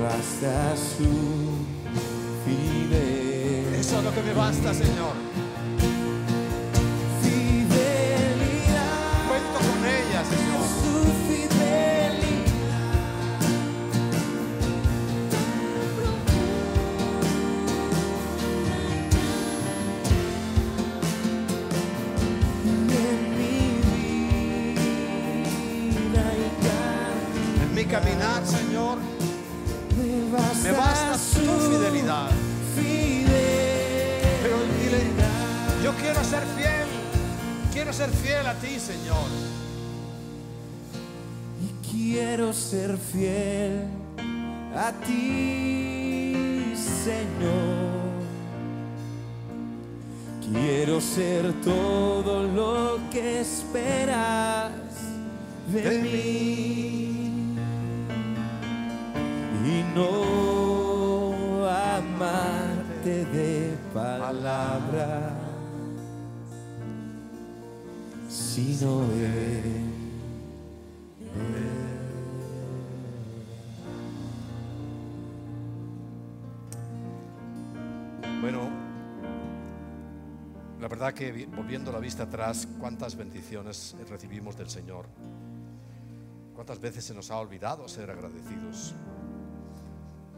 [0.00, 1.04] basta su
[2.44, 3.74] fidelidad.
[3.74, 5.29] Eso es lo que me basta, Señor.
[37.90, 39.26] Quiero ser fiel a ti, Señor.
[41.60, 43.88] Y quiero ser fiel
[44.76, 47.90] a ti, Señor.
[50.40, 54.70] Quiero ser todo lo que esperas
[55.72, 57.56] de, De mí
[59.66, 65.39] y no amarte de palabra,
[78.40, 78.70] Bueno,
[80.80, 85.06] la verdad que vi- volviendo la vista atrás, cuántas bendiciones recibimos del Señor.
[86.54, 88.94] Cuántas veces se nos ha olvidado ser agradecidos.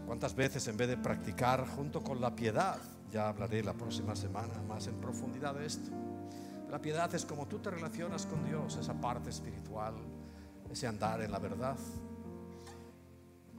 [0.06, 2.76] Cuántas veces en vez de practicar junto con la piedad,
[3.10, 5.90] ya hablaré la próxima semana más en profundidad de esto.
[6.72, 9.92] La piedad es como tú te relacionas con Dios, esa parte espiritual,
[10.70, 11.76] ese andar en la verdad.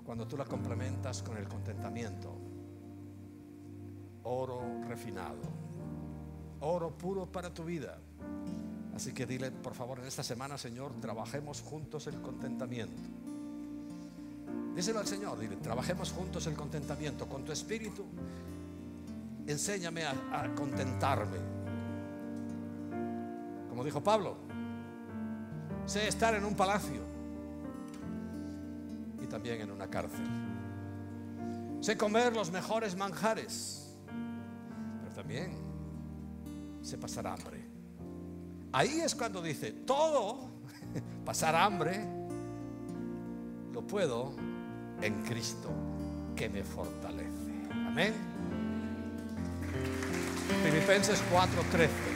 [0.04, 2.36] Cuando tú la complementas con el contentamiento,
[4.24, 5.38] oro refinado,
[6.62, 8.00] oro puro para tu vida.
[8.96, 13.00] Así que dile, por favor, en esta semana, Señor, trabajemos juntos el contentamiento.
[14.76, 18.06] Díselo al Señor, dile, trabajemos juntos el contentamiento con tu espíritu.
[19.46, 21.53] Enséñame a, a contentarme.
[23.74, 24.36] Como dijo Pablo,
[25.88, 27.02] sé estar en un palacio
[29.20, 30.24] y también en una cárcel.
[31.82, 33.98] Sé comer los mejores manjares,
[35.02, 35.54] pero también
[36.84, 37.66] sé pasar hambre.
[38.74, 40.52] Ahí es cuando dice, todo,
[41.26, 42.06] pasar hambre,
[43.72, 44.36] lo puedo
[45.02, 45.72] en Cristo
[46.36, 47.68] que me fortalece.
[47.88, 48.14] Amén.
[50.64, 52.13] Filipenses 4:13.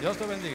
[0.00, 0.40] Dios te bendiga.